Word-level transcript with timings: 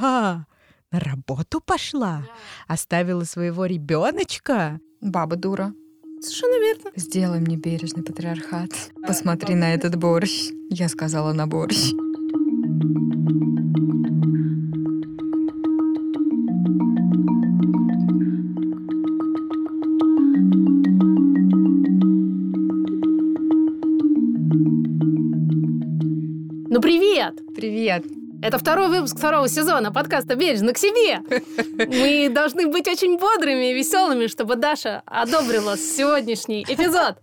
А, 0.00 0.46
на 0.90 1.00
работу 1.00 1.60
пошла? 1.60 2.22
Оставила 2.66 3.24
своего 3.24 3.66
ребеночка? 3.66 4.80
Баба 5.02 5.36
дура. 5.36 5.74
Совершенно 6.20 6.58
верно. 6.60 6.90
Сделай 6.96 7.40
мне 7.40 7.56
бережный 7.56 8.02
патриархат. 8.02 8.70
Посмотри 9.06 9.54
на 9.54 9.74
этот 9.74 9.96
борщ. 9.96 10.48
Я 10.70 10.88
сказала 10.88 11.34
на 11.34 11.46
борщ. 11.46 11.92
Ну 26.70 26.80
привет! 26.80 27.42
Привет. 27.54 28.21
Это 28.42 28.58
второй 28.58 28.88
выпуск 28.88 29.16
второго 29.16 29.48
сезона 29.48 29.92
подкаста 29.92 30.34
«Бережно 30.34 30.72
к 30.72 30.78
себе». 30.78 31.20
Мы 31.78 32.28
должны 32.28 32.66
быть 32.66 32.88
очень 32.88 33.16
бодрыми 33.16 33.70
и 33.70 33.74
веселыми, 33.74 34.26
чтобы 34.26 34.56
Даша 34.56 35.02
одобрила 35.06 35.78
сегодняшний 35.78 36.64
эпизод. 36.68 37.18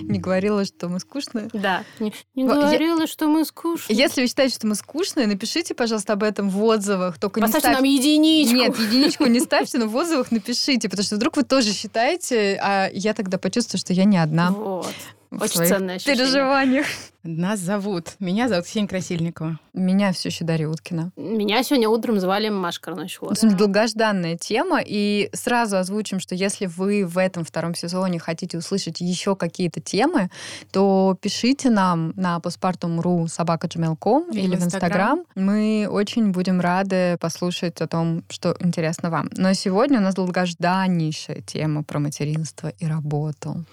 Не 0.00 0.18
говорила, 0.18 0.64
что 0.64 0.88
мы 0.88 0.98
скучные. 1.00 1.48
Да. 1.52 1.82
Не, 1.98 2.12
не 2.34 2.44
Во- 2.44 2.54
я- 2.54 2.60
говорила, 2.62 3.06
что 3.06 3.26
мы 3.26 3.44
скучные. 3.44 3.98
Если 3.98 4.22
вы 4.22 4.28
считаете, 4.28 4.54
что 4.54 4.66
мы 4.66 4.76
скучные, 4.76 5.26
напишите, 5.26 5.74
пожалуйста, 5.74 6.12
об 6.14 6.22
этом 6.22 6.48
в 6.48 6.62
отзывах. 6.62 7.18
Только 7.18 7.40
не 7.40 7.46
Поставьте 7.46 7.70
нам 7.72 7.82
единичку. 7.82 8.54
Нет, 8.54 8.78
единичку 8.78 9.26
не 9.26 9.40
ставьте, 9.40 9.78
но 9.78 9.88
в 9.88 9.96
отзывах 9.96 10.30
напишите, 10.30 10.88
потому 10.88 11.04
что 11.04 11.16
вдруг 11.16 11.36
вы 11.36 11.42
тоже 11.42 11.72
считаете, 11.72 12.58
а 12.62 12.88
я 12.92 13.12
тогда 13.12 13.38
почувствую, 13.38 13.80
что 13.80 13.92
я 13.92 14.04
не 14.04 14.16
одна 14.18 14.52
Вот. 14.52 14.86
Очень 15.30 15.66
ценное 15.66 15.96
ощущение. 15.96 16.24
переживаниях. 16.24 16.86
Нас 17.22 17.58
зовут. 17.58 18.14
Меня 18.20 18.48
зовут 18.48 18.66
Ксения 18.66 18.88
Красильникова. 18.88 19.58
Меня 19.74 20.12
все 20.12 20.28
еще 20.28 20.44
Дарья 20.44 20.68
Уткина. 20.68 21.10
Меня 21.16 21.62
сегодня 21.64 21.88
утром 21.88 22.20
звали 22.20 22.48
Маша 22.48 22.80
Карнащула. 22.80 23.32
Это 23.32 23.50
долгожданная 23.54 24.36
тема, 24.36 24.80
и 24.84 25.28
сразу 25.32 25.76
озвучим, 25.76 26.20
что 26.20 26.34
если 26.36 26.66
вы 26.66 27.04
в 27.04 27.18
этом 27.18 27.44
втором 27.44 27.74
сезоне 27.74 28.20
хотите 28.20 28.58
услышать 28.58 29.00
еще 29.00 29.34
какие-то 29.34 29.80
темы, 29.80 30.30
то 30.70 31.16
пишите 31.20 31.68
нам 31.68 32.12
на 32.14 32.38
postpartum.ru 32.38 33.26
собака.gmail.com 33.26 34.30
Или 34.30 34.46
или 34.46 34.56
в 34.56 34.64
Инстаграм. 34.64 35.24
Мы 35.34 35.88
очень 35.90 36.30
будем 36.30 36.60
рады 36.60 37.16
послушать 37.18 37.80
о 37.80 37.88
том, 37.88 38.22
что 38.28 38.56
интересно 38.60 39.10
вам. 39.10 39.30
Но 39.36 39.52
сегодня 39.54 39.98
у 39.98 40.02
нас 40.02 40.14
долгожданнейшая 40.14 41.40
тема 41.40 41.82
про 41.82 41.98
материнство 41.98 42.68
и 42.68 42.86
работу. 42.86 43.64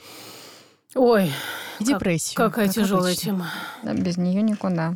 Ой, 0.96 1.26
И 1.80 1.86
Как- 1.86 1.88
депрессию. 1.88 2.36
какая 2.38 2.68
как 2.68 2.76
тяжелая 2.76 3.14
обычно. 3.14 3.24
тема. 3.32 3.48
Да, 3.84 3.94
Без 3.94 4.18
нее 4.18 4.42
никуда. 4.42 4.96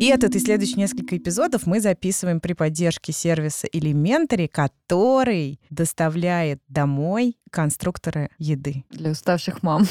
И 0.00 0.06
этот 0.10 0.36
и 0.36 0.38
следующие 0.38 0.76
несколько 0.76 1.16
эпизодов 1.16 1.66
мы 1.66 1.80
записываем 1.80 2.38
при 2.40 2.52
поддержке 2.52 3.12
сервиса 3.12 3.66
Elementary, 3.66 4.46
который 4.46 5.60
доставляет 5.70 6.60
домой 6.68 7.36
конструкторы 7.50 8.30
еды. 8.38 8.84
Для 8.90 9.10
уставших 9.10 9.64
мам. 9.64 9.86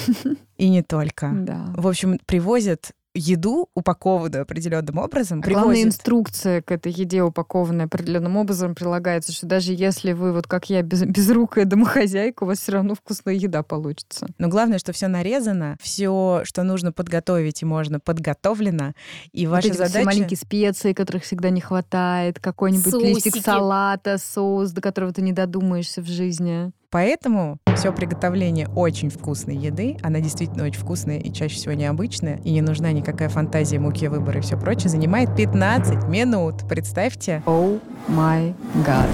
И 0.55 0.69
не 0.69 0.81
только. 0.81 1.31
Да. 1.33 1.73
В 1.75 1.87
общем, 1.89 2.19
привозят 2.25 2.91
еду, 3.17 3.69
упакованную 3.73 4.43
определенным 4.43 4.97
образом. 4.97 5.41
Главная 5.41 5.63
привозят 5.63 5.85
инструкция 5.87 6.61
к 6.61 6.71
этой 6.71 6.91
еде, 6.91 7.23
упакованная 7.23 7.85
определенным 7.85 8.37
образом, 8.37 8.75
прилагается, 8.75 9.31
что 9.31 9.47
даже 9.47 9.73
если 9.73 10.13
вы, 10.13 10.33
вот 10.33 10.47
как 10.47 10.69
я, 10.69 10.81
без, 10.81 11.03
безрукая 11.03 11.65
домохозяйка, 11.65 12.43
у 12.43 12.47
вас 12.47 12.59
все 12.59 12.73
равно 12.73 12.95
вкусная 12.95 13.35
еда 13.35 13.63
получится. 13.63 14.27
Но 14.37 14.47
главное, 14.47 14.79
что 14.79 14.93
все 14.93 15.07
нарезано, 15.07 15.77
все, 15.81 16.41
что 16.43 16.63
нужно 16.63 16.91
подготовить 16.91 17.61
и 17.61 17.65
можно, 17.65 17.99
подготовлено. 17.99 18.93
И 19.31 19.47
ваша 19.47 19.67
вот 19.67 19.73
эти 19.73 19.79
вот 19.79 19.87
все 19.87 19.99
задача... 19.99 20.05
маленькие 20.05 20.37
специи, 20.37 20.93
которых 20.93 21.23
всегда 21.23 21.49
не 21.49 21.61
хватает, 21.61 22.39
какой-нибудь 22.39 22.93
листик 23.01 23.43
салата, 23.43 24.17
соус, 24.17 24.71
до 24.71 24.81
которого 24.81 25.13
ты 25.13 25.21
не 25.21 25.33
додумаешься 25.33 26.01
в 26.01 26.07
жизни. 26.07 26.71
Поэтому 26.97 27.59
все 27.75 27.93
приготовление 27.93 28.67
очень 28.75 29.11
вкусной 29.11 29.55
еды, 29.55 29.97
она 30.01 30.19
действительно 30.19 30.63
очень 30.63 30.79
вкусная 30.79 31.19
и 31.19 31.31
чаще 31.31 31.53
всего 31.53 31.75
необычная, 31.75 32.41
и 32.43 32.49
не 32.49 32.61
нужна 32.61 32.91
никакая 32.91 33.29
фантазия, 33.29 33.77
муки, 33.77 34.07
выбора 34.07 34.39
и 34.39 34.41
все 34.41 34.57
прочее, 34.57 34.89
занимает 34.89 35.35
15 35.35 36.07
минут. 36.07 36.67
Представьте. 36.67 37.43
О 37.45 37.77
май 38.07 38.55
гад. 38.83 39.05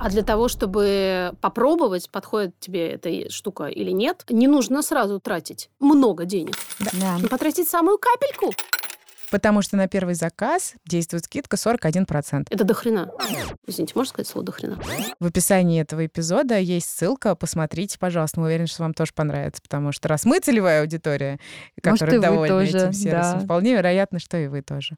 А 0.00 0.10
для 0.10 0.24
того, 0.24 0.48
чтобы 0.48 1.32
попробовать, 1.40 2.10
подходит 2.10 2.58
тебе 2.58 2.88
эта 2.88 3.30
штука 3.30 3.66
или 3.66 3.92
нет, 3.92 4.24
не 4.28 4.48
нужно 4.48 4.82
сразу 4.82 5.20
тратить 5.20 5.70
много 5.78 6.24
денег. 6.24 6.56
Да. 7.00 7.12
Нужно 7.12 7.28
потратить 7.28 7.68
самую 7.68 7.98
капельку. 7.98 8.52
Потому 9.30 9.62
что 9.62 9.76
на 9.76 9.88
первый 9.88 10.14
заказ 10.14 10.74
действует 10.86 11.24
скидка 11.24 11.56
41%. 11.56 12.46
Это 12.50 12.64
до 12.64 12.74
хрена. 12.74 13.10
Извините, 13.66 13.92
можно 13.94 14.10
сказать 14.10 14.28
слово 14.28 14.46
до 14.46 14.52
хрена? 14.52 14.78
В 15.20 15.26
описании 15.26 15.80
этого 15.80 16.06
эпизода 16.06 16.58
есть 16.58 16.88
ссылка, 16.88 17.34
посмотрите, 17.34 17.98
пожалуйста. 17.98 18.40
Мы 18.40 18.46
уверены, 18.46 18.66
что 18.66 18.82
вам 18.82 18.94
тоже 18.94 19.12
понравится, 19.14 19.62
потому 19.62 19.92
что 19.92 20.08
раз 20.08 20.24
мы 20.24 20.40
целевая 20.40 20.82
аудитория, 20.82 21.38
которая 21.82 22.20
довольна 22.20 22.60
тоже, 22.60 22.78
этим 22.78 22.92
сервисом, 22.92 23.38
да. 23.40 23.44
вполне 23.44 23.74
вероятно, 23.74 24.18
что 24.18 24.36
и 24.36 24.46
вы 24.46 24.62
тоже. 24.62 24.96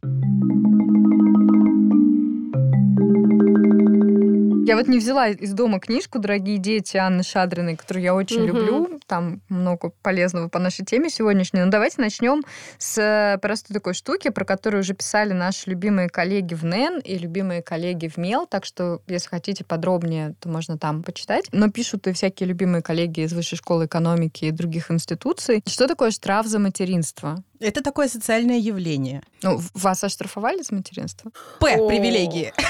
Я 4.70 4.76
вот 4.76 4.86
не 4.86 4.98
взяла 4.98 5.26
из 5.26 5.52
дома 5.52 5.80
книжку 5.80 6.20
«Дорогие 6.20 6.56
дети» 6.58 6.96
Анны 6.96 7.24
Шадриной, 7.24 7.74
которую 7.74 8.04
я 8.04 8.14
очень 8.14 8.44
Мгм. 8.44 8.46
люблю. 8.46 9.00
Там 9.08 9.40
много 9.48 9.90
полезного 10.00 10.46
по 10.48 10.60
нашей 10.60 10.84
теме 10.84 11.10
сегодняшней. 11.10 11.64
Но 11.64 11.72
давайте 11.72 12.00
начнем 12.00 12.44
с 12.78 12.96
э, 12.96 13.38
простой 13.38 13.74
такой 13.74 13.94
штуки, 13.94 14.28
про 14.28 14.44
которую 14.44 14.82
уже 14.82 14.94
писали 14.94 15.32
наши 15.32 15.68
любимые 15.68 16.08
коллеги 16.08 16.54
в 16.54 16.64
НЕН 16.64 17.00
и 17.00 17.18
любимые 17.18 17.62
коллеги 17.62 18.06
в 18.06 18.16
МЕЛ. 18.16 18.46
Так 18.46 18.64
что, 18.64 19.02
если 19.08 19.28
хотите 19.28 19.64
подробнее, 19.64 20.36
то 20.38 20.48
можно 20.48 20.78
там 20.78 21.02
почитать. 21.02 21.46
Но 21.50 21.68
пишут 21.68 22.06
и 22.06 22.12
всякие 22.12 22.48
любимые 22.48 22.80
коллеги 22.80 23.22
из 23.22 23.32
Высшей 23.32 23.58
школы 23.58 23.86
экономики 23.86 24.44
и 24.44 24.52
других 24.52 24.92
институций. 24.92 25.64
Что 25.66 25.88
такое 25.88 26.12
штраф 26.12 26.46
за 26.46 26.60
материнство? 26.60 27.42
Это 27.60 27.82
такое 27.82 28.08
социальное 28.08 28.58
явление. 28.58 29.22
Ну, 29.42 29.60
вас 29.74 30.02
оштрафовали 30.02 30.62
за 30.62 30.74
материнство? 30.74 31.30
П. 31.60 31.76
О. 31.76 31.88
Привилегии. 31.88 32.52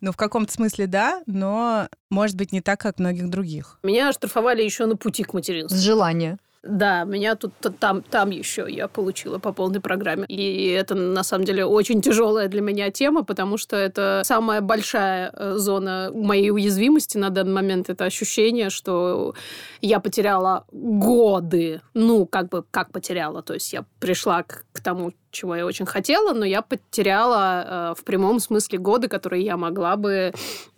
Ну, 0.00 0.12
в 0.12 0.16
каком-то 0.16 0.52
смысле 0.52 0.86
да, 0.86 1.22
но 1.26 1.88
может 2.10 2.36
быть 2.36 2.52
не 2.52 2.62
так, 2.62 2.80
как 2.80 2.98
многих 2.98 3.28
других. 3.28 3.78
Меня 3.82 4.08
оштрафовали 4.08 4.62
еще 4.62 4.86
на 4.86 4.96
пути 4.96 5.24
к 5.24 5.34
материнству. 5.34 5.76
С 5.76 5.80
желания. 5.82 6.38
Да, 6.66 7.04
меня 7.04 7.34
тут 7.36 7.52
там, 7.78 8.02
там 8.02 8.30
еще 8.30 8.66
я 8.68 8.88
получила 8.88 9.38
по 9.38 9.52
полной 9.52 9.80
программе. 9.80 10.24
И 10.28 10.68
это 10.68 10.94
на 10.94 11.22
самом 11.22 11.44
деле 11.44 11.66
очень 11.66 12.00
тяжелая 12.00 12.48
для 12.48 12.62
меня 12.62 12.90
тема, 12.90 13.22
потому 13.22 13.58
что 13.58 13.76
это 13.76 14.22
самая 14.24 14.62
большая 14.62 15.30
э, 15.32 15.54
зона 15.56 16.10
моей 16.14 16.50
уязвимости 16.50 17.18
на 17.18 17.30
данный 17.30 17.52
момент. 17.52 17.90
Это 17.90 18.04
ощущение, 18.04 18.70
что 18.70 19.34
я 19.82 20.00
потеряла 20.00 20.64
годы. 20.72 21.82
Ну, 21.92 22.26
как 22.26 22.48
бы 22.48 22.64
как 22.70 22.92
потеряла. 22.92 23.42
То 23.42 23.54
есть 23.54 23.72
я 23.72 23.84
пришла 24.00 24.42
к, 24.42 24.64
к 24.72 24.80
тому, 24.80 25.12
чего 25.34 25.54
я 25.56 25.66
очень 25.66 25.86
хотела, 25.86 26.32
но 26.32 26.44
я 26.44 26.62
потеряла 26.62 27.92
э, 27.92 27.94
в 28.00 28.04
прямом 28.04 28.40
смысле 28.40 28.78
годы, 28.78 29.08
которые 29.08 29.44
я 29.44 29.56
могла 29.56 29.96
бы 29.96 30.32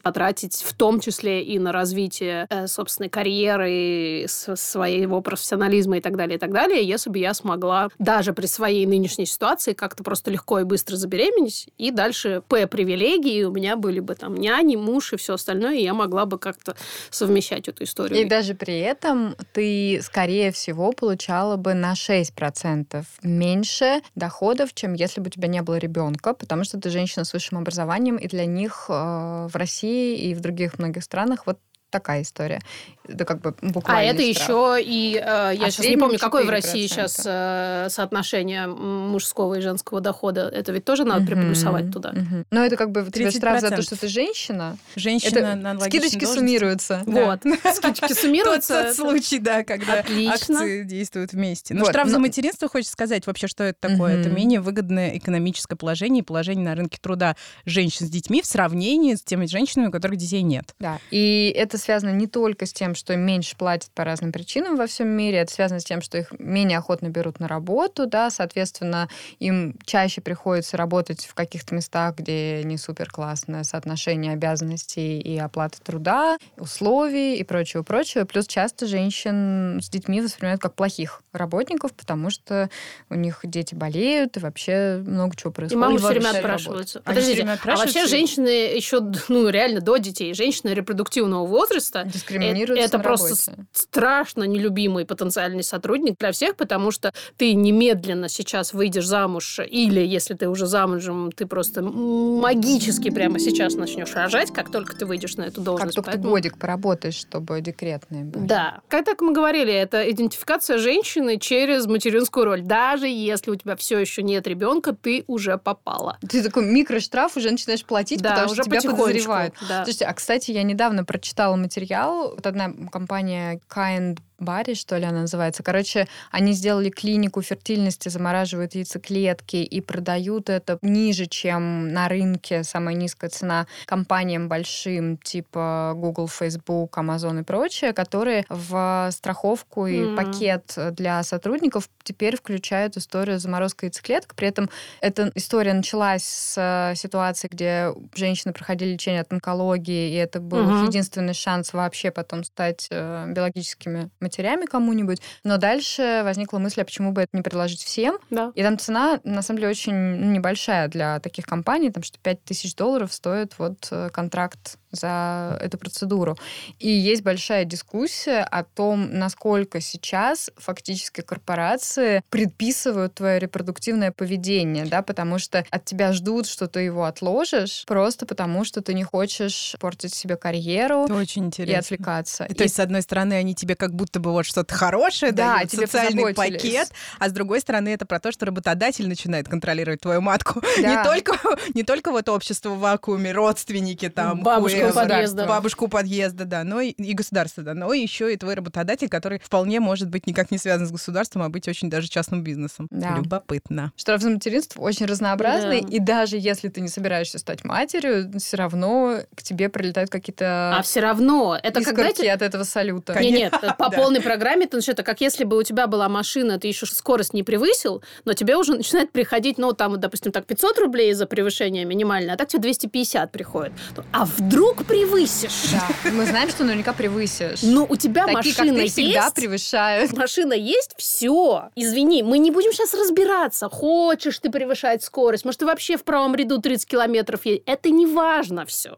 потратить 0.06 0.62
в 0.62 0.72
том 0.72 1.00
числе 1.00 1.42
и 1.42 1.58
на 1.58 1.72
развитие 1.72 2.46
э, 2.48 2.68
собственной 2.68 3.08
карьеры, 3.08 4.26
своего 4.28 5.20
профессионализма 5.20 5.98
и 5.98 6.00
так 6.00 6.16
далее, 6.16 6.36
и 6.36 6.38
так 6.38 6.52
далее, 6.52 6.86
если 6.86 7.10
бы 7.10 7.18
я 7.18 7.34
смогла 7.34 7.88
даже 7.98 8.32
при 8.32 8.46
своей 8.46 8.86
нынешней 8.86 9.26
ситуации 9.26 9.72
как-то 9.72 10.04
просто 10.04 10.30
легко 10.30 10.60
и 10.60 10.64
быстро 10.64 10.94
забеременеть, 10.94 11.68
и 11.76 11.90
дальше 11.90 12.42
П 12.46 12.68
привилегии, 12.68 13.42
у 13.42 13.50
меня 13.50 13.74
были 13.74 13.98
бы 13.98 14.14
там 14.14 14.36
няни, 14.36 14.76
муж 14.76 15.12
и 15.12 15.16
все 15.16 15.34
остальное, 15.34 15.74
и 15.74 15.82
я 15.82 15.92
могла 15.92 16.24
бы 16.24 16.38
как-то 16.38 16.76
совмещать 17.10 17.66
эту 17.66 17.82
историю. 17.82 18.20
И 18.20 18.24
даже 18.24 18.54
при 18.54 18.78
этом 18.78 19.34
ты, 19.52 20.00
скорее 20.02 20.52
всего, 20.52 20.92
получала 20.92 21.56
бы 21.56 21.74
на 21.74 21.94
6% 21.94 23.04
меньше 23.24 24.02
доходов, 24.46 24.74
чем 24.74 24.94
если 24.94 25.20
бы 25.20 25.26
у 25.26 25.30
тебя 25.30 25.48
не 25.48 25.62
было 25.62 25.78
ребенка, 25.78 26.32
потому 26.32 26.64
что 26.64 26.78
ты 26.78 26.90
женщина 26.90 27.24
с 27.24 27.32
высшим 27.32 27.58
образованием, 27.58 28.16
и 28.16 28.28
для 28.28 28.46
них 28.46 28.86
э, 28.88 29.48
в 29.52 29.56
России 29.56 30.30
и 30.30 30.34
в 30.34 30.40
других 30.40 30.78
многих 30.78 31.02
странах 31.02 31.46
вот 31.46 31.58
такая 31.90 32.22
история. 32.22 32.60
Это 33.08 33.24
как 33.24 33.40
бы 33.40 33.54
А 33.60 33.66
буквально 33.66 34.10
это 34.10 34.22
еще 34.22 34.78
и 34.82 35.14
э, 35.16 35.20
я 35.20 35.66
А 35.66 35.70
сейчас 35.70 35.86
не 35.86 35.96
помню, 35.96 36.18
какое 36.18 36.44
в 36.44 36.48
4%. 36.48 36.50
России 36.50 36.86
сейчас 36.86 37.22
э, 37.24 37.88
соотношение 37.90 38.66
мужского 38.66 39.54
и 39.54 39.60
женского 39.60 40.00
дохода. 40.00 40.48
Это 40.48 40.72
ведь 40.72 40.84
тоже 40.84 41.04
надо 41.04 41.26
приплюсовать 41.26 41.92
туда. 41.92 42.12
Но 42.50 42.64
это 42.64 42.76
как 42.76 42.90
бы 42.90 43.02
у 43.02 43.10
тебя 43.10 43.30
штраф 43.30 43.60
за 43.60 43.70
то, 43.70 43.76
30%. 43.76 43.82
что 43.82 43.96
ты 44.00 44.08
женщина. 44.08 44.76
Женщина 44.96 45.38
Это 45.38 45.54
на 45.56 45.80
скидочки 45.80 46.18
должности. 46.20 46.34
суммируются. 46.38 47.02
Вот. 47.06 47.40
Скидочки 47.74 48.12
суммируются. 48.12 48.84
тот 48.84 48.96
случай, 48.96 49.38
да, 49.38 49.62
когда 49.64 50.00
акции 50.00 50.82
действуют 50.84 51.32
вместе. 51.32 51.74
Но 51.74 51.80
Вот, 51.80 51.90
штраф 51.90 52.08
за 52.08 52.14
но- 52.14 52.20
материнство, 52.20 52.68
хочется 52.68 52.92
сказать, 52.92 53.26
вообще, 53.26 53.46
что 53.46 53.64
это 53.64 53.78
такое? 53.88 54.20
Это 54.20 54.28
менее 54.30 54.60
выгодное 54.60 55.16
экономическое 55.16 55.76
положение 55.76 56.22
и 56.22 56.24
положение 56.24 56.64
на 56.64 56.74
рынке 56.74 56.98
труда 57.00 57.36
женщин 57.64 58.06
с 58.06 58.10
детьми 58.10 58.42
в 58.42 58.46
сравнении 58.46 59.14
с 59.14 59.22
теми 59.22 59.46
женщинами, 59.46 59.88
у 59.88 59.90
которых 59.92 60.16
детей 60.18 60.42
нет. 60.42 60.74
Да. 60.80 60.98
И 61.10 61.52
это 61.56 61.78
связано 61.78 62.10
не 62.10 62.26
только 62.26 62.66
с 62.66 62.72
тем, 62.72 62.94
что 62.96 63.12
им 63.12 63.20
меньше 63.20 63.56
платят 63.56 63.90
по 63.92 64.04
разным 64.04 64.32
причинам 64.32 64.76
во 64.76 64.86
всем 64.86 65.08
мире, 65.08 65.38
это 65.38 65.52
связано 65.52 65.80
с 65.80 65.84
тем, 65.84 66.00
что 66.02 66.18
их 66.18 66.32
менее 66.38 66.78
охотно 66.78 67.08
берут 67.08 67.38
на 67.40 67.48
работу, 67.48 68.06
да, 68.06 68.30
соответственно, 68.30 69.08
им 69.38 69.76
чаще 69.84 70.20
приходится 70.20 70.76
работать 70.76 71.24
в 71.26 71.34
каких-то 71.34 71.74
местах, 71.74 72.16
где 72.16 72.62
не 72.64 72.76
супер 72.78 73.10
классное 73.10 73.62
соотношение 73.62 74.32
обязанностей 74.32 75.20
и 75.20 75.38
оплаты 75.38 75.78
труда, 75.82 76.38
условий 76.56 77.36
и 77.36 77.44
прочего-прочего. 77.44 78.24
Плюс 78.24 78.46
часто 78.46 78.86
женщин 78.86 79.80
с 79.82 79.88
детьми 79.88 80.20
воспринимают 80.20 80.60
как 80.60 80.74
плохих 80.74 81.22
работников, 81.32 81.92
потому 81.92 82.30
что 82.30 82.70
у 83.10 83.14
них 83.14 83.40
дети 83.44 83.74
болеют, 83.74 84.36
и 84.36 84.40
вообще 84.40 85.02
много 85.06 85.36
чего 85.36 85.52
происходит. 85.52 85.76
И 85.76 85.86
мамы 85.86 85.98
все 85.98 86.08
время 86.08 86.30
отпрашиваются. 86.30 86.98
Они 87.04 87.14
Подождите, 87.14 87.42
время 87.42 87.52
а 87.52 87.54
вообще 87.54 87.70
отпрашиваются? 87.70 88.08
женщины 88.08 88.48
еще, 88.48 89.00
ну, 89.28 89.48
реально 89.48 89.80
до 89.80 89.96
детей, 89.98 90.34
женщины 90.34 90.70
репродуктивного 90.70 91.46
возраста, 91.46 92.04
Дискриминируются 92.04 92.85
это 92.86 92.98
просто 92.98 93.50
работе. 93.50 93.68
страшно 93.72 94.44
нелюбимый 94.44 95.04
потенциальный 95.04 95.62
сотрудник 95.62 96.18
для 96.18 96.32
всех, 96.32 96.56
потому 96.56 96.90
что 96.90 97.12
ты 97.36 97.54
немедленно 97.54 98.28
сейчас 98.28 98.72
выйдешь 98.72 99.06
замуж, 99.06 99.60
или 99.68 100.00
если 100.00 100.34
ты 100.34 100.48
уже 100.48 100.66
замужем, 100.66 101.30
ты 101.32 101.46
просто 101.46 101.82
магически 101.82 103.10
прямо 103.10 103.38
сейчас 103.38 103.74
начнешь 103.74 104.14
рожать, 104.14 104.52
как 104.52 104.70
только 104.70 104.96
ты 104.96 105.06
выйдешь 105.06 105.36
на 105.36 105.42
эту 105.42 105.56
Как 105.56 105.64
должность. 105.64 105.94
только 105.96 106.10
ты 106.10 106.16
Поэтому- 106.16 106.34
годик 106.34 106.58
поработаешь, 106.58 107.14
чтобы 107.14 107.60
декретные 107.60 108.24
были. 108.24 108.46
Да. 108.46 108.80
Как 108.88 109.04
так 109.04 109.20
мы 109.20 109.32
говорили, 109.32 109.72
это 109.72 110.08
идентификация 110.10 110.78
женщины 110.78 111.38
через 111.38 111.86
материнскую 111.86 112.44
роль. 112.44 112.62
Даже 112.62 113.06
если 113.08 113.50
у 113.50 113.56
тебя 113.56 113.76
все 113.76 113.98
еще 113.98 114.22
нет 114.22 114.46
ребенка, 114.46 114.92
ты 114.94 115.24
уже 115.26 115.58
попала. 115.58 116.18
Ты 116.28 116.42
такой 116.42 116.64
микроштраф 116.66 117.36
уже 117.36 117.50
начинаешь 117.50 117.84
платить, 117.84 118.20
да, 118.20 118.30
потому 118.30 118.52
уже 118.52 118.62
что 118.62 118.70
тебя 118.70 118.90
подозревают. 118.90 119.54
Да. 119.68 119.84
Слушайте, 119.84 120.04
а 120.06 120.14
кстати, 120.14 120.50
я 120.50 120.62
недавно 120.62 121.04
прочитала 121.04 121.56
материал. 121.56 122.30
Вот 122.34 122.46
одна 122.46 122.68
компания 122.90 123.60
Kind 123.68 124.20
Body, 124.40 124.74
что 124.74 124.96
ли 124.98 125.04
она 125.04 125.22
называется. 125.22 125.62
Короче, 125.62 126.06
они 126.30 126.52
сделали 126.52 126.90
клинику 126.90 127.42
фертильности, 127.42 128.08
замораживают 128.08 128.74
яйцеклетки 128.74 129.56
и 129.56 129.80
продают 129.80 130.50
это 130.50 130.78
ниже, 130.82 131.26
чем 131.26 131.88
на 131.92 132.08
рынке, 132.08 132.62
самая 132.64 132.94
низкая 132.94 133.30
цена 133.30 133.66
компаниям 133.86 134.48
большим, 134.48 135.16
типа 135.18 135.92
Google, 135.96 136.28
Facebook, 136.28 136.96
Amazon 136.98 137.40
и 137.40 137.42
прочее, 137.44 137.92
которые 137.92 138.44
в 138.48 139.08
страховку 139.12 139.86
и 139.86 140.02
М. 140.04 140.16
пакет 140.16 140.74
для 140.92 141.22
сотрудников 141.22 141.88
теперь 142.02 142.36
включают 142.36 142.96
историю 142.96 143.38
заморозка 143.38 143.86
яйцеклеток. 143.86 144.34
При 144.34 144.48
этом 144.48 144.68
эта 145.00 145.30
история 145.34 145.72
началась 145.74 146.24
с 146.24 146.54
э, 146.56 146.94
ситуации, 146.96 147.48
где 147.50 147.92
женщины 148.14 148.52
проходили 148.52 148.92
лечение 148.92 149.22
от 149.22 149.32
онкологии, 149.32 150.12
и 150.12 150.14
это 150.14 150.40
был 150.40 150.64
Мгм. 150.70 150.84
единственный 150.84 151.34
шанс 151.34 151.72
вообще 151.72 152.10
потом 152.10 152.44
стать 152.44 152.86
э, 152.90 153.26
биологическими 153.28 154.10
матерями 154.26 154.66
кому-нибудь. 154.66 155.22
Но 155.44 155.56
дальше 155.56 156.22
возникла 156.24 156.58
мысль, 156.58 156.82
а 156.82 156.84
почему 156.84 157.12
бы 157.12 157.22
это 157.22 157.30
не 157.36 157.42
предложить 157.42 157.82
всем? 157.82 158.18
Да. 158.30 158.52
И 158.54 158.62
там 158.62 158.78
цена, 158.78 159.20
на 159.24 159.42
самом 159.42 159.60
деле, 159.60 159.70
очень 159.70 159.94
ну, 159.94 160.32
небольшая 160.32 160.88
для 160.88 161.20
таких 161.20 161.46
компаний, 161.46 161.90
там 161.90 162.02
что 162.02 162.18
5 162.18 162.44
тысяч 162.44 162.74
долларов 162.74 163.12
стоит 163.12 163.54
вот 163.58 163.88
э, 163.90 164.10
контракт 164.12 164.78
за 164.92 165.58
эту 165.60 165.78
процедуру. 165.78 166.36
И 166.78 166.88
есть 166.88 167.22
большая 167.22 167.64
дискуссия 167.64 168.40
о 168.42 168.64
том, 168.64 169.18
насколько 169.18 169.80
сейчас 169.80 170.50
фактически 170.56 171.20
корпорации 171.20 172.22
предписывают 172.30 173.14
твое 173.14 173.38
репродуктивное 173.38 174.12
поведение, 174.12 174.84
да, 174.86 175.02
потому 175.02 175.38
что 175.38 175.64
от 175.70 175.84
тебя 175.84 176.12
ждут, 176.12 176.46
что 176.46 176.66
ты 176.68 176.80
его 176.80 177.04
отложишь, 177.04 177.84
просто 177.86 178.26
потому 178.26 178.64
что 178.64 178.82
ты 178.82 178.94
не 178.94 179.04
хочешь 179.04 179.74
портить 179.80 180.14
себе 180.14 180.36
карьеру 180.36 181.04
Это 181.04 181.14
очень 181.14 181.42
и 181.42 181.46
интересно. 181.46 181.78
отвлекаться. 181.78 182.44
То 182.56 182.62
есть, 182.62 182.76
с 182.76 182.80
одной 182.80 183.02
стороны, 183.02 183.34
они 183.34 183.54
тебе 183.54 183.74
как 183.76 183.94
будто 183.94 184.20
бы 184.20 184.32
вот 184.32 184.46
что-то 184.46 184.74
хорошее 184.74 185.32
Да, 185.32 185.56
дают, 185.56 185.70
тебе 185.70 185.86
социальный 185.86 186.34
пакет, 186.34 186.90
а 187.18 187.28
с 187.28 187.32
другой 187.32 187.60
стороны, 187.60 187.90
это 187.90 188.06
про 188.06 188.20
то, 188.20 188.32
что 188.32 188.46
работодатель 188.46 189.08
начинает 189.08 189.48
контролировать 189.48 190.00
твою 190.00 190.20
матку. 190.20 190.60
Не 190.76 190.82
Да. 190.82 191.04
только, 191.04 191.38
не 191.74 191.82
только 191.82 192.10
вот 192.12 192.28
общество 192.28 192.70
в 192.70 192.78
вакууме, 192.78 193.32
родственники 193.32 194.08
там, 194.08 194.42
Бабушка 194.42 194.85
хуй, 194.92 195.02
у 195.02 195.08
подъезда. 195.08 195.46
бабушку 195.46 195.88
подъезда, 195.88 196.44
да, 196.44 196.64
но 196.64 196.80
и, 196.80 196.90
и 196.90 197.14
государство, 197.14 197.62
да, 197.62 197.74
но 197.74 197.92
еще 197.92 198.32
и 198.32 198.36
твой 198.36 198.54
работодатель, 198.54 199.08
который 199.08 199.40
вполне 199.42 199.80
может 199.80 200.08
быть 200.08 200.26
никак 200.26 200.50
не 200.50 200.58
связан 200.58 200.86
с 200.86 200.90
государством, 200.90 201.42
а 201.42 201.48
быть 201.48 201.68
очень 201.68 201.88
даже 201.90 202.08
частным 202.08 202.42
бизнесом. 202.42 202.88
Да. 202.90 203.16
Любопытно. 203.16 203.92
Штраф 203.96 204.20
за 204.22 204.30
материнство 204.30 204.80
очень 204.82 205.06
разнообразный, 205.06 205.82
Да. 205.82 205.88
и 205.88 205.98
даже 205.98 206.36
если 206.36 206.68
ты 206.68 206.80
не 206.80 206.88
собираешься 206.88 207.38
стать 207.38 207.64
матерью, 207.64 208.30
все 208.38 208.56
равно 208.56 209.20
к 209.34 209.42
тебе 209.42 209.68
прилетают 209.68 210.10
какие-то 210.10 210.76
А 210.76 210.82
все 210.82 211.00
равно, 211.00 211.58
это 211.62 211.82
как, 211.82 211.94
знаете, 211.94 212.30
от 212.32 212.42
этого 212.42 212.64
салюта. 212.64 213.18
Не, 213.20 213.30
нет, 213.30 213.54
по 213.78 213.90
полной 213.94 214.20
программе 214.20 214.66
это, 214.66 214.78
это 214.78 215.02
как 215.02 215.20
если 215.20 215.44
бы 215.44 215.56
у 215.58 215.62
тебя 215.62 215.86
была 215.86 216.08
машина, 216.08 216.58
ты 216.58 216.68
еще 216.68 216.86
скорость 216.86 217.32
не 217.34 217.42
превысил, 217.42 218.02
но 218.24 218.32
тебе 218.32 218.56
уже 218.56 218.74
начинает 218.74 219.12
приходить, 219.12 219.58
ну, 219.58 219.72
там, 219.72 219.92
вот, 219.92 220.00
допустим, 220.00 220.32
так 220.32 220.46
500 220.46 220.78
рублей 220.78 221.12
за 221.12 221.26
превышение 221.26 221.84
минимальное, 221.84 222.34
а 222.34 222.36
так 222.36 222.48
тебе 222.48 222.62
250 222.62 223.30
приходит. 223.32 223.72
А 224.12 224.24
вдруг 224.24 224.65
превысишь? 224.74 225.70
Да. 225.72 226.10
Мы 226.10 226.26
знаем, 226.26 226.48
что 226.48 226.64
наверняка 226.64 226.92
превысишь. 226.92 227.62
Ну, 227.62 227.86
у 227.88 227.96
тебя 227.96 228.26
Такие, 228.26 228.54
как 228.54 228.64
машина 228.64 228.78
ты, 228.80 228.86
всегда 228.88 229.24
есть, 229.24 229.34
превышают. 229.34 230.12
машина 230.16 230.52
есть, 230.52 230.94
все. 230.96 231.70
Извини, 231.74 232.22
мы 232.22 232.38
не 232.38 232.50
будем 232.50 232.72
сейчас 232.72 232.94
разбираться, 232.94 233.68
хочешь 233.68 234.38
ты 234.38 234.50
превышать 234.50 235.02
скорость, 235.02 235.44
может, 235.44 235.60
ты 235.60 235.66
вообще 235.66 235.96
в 235.96 236.04
правом 236.04 236.34
ряду 236.34 236.60
30 236.60 236.86
километров 236.86 237.44
едешь. 237.44 237.62
Это 237.66 237.90
не 237.90 238.06
важно 238.06 238.66
все. 238.66 238.96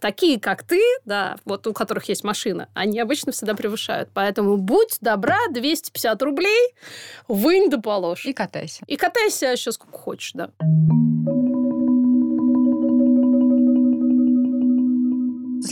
Такие, 0.00 0.38
как 0.38 0.62
ты, 0.62 0.80
да, 1.04 1.36
вот 1.44 1.66
у 1.66 1.72
которых 1.72 2.08
есть 2.08 2.24
машина, 2.24 2.68
они 2.74 3.00
обычно 3.00 3.32
всегда 3.32 3.54
превышают. 3.54 4.10
Поэтому 4.14 4.56
будь 4.56 4.98
добра, 5.00 5.38
250 5.50 6.22
рублей, 6.22 6.74
вынь 7.26 7.70
да 7.70 7.78
положь. 7.78 8.24
И 8.24 8.32
катайся. 8.32 8.84
И 8.86 8.96
катайся 8.96 9.46
еще 9.46 9.72
сколько 9.72 9.98
хочешь, 9.98 10.32
да. 10.34 10.50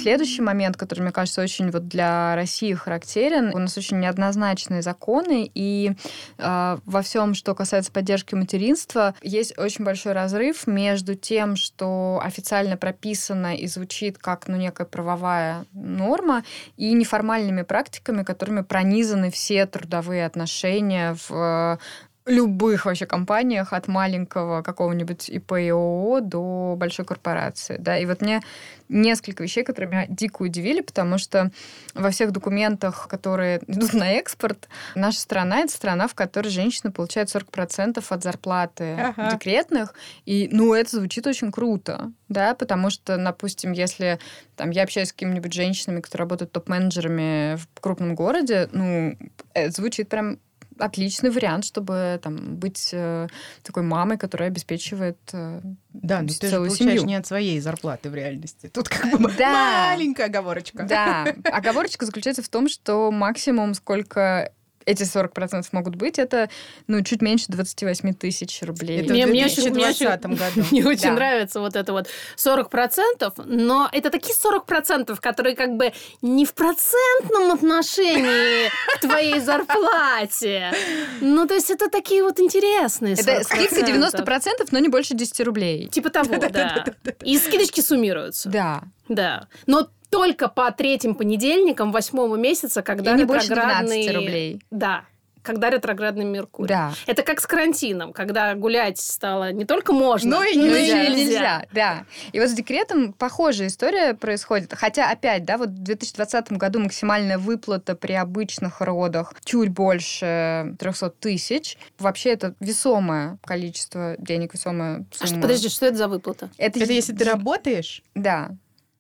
Следующий 0.07 0.41
момент, 0.41 0.77
который, 0.77 1.01
мне 1.01 1.11
кажется, 1.11 1.43
очень 1.43 1.73
вот 1.73 1.89
для 1.89 2.37
России 2.37 2.73
характерен, 2.75 3.53
у 3.53 3.59
нас 3.59 3.77
очень 3.77 3.99
неоднозначные 3.99 4.81
законы, 4.81 5.51
и 5.53 5.97
э, 6.39 6.77
во 6.85 7.03
всем, 7.03 7.35
что 7.35 7.57
касается 7.57 7.91
поддержки 7.91 8.37
материнства, 8.37 9.17
есть 9.21 9.59
очень 9.59 9.85
большой 9.85 10.13
разрыв 10.13 10.69
между 10.69 11.17
тем, 11.17 11.57
что 11.57 12.21
официально 12.23 12.77
прописано 12.77 13.57
и 13.57 13.67
звучит 13.67 14.17
как 14.17 14.47
ну, 14.47 14.57
некая 14.57 14.87
правовая 14.87 15.67
норма, 15.73 16.45
и 16.77 16.93
неформальными 16.93 17.63
практиками, 17.63 18.23
которыми 18.23 18.61
пронизаны 18.61 19.33
все 19.33 19.67
трудовые 19.67 20.25
отношения 20.25 21.17
в 21.29 21.81
любых 22.27 22.87
вообще 22.87 23.07
компаниях, 23.07 23.73
от 23.73 23.87
маленького 23.87 24.63
какого-нибудь 24.63 25.29
ИП 25.29 25.53
и 25.53 25.69
ООО 25.71 26.21
до 26.21 26.75
большой 26.77 27.05
корпорации. 27.05 27.77
Да? 27.79 27.97
И 27.97 28.05
вот 28.05 28.21
мне 28.21 28.41
несколько 28.89 29.45
вещей, 29.45 29.63
которые 29.63 29.91
меня 29.91 30.07
дико 30.09 30.43
удивили, 30.43 30.81
потому 30.81 31.19
что 31.19 31.51
во 31.95 32.11
всех 32.11 32.33
документах, 32.33 33.07
которые 33.09 33.61
идут 33.69 33.95
на 33.95 34.13
экспорт, 34.13 34.69
наша 34.97 35.21
страна— 35.21 35.61
это 35.61 35.73
страна, 35.73 36.09
в 36.09 36.15
которой 36.15 36.49
женщина 36.49 36.91
получает 36.91 37.35
40% 37.35 38.05
от 38.09 38.23
зарплаты 38.23 38.95
Ага. 38.95 39.31
декретных. 39.33 39.95
И, 40.25 40.49
ну, 40.51 40.75
это 40.75 40.97
звучит 40.97 41.27
очень 41.29 41.53
круто, 41.53 42.13
да, 42.29 42.55
потому 42.55 42.91
что, 42.91 43.17
допустим, 43.17 43.71
если 43.71 44.19
там, 44.57 44.71
я 44.71 44.83
общаюсь 44.83 45.09
с 45.09 45.13
какими-нибудь 45.13 45.53
женщинами, 45.53 46.01
которые 46.01 46.25
работают 46.25 46.51
топ-менеджерами 46.53 47.57
в 47.57 47.81
крупном 47.81 48.17
городе, 48.17 48.69
ну, 48.73 49.17
это 49.55 49.71
звучит 49.71 50.09
прям 50.09 50.39
отличный 50.79 51.31
вариант, 51.31 51.65
чтобы 51.65 52.21
там 52.23 52.57
быть 52.57 52.91
э, 52.93 53.29
такой 53.63 53.83
мамой, 53.83 54.19
которая 54.19 54.49
обеспечивает 54.49 55.19
э, 55.33 55.61
Да, 55.93 56.23
но 56.23 56.29
ты 56.29 56.49
же 56.49 56.57
получаешь 56.57 56.79
семью. 56.79 57.05
не 57.05 57.15
от 57.17 57.27
своей 57.27 57.59
зарплаты 57.61 58.11
в 58.11 58.15
реальности. 58.15 58.69
Тут 58.69 58.89
как 58.89 59.19
бы 59.19 59.33
Да. 59.39 59.89
маленькая 59.91 60.27
оговорочка. 60.27 60.85
Да, 60.85 61.25
оговорочка 61.45 62.05
заключается 62.07 62.43
в 62.43 62.49
том, 62.49 62.69
что 62.69 63.11
максимум, 63.11 63.75
сколько 63.75 64.53
эти 64.87 65.03
40% 65.03 65.67
могут 65.73 65.97
быть, 65.97 66.19
это 66.19 66.49
ну, 66.87 67.03
чуть 67.03 67.21
меньше 67.21 67.47
28 67.49 68.15
тысяч 68.15 68.63
рублей. 68.63 69.03
Это 69.03 69.13
Мне- 69.13 69.27
в 69.27 69.31
мне 69.31 69.45
очень- 69.45 69.63
мне 69.71 69.73
2020 69.73 70.39
году. 70.39 70.67
Мне 70.71 70.87
очень 70.87 71.03
Да. 71.03 71.13
нравится 71.13 71.61
вот 71.61 71.77
это 71.77 71.93
вот 71.93 72.07
40%, 72.37 73.33
но 73.47 73.89
это 73.93 74.11
такие 74.11 74.35
40%, 74.35 75.21
которые 75.21 75.57
как 75.57 75.77
бы 75.77 75.93
не 76.23 76.45
в 76.47 76.55
процентном 76.55 77.51
отношении 77.53 78.71
к 78.97 79.01
твоей 79.01 79.41
зарплате. 79.41 80.73
Ну, 81.21 81.47
то 81.47 81.55
есть 81.55 81.71
это 81.71 81.89
такие 81.91 82.23
вот 82.23 82.39
интересные 82.41 83.15
Это 83.15 83.41
40%. 83.41 83.45
скидка 83.45 83.81
90%, 83.81 84.69
но 84.71 84.79
не 84.79 84.89
больше 84.89 85.15
10 85.15 85.41
рублей. 85.41 85.89
Типа 85.89 86.11
того, 86.11 86.35
да. 86.51 86.85
И 87.23 87.39
скидочки 87.39 87.81
суммируются. 87.81 88.49
Да. 88.49 88.83
Да. 89.09 89.47
Но 89.67 89.89
только 90.11 90.49
по 90.49 90.71
третьим 90.73 91.15
понедельникам 91.15 91.93
восьмого 91.93 92.37
месяца, 92.37 92.83
когда 92.83 93.15
И 93.15 93.19
не 93.19 93.25
больше 93.25 93.49
12 93.49 94.15
рублей. 94.15 94.61
Да. 94.71 95.05
когда 95.43 95.71
ретроградный 95.71 96.25
Меркурий. 96.25 96.67
Да. 96.69 96.93
Это 97.07 97.23
как 97.23 97.41
с 97.41 97.47
карантином, 97.47 98.13
когда 98.13 98.53
гулять 98.57 98.99
стало 98.99 99.53
не 99.53 99.65
только 99.65 99.93
можно, 99.93 100.29
Но 100.39 100.43
и 100.43 100.57
но 100.57 100.65
нельзя. 100.77 101.05
и 101.05 101.15
нельзя. 101.15 101.67
Да. 101.73 102.05
И 102.33 102.41
вот 102.41 102.49
с 102.49 102.53
декретом 102.53 103.13
похожая 103.13 103.69
история 103.69 104.15
происходит. 104.15 104.73
Хотя, 104.75 105.09
опять, 105.09 105.45
да, 105.45 105.57
вот 105.57 105.69
в 105.69 105.83
2020 105.85 106.51
году 106.55 106.81
максимальная 106.81 107.39
выплата 107.39 107.95
при 107.95 108.15
обычных 108.15 108.81
родах 108.81 109.35
чуть 109.45 109.69
больше 109.69 110.75
300 110.81 111.11
тысяч. 111.11 111.79
Вообще 112.01 112.31
это 112.31 112.55
весомое 112.59 113.39
количество 113.45 114.17
денег, 114.19 114.53
весомая 114.55 115.05
А 115.13 115.15
сумма. 115.17 115.29
что, 115.29 115.41
подожди, 115.43 115.69
что 115.69 115.87
это 115.87 115.97
за 115.97 116.09
выплата? 116.09 116.51
Это, 116.59 116.81
Это 116.81 116.93
если 116.93 117.13
ты 117.13 117.25
работаешь, 117.25 118.03
Да. 118.17 118.51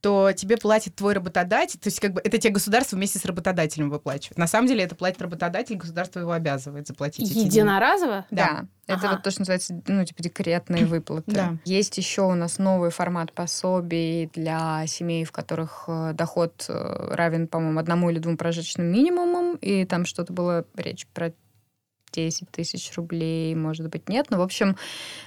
То 0.06 0.30
тебе 0.32 0.56
платит 0.56 0.94
твой 0.94 1.14
работодатель, 1.14 1.80
то 1.80 1.88
есть 1.88 1.98
как 1.98 2.12
бы 2.12 2.20
это 2.22 2.38
тебе 2.38 2.52
государство 2.52 2.94
вместе 2.94 3.18
с 3.18 3.24
работодателем 3.24 3.90
выплачивает. 3.90 4.38
На 4.38 4.46
самом 4.46 4.68
деле 4.68 4.84
это 4.84 4.94
платит 4.94 5.20
работодатель, 5.20 5.74
государство 5.74 6.20
его 6.20 6.30
обязывает 6.30 6.86
заплатить. 6.86 7.26
эти 7.28 7.34
деньги. 7.34 7.46
Единоразово? 7.48 8.24
Да. 8.30 8.66
Это 8.86 8.98
Ага. 9.00 9.08
вот 9.14 9.24
то, 9.24 9.32
что 9.32 9.40
называется, 9.40 9.82
ну, 9.88 10.04
типа, 10.04 10.22
декретные 10.22 10.86
выплаты. 10.86 11.32
Да. 11.32 11.56
Есть 11.64 11.98
еще 11.98 12.22
у 12.22 12.34
нас 12.34 12.58
новый 12.58 12.90
формат 12.90 13.32
пособий 13.32 14.30
для 14.32 14.86
семей, 14.86 15.24
в 15.24 15.32
которых 15.32 15.86
э, 15.88 16.12
доход 16.14 16.64
э, 16.68 17.08
равен, 17.12 17.48
по-моему, 17.48 17.80
одному 17.80 18.08
или 18.10 18.20
двум 18.20 18.36
прожиточным 18.36 18.86
минимумам, 18.86 19.56
и 19.56 19.84
там 19.86 20.04
что-то 20.04 20.32
было 20.32 20.64
речь 20.76 21.08
про 21.12 21.32
10 22.12 22.50
тысяч 22.50 22.92
рублей, 22.96 23.54
может 23.54 23.88
быть, 23.88 24.08
нет. 24.08 24.26
Но, 24.30 24.38
в 24.38 24.42
общем, 24.42 24.76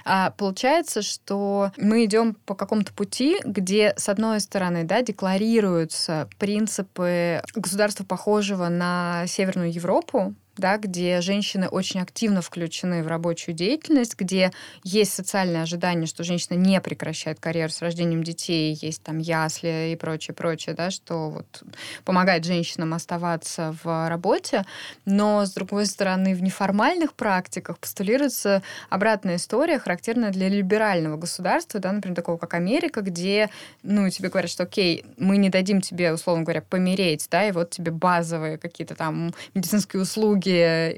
а, 0.04 0.30
получается, 0.30 1.02
что 1.02 1.72
мы 1.76 2.04
идем 2.04 2.34
по 2.46 2.54
какому-то 2.54 2.92
пути, 2.92 3.38
где, 3.44 3.94
с 3.96 4.08
одной 4.08 4.40
стороны, 4.40 4.84
да, 4.84 5.02
декларируются 5.02 6.28
принципы 6.38 7.42
государства, 7.54 8.04
похожего 8.04 8.68
на 8.68 9.24
Северную 9.26 9.72
Европу, 9.72 10.34
да, 10.60 10.76
где 10.76 11.20
женщины 11.20 11.66
очень 11.66 12.00
активно 12.00 12.42
включены 12.42 13.02
в 13.02 13.08
рабочую 13.08 13.54
деятельность, 13.54 14.14
где 14.16 14.52
есть 14.84 15.12
социальное 15.12 15.62
ожидание, 15.62 16.06
что 16.06 16.22
женщина 16.22 16.56
не 16.56 16.80
прекращает 16.80 17.40
карьеру 17.40 17.72
с 17.72 17.82
рождением 17.82 18.22
детей, 18.22 18.78
есть 18.80 19.02
там 19.02 19.18
ясли 19.18 19.92
и 19.92 19.96
прочее, 19.96 20.34
прочее, 20.34 20.74
да, 20.76 20.90
что 20.90 21.30
вот 21.30 21.62
помогает 22.04 22.44
женщинам 22.44 22.94
оставаться 22.94 23.74
в 23.82 24.08
работе, 24.08 24.64
но, 25.04 25.44
с 25.44 25.52
другой 25.52 25.86
стороны, 25.86 26.34
в 26.34 26.42
неформальных 26.42 27.14
практиках 27.14 27.78
постулируется 27.78 28.62
обратная 28.90 29.36
история, 29.36 29.78
характерная 29.78 30.30
для 30.30 30.48
либерального 30.48 31.16
государства, 31.16 31.80
да, 31.80 31.92
например, 31.92 32.16
такого 32.16 32.36
как 32.36 32.54
Америка, 32.54 33.00
где, 33.00 33.48
ну, 33.82 34.08
тебе 34.10 34.28
говорят, 34.28 34.50
что, 34.50 34.64
окей, 34.64 35.04
мы 35.16 35.38
не 35.38 35.48
дадим 35.48 35.80
тебе, 35.80 36.12
условно 36.12 36.44
говоря, 36.44 36.60
помереть, 36.60 37.26
да, 37.30 37.48
и 37.48 37.52
вот 37.52 37.70
тебе 37.70 37.90
базовые 37.90 38.58
какие-то 38.58 38.94
там 38.94 39.32
медицинские 39.54 40.02
услуги, 40.02 40.49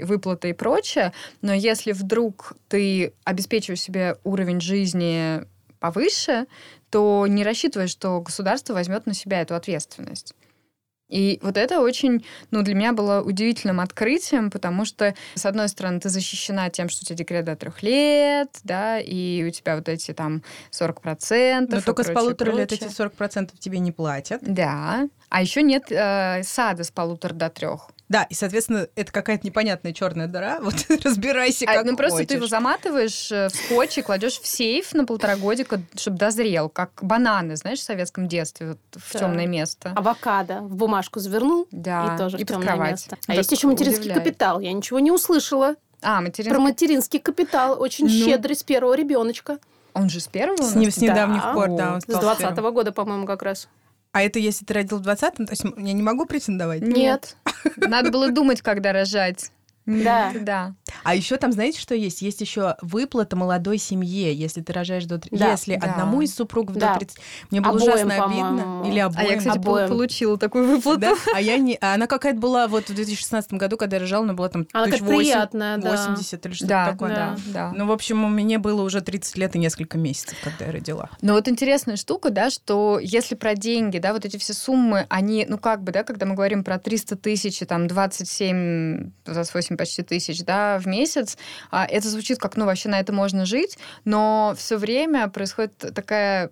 выплаты 0.02 0.50
и 0.50 0.52
прочее, 0.52 1.12
но 1.40 1.52
если 1.52 1.92
вдруг 1.92 2.54
ты 2.68 3.12
обеспечиваешь 3.25 3.80
себе 3.80 4.16
уровень 4.25 4.61
жизни 4.61 5.44
повыше, 5.80 6.47
то 6.90 7.26
не 7.26 7.44
рассчитывай, 7.44 7.88
что 7.88 8.21
государство 8.21 8.75
возьмет 8.75 9.06
на 9.06 9.14
себя 9.14 9.40
эту 9.40 9.54
ответственность. 9.54 10.35
И 11.12 11.38
вот 11.42 11.59
это 11.59 11.80
очень, 11.80 12.25
ну, 12.50 12.62
для 12.62 12.75
меня 12.75 12.94
было 12.94 13.21
удивительным 13.21 13.80
открытием, 13.80 14.50
потому 14.50 14.87
что, 14.87 15.14
с 15.35 15.44
одной 15.44 15.68
стороны, 15.68 16.00
ты 16.00 16.09
защищена 16.09 16.71
тем, 16.71 16.88
что 16.88 17.02
у 17.02 17.04
тебя 17.04 17.16
декрет 17.16 17.44
до 17.44 17.54
трех 17.54 17.82
лет, 17.82 18.49
да, 18.64 18.99
и 18.99 19.44
у 19.47 19.50
тебя 19.50 19.76
вот 19.76 19.90
эти 19.90 20.12
там 20.14 20.42
40%. 20.71 21.66
Но 21.68 21.80
только 21.82 22.02
с 22.02 22.06
прочее, 22.06 22.14
полутора 22.14 22.52
лет 22.52 22.68
прочее. 22.71 22.88
эти 22.88 22.99
40% 22.99 23.50
тебе 23.59 23.78
не 23.78 23.92
платят. 23.92 24.40
Да. 24.42 25.06
А 25.28 25.42
еще 25.42 25.62
нет 25.62 25.92
э, 25.92 26.42
сада 26.44 26.82
с 26.82 26.90
полутора 26.90 27.35
до 27.35 27.50
трех. 27.50 27.90
Да, 28.12 28.25
и, 28.25 28.35
соответственно, 28.35 28.88
это 28.95 29.11
какая-то 29.11 29.47
непонятная 29.47 29.95
черная 29.95 30.26
дыра. 30.26 30.59
Вот 30.62 30.75
разбирайся, 31.02 31.64
А, 31.66 31.75
как 31.76 31.87
ну 31.87 31.97
просто 31.97 32.26
ты 32.26 32.35
его 32.35 32.47
заматываешь 32.47 33.33
э, 33.33 33.49
в 33.49 33.54
скотч 33.57 33.97
и 33.97 34.02
кладешь 34.02 34.38
в 34.38 34.47
сейф 34.47 34.92
на 34.92 35.07
полтора 35.07 35.37
годика, 35.37 35.81
чтобы 35.97 36.19
дозрел, 36.19 36.69
как 36.69 36.90
бананы, 37.00 37.57
знаешь, 37.57 37.78
в 37.78 37.83
советском 37.83 38.28
детстве 38.28 38.69
вот, 38.69 38.78
в 39.02 39.12
Да. 39.14 39.19
темное 39.21 39.47
место. 39.47 39.92
Авокадо 39.97 40.61
в 40.61 40.75
бумажку 40.76 41.21
завернул 41.21 41.66
Да. 41.71 42.14
и 42.14 42.19
тоже 42.19 42.37
и 42.37 42.45
в 42.45 42.47
под 42.47 42.57
темное 42.57 42.66
кровать. 42.75 42.90
место. 42.90 43.16
А 43.23 43.26
Так 43.28 43.37
есть 43.37 43.52
еще 43.52 43.66
материнский 43.66 44.00
удивляет. 44.02 44.25
капитал. 44.25 44.61
Я 44.61 44.73
ничего 44.75 44.99
не 45.00 45.11
услышала 45.11 45.76
А, 46.02 46.16
про 46.16 46.21
материнский. 46.23 46.59
материнский 46.61 47.19
капитал. 47.19 47.81
Очень 47.81 48.04
Ну. 48.04 48.11
щедрый 48.11 48.57
с 48.57 48.62
первого 48.62 48.92
ребеночка. 48.95 49.57
Он 49.95 50.11
же 50.11 50.21
с 50.21 50.26
первого 50.26 50.54
у 50.61 50.62
С, 50.64 50.75
нас? 50.75 50.75
не- 50.75 50.90
с 50.90 50.99
недавних 50.99 51.42
Да. 51.42 51.52
пор, 51.54 51.69
да, 51.71 51.95
он 51.95 52.00
С 52.00 52.04
стал 52.04 52.21
20 52.21 52.54
первым. 52.57 52.75
года, 52.75 52.92
по-моему, 52.92 53.25
как 53.26 53.42
раз. 53.42 53.69
А 54.12 54.23
это 54.23 54.38
если 54.38 54.64
ты 54.66 54.75
родил 54.75 54.99
в 54.99 55.09
20-м, 55.09 55.47
то 55.47 55.52
есть 55.52 55.64
я 55.64 55.92
не 55.92 56.02
могу 56.02 56.26
претендовать? 56.26 56.83
Нет. 56.83 57.37
Надо 57.76 58.11
было 58.11 58.31
думать, 58.31 58.61
когда 58.61 58.92
рожать. 58.92 59.50
Да. 59.87 60.33
Да. 60.41 60.75
А 61.05 61.15
еще 61.15 61.37
там, 61.37 61.53
знаете, 61.53 61.81
что 61.81 61.95
есть? 61.95 62.23
Есть 62.23 62.41
еще 62.41 62.77
выплата 62.83 63.35
молодой 63.37 63.79
семье, 63.79 64.33
если 64.35 64.61
ты 64.61 64.73
рожаешь 64.73 65.05
до... 65.07 65.19
три- 65.19 65.37
Да. 65.37 65.51
Если 65.53 65.77
Да. 65.77 65.91
одному 65.91 66.23
из 66.23 66.35
супругов 66.35 66.77
Да. 66.77 66.93
до 66.95 67.01
30... 67.01 67.19
Мне 67.51 67.61
было 67.61 67.73
Обоим, 67.77 67.89
ужасно 67.93 68.25
обидно. 68.25 68.85
Или 68.87 68.99
А 69.01 69.07
обоим. 69.07 69.31
я, 69.31 69.37
кстати, 69.39 69.59
обоим. 69.59 69.89
получила 69.89 70.39
такую 70.39 70.69
выплату. 70.69 71.01
Да? 71.01 71.15
А 71.35 71.41
я 71.41 71.57
не... 71.59 71.77
а 71.81 71.95
она 71.95 72.07
какая-то 72.07 72.39
была 72.39 72.69
вот 72.69 72.89
в 72.89 72.95
2016 72.95 73.55
году, 73.55 73.77
когда 73.77 73.97
я 73.97 74.01
рожала, 74.01 74.25
она 74.25 74.35
была 74.35 74.49
там 74.49 74.67
Она 74.73 74.85
как 74.85 74.95
1008, 75.03 75.19
приятная, 75.19 75.79
да. 75.79 75.91
80 75.91 76.47
или 76.47 76.53
что-то 76.53 76.69
Да, 76.69 76.87
такое. 76.93 77.09
да, 77.15 77.37
да. 77.47 77.73
Ну, 77.75 77.87
в 77.87 77.93
общем, 77.93 78.19
мне 78.33 78.59
было 78.59 78.83
уже 78.83 79.01
30 79.01 79.37
лет 79.39 79.57
и 79.57 79.59
несколько 79.59 79.99
месяцев, 79.99 80.37
когда 80.45 80.67
я 80.67 80.73
родила. 80.73 81.11
Но 81.21 81.33
вот 81.35 81.49
интересная 81.49 81.97
штука, 81.97 82.31
да, 82.31 82.51
что 82.51 82.99
если 83.03 83.35
про 83.35 83.55
деньги, 83.55 83.99
да, 83.99 84.12
вот 84.12 84.25
эти 84.25 84.37
все 84.37 84.53
суммы, 84.53 85.07
они, 85.09 85.47
ну 85.49 85.59
как 85.59 85.83
бы, 85.83 85.91
да, 85.93 86.05
когда 86.05 86.27
мы 86.27 86.35
говорим 86.35 86.62
про 86.65 86.79
300 86.79 87.17
тысяч, 87.17 87.62
и 87.62 87.65
там 87.65 87.89
27, 87.89 89.11
28 89.25 89.72
почти 89.76 90.02
тысяч, 90.02 90.45
да, 90.45 90.79
в 90.79 90.87
месяц, 90.87 91.37
а, 91.71 91.87
это 91.87 92.09
звучит 92.09 92.38
как, 92.38 92.57
ну 92.57 92.67
вообще 92.67 92.88
на 92.88 93.00
это 93.00 93.12
можно 93.12 93.47
жить, 93.47 93.79
но 94.05 94.55
все 94.57 94.76
время 94.76 95.29
происходит 95.29 95.76
такая 95.95 96.50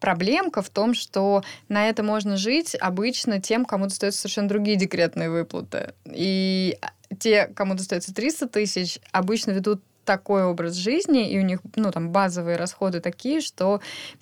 проблемка 0.00 0.62
в 0.62 0.70
том, 0.70 0.94
что 0.94 1.42
на 1.68 1.88
это 1.88 2.02
можно 2.02 2.36
жить 2.36 2.76
обычно 2.78 3.40
тем, 3.40 3.64
кому 3.64 3.84
достаются 3.84 4.22
совершенно 4.22 4.48
другие 4.48 4.76
декретные 4.76 5.30
выплаты. 5.30 5.94
И 6.06 6.78
те, 7.18 7.46
кому 7.46 7.74
достается 7.74 8.14
300 8.14 8.48
тысяч, 8.48 8.98
обычно 9.12 9.52
ведут 9.52 9.82
такой 10.04 10.44
образ 10.44 10.74
жизни, 10.74 11.28
и 11.28 11.38
у 11.38 11.42
них, 11.42 11.60
ну, 11.74 11.90
там, 11.90 12.10
базовые 12.10 12.56
расходы 12.56 13.00
такие, 13.00 13.40
что 13.40 13.80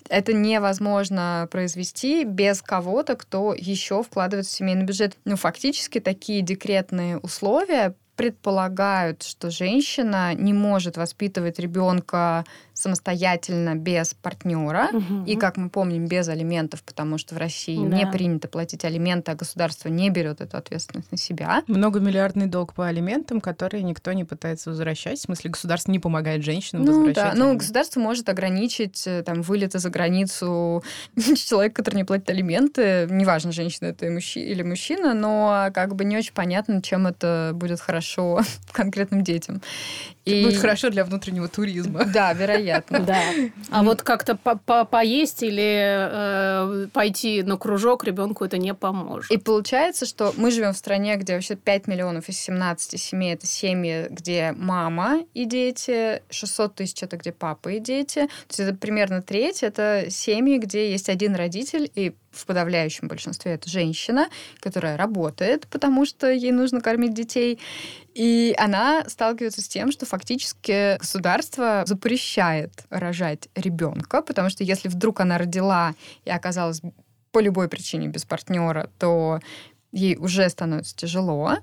это 0.09 0.33
невозможно 0.33 1.47
произвести 1.51 2.23
без 2.23 2.61
кого-то, 2.61 3.15
кто 3.15 3.53
еще 3.53 4.03
вкладывает 4.03 4.47
в 4.47 4.51
семейный 4.51 4.83
бюджет. 4.83 5.15
Ну, 5.23 5.37
фактически 5.37 5.99
такие 5.99 6.41
декретные 6.41 7.17
условия 7.19 7.93
предполагают, 8.15 9.23
что 9.23 9.49
женщина 9.49 10.33
не 10.33 10.53
может 10.53 10.97
воспитывать 10.97 11.59
ребенка 11.59 12.45
самостоятельно 12.73 13.75
без 13.75 14.13
партнера 14.13 14.89
Мгм. 14.91 15.23
и, 15.25 15.35
как 15.35 15.57
мы 15.57 15.69
помним, 15.69 16.07
без 16.07 16.27
алиментов, 16.27 16.83
потому 16.83 17.17
что 17.17 17.35
в 17.35 17.37
России 17.37 17.87
Да. 17.87 17.95
не 17.95 18.05
принято 18.07 18.47
платить 18.47 18.85
алименты, 18.85 19.31
а 19.31 19.35
государство 19.35 19.89
не 19.89 20.09
берет 20.09 20.41
эту 20.41 20.57
ответственность 20.57 21.11
на 21.11 21.17
себя. 21.17 21.63
Многомиллиардный 21.67 22.47
долг 22.47 22.73
по 22.73 22.87
алиментам, 22.87 23.41
который 23.41 23.81
никто 23.81 24.11
не 24.13 24.23
пытается 24.25 24.69
возвращать. 24.69 25.19
В 25.19 25.21
смысле, 25.23 25.51
государство 25.51 25.91
не 25.91 25.99
помогает 25.99 26.43
женщинам 26.43 26.83
Ну 26.83 26.91
да, 26.91 26.97
возвращать 26.97 27.33
ну 27.35 27.43
алименты. 27.45 27.57
государство 27.59 27.99
может 27.99 28.29
ограничить 28.29 29.03
э, 29.07 29.23
там 29.23 29.41
вылеты 29.41 29.79
за 29.79 29.89
границу 29.89 30.83
человека, 31.35 31.75
который 31.75 31.95
не 31.97 32.03
платит 32.03 32.29
алименты, 32.29 33.07
неважно, 33.09 33.51
женщина 33.51 33.87
это 33.87 34.05
или 34.05 34.61
мужчина, 34.63 35.13
но 35.13 35.69
как 35.73 35.95
бы 35.95 36.03
не 36.05 36.17
очень 36.17 36.33
понятно, 36.33 36.81
чем 36.81 37.07
это 37.07 37.51
будет 37.53 37.79
хорошо 37.79 38.04
конкретным 38.71 39.23
детям. 39.23 39.61
И- 40.25 40.43
Будет 40.43 40.57
хорошо 40.59 40.89
для 40.89 41.05
внутреннего 41.05 41.47
туризма. 41.47 42.03
Да, 42.05 42.33
вероятно. 42.33 42.99
Да. 42.99 43.21
А 43.69 43.83
вот 43.83 44.01
как-то 44.01 44.35
по- 44.35 44.57
по- 44.57 44.85
поесть 44.85 45.43
или 45.43 46.85
э, 46.85 46.87
пойти 46.93 47.43
на 47.43 47.57
кружок 47.57 48.03
ребенку 48.03 48.43
это 48.43 48.57
не 48.57 48.73
поможет. 48.73 49.29
И 49.31 49.37
получается, 49.37 50.05
что 50.05 50.33
мы 50.37 50.49
живем 50.51 50.73
в 50.73 50.77
стране, 50.77 51.15
где 51.17 51.35
вообще 51.35 51.55
5 51.55 51.87
миллионов 51.87 52.27
из 52.29 52.39
17 52.39 52.99
семей 52.99 53.33
это 53.35 53.45
семьи, 53.45 54.07
где 54.09 54.53
мама 54.57 55.21
и 55.35 55.45
дети, 55.45 56.21
600 56.31 56.75
тысяч 56.75 57.03
это 57.03 57.17
где 57.17 57.31
папа 57.31 57.69
и 57.69 57.79
дети. 57.79 58.21
То 58.21 58.29
есть 58.49 58.59
это 58.59 58.75
примерно 58.75 59.21
треть, 59.21 59.61
это 59.61 60.05
семьи, 60.09 60.57
где 60.57 60.91
есть 60.91 61.09
один 61.09 61.35
родитель, 61.35 61.91
и 61.93 62.15
в 62.35 62.45
подавляющем 62.45 63.07
большинстве 63.07 63.53
это 63.53 63.69
женщина, 63.69 64.29
которая 64.59 64.97
работает, 64.97 65.67
потому 65.67 66.05
что 66.05 66.29
ей 66.29 66.51
нужно 66.51 66.81
кормить 66.81 67.13
детей. 67.13 67.59
И 68.13 68.55
она 68.57 69.03
сталкивается 69.07 69.61
с 69.61 69.67
тем, 69.67 69.91
что 69.91 70.05
фактически 70.05 70.97
государство 70.97 71.83
запрещает 71.85 72.71
рожать 72.89 73.49
ребенка, 73.55 74.21
потому 74.21 74.49
что 74.49 74.63
если 74.63 74.87
вдруг 74.87 75.19
она 75.19 75.37
родила 75.37 75.95
и 76.23 76.29
оказалась 76.29 76.81
по 77.31 77.39
любой 77.39 77.67
причине 77.67 78.07
без 78.07 78.23
партнера, 78.23 78.89
то 78.99 79.39
ей 79.91 80.15
уже 80.17 80.47
становится 80.49 80.95
тяжело. 80.95 81.57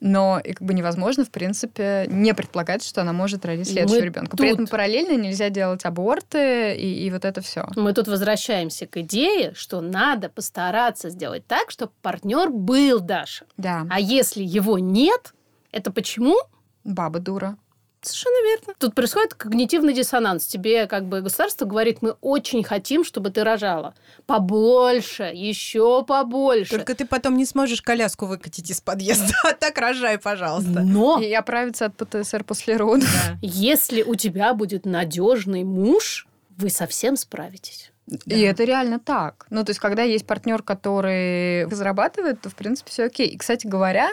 Но 0.00 0.40
и 0.42 0.52
как 0.54 0.66
бы 0.66 0.72
невозможно, 0.72 1.24
в 1.24 1.30
принципе, 1.30 2.06
не 2.08 2.32
предполагать, 2.34 2.82
что 2.84 3.02
она 3.02 3.12
может 3.12 3.44
родить 3.44 3.68
следующего 3.68 4.00
Мы 4.00 4.06
ребенка. 4.06 4.36
При 4.36 4.48
этом 4.48 4.64
тут- 4.64 4.70
параллельно 4.70 5.16
нельзя 5.16 5.50
делать 5.50 5.84
аборты 5.84 6.74
и, 6.74 7.06
и 7.06 7.10
вот 7.10 7.24
это 7.24 7.42
все. 7.42 7.68
Мы 7.76 7.92
тут 7.92 8.08
возвращаемся 8.08 8.86
к 8.86 8.96
идее, 8.98 9.52
что 9.54 9.80
надо 9.80 10.28
постараться 10.30 11.10
сделать 11.10 11.46
так, 11.46 11.70
чтобы 11.70 11.92
партнер 12.00 12.48
был 12.50 13.00
Даша. 13.00 13.44
Да. 13.56 13.86
А 13.90 14.00
если 14.00 14.42
его 14.42 14.78
нет, 14.78 15.34
Это 15.72 15.92
почему? 15.92 16.36
Баба 16.82 17.20
дура. 17.20 17.56
Совершенно 18.02 18.42
верно. 18.48 18.74
Тут 18.78 18.94
происходит 18.94 19.34
когнитивный 19.34 19.92
диссонанс. 19.92 20.46
Тебе 20.46 20.86
как 20.86 21.06
бы 21.06 21.20
государство 21.20 21.66
говорит, 21.66 22.00
мы 22.00 22.16
очень 22.20 22.64
хотим, 22.64 23.04
чтобы 23.04 23.30
ты 23.30 23.44
рожала. 23.44 23.94
Побольше, 24.26 25.24
еще 25.34 26.04
побольше. 26.04 26.70
Только 26.70 26.94
ты 26.94 27.04
потом 27.06 27.36
не 27.36 27.44
сможешь 27.44 27.82
коляску 27.82 28.26
выкатить 28.26 28.70
из 28.70 28.80
подъезда. 28.80 29.34
А 29.44 29.52
так 29.52 29.76
рожай, 29.78 30.18
пожалуйста. 30.18 30.80
Но 30.80 31.20
И 31.20 31.32
оправиться 31.32 31.86
от 31.86 31.96
ПТСР 31.96 32.44
после 32.44 32.76
рода. 32.76 33.06
если 33.42 34.02
у 34.02 34.14
тебя 34.14 34.54
будет 34.54 34.86
надежный 34.86 35.64
муж, 35.64 36.26
вы 36.56 36.70
совсем 36.70 37.16
справитесь. 37.16 37.92
И 38.26 38.40
это 38.40 38.64
реально 38.64 38.98
так. 38.98 39.46
Ну, 39.50 39.64
то 39.64 39.70
есть, 39.70 39.80
когда 39.80 40.02
есть 40.02 40.26
партнер, 40.26 40.62
который 40.62 41.70
зарабатывает, 41.72 42.40
то, 42.40 42.50
в 42.50 42.54
принципе, 42.54 42.90
все 42.90 43.04
окей. 43.04 43.28
И, 43.28 43.36
кстати 43.38 43.66
говоря, 43.66 44.10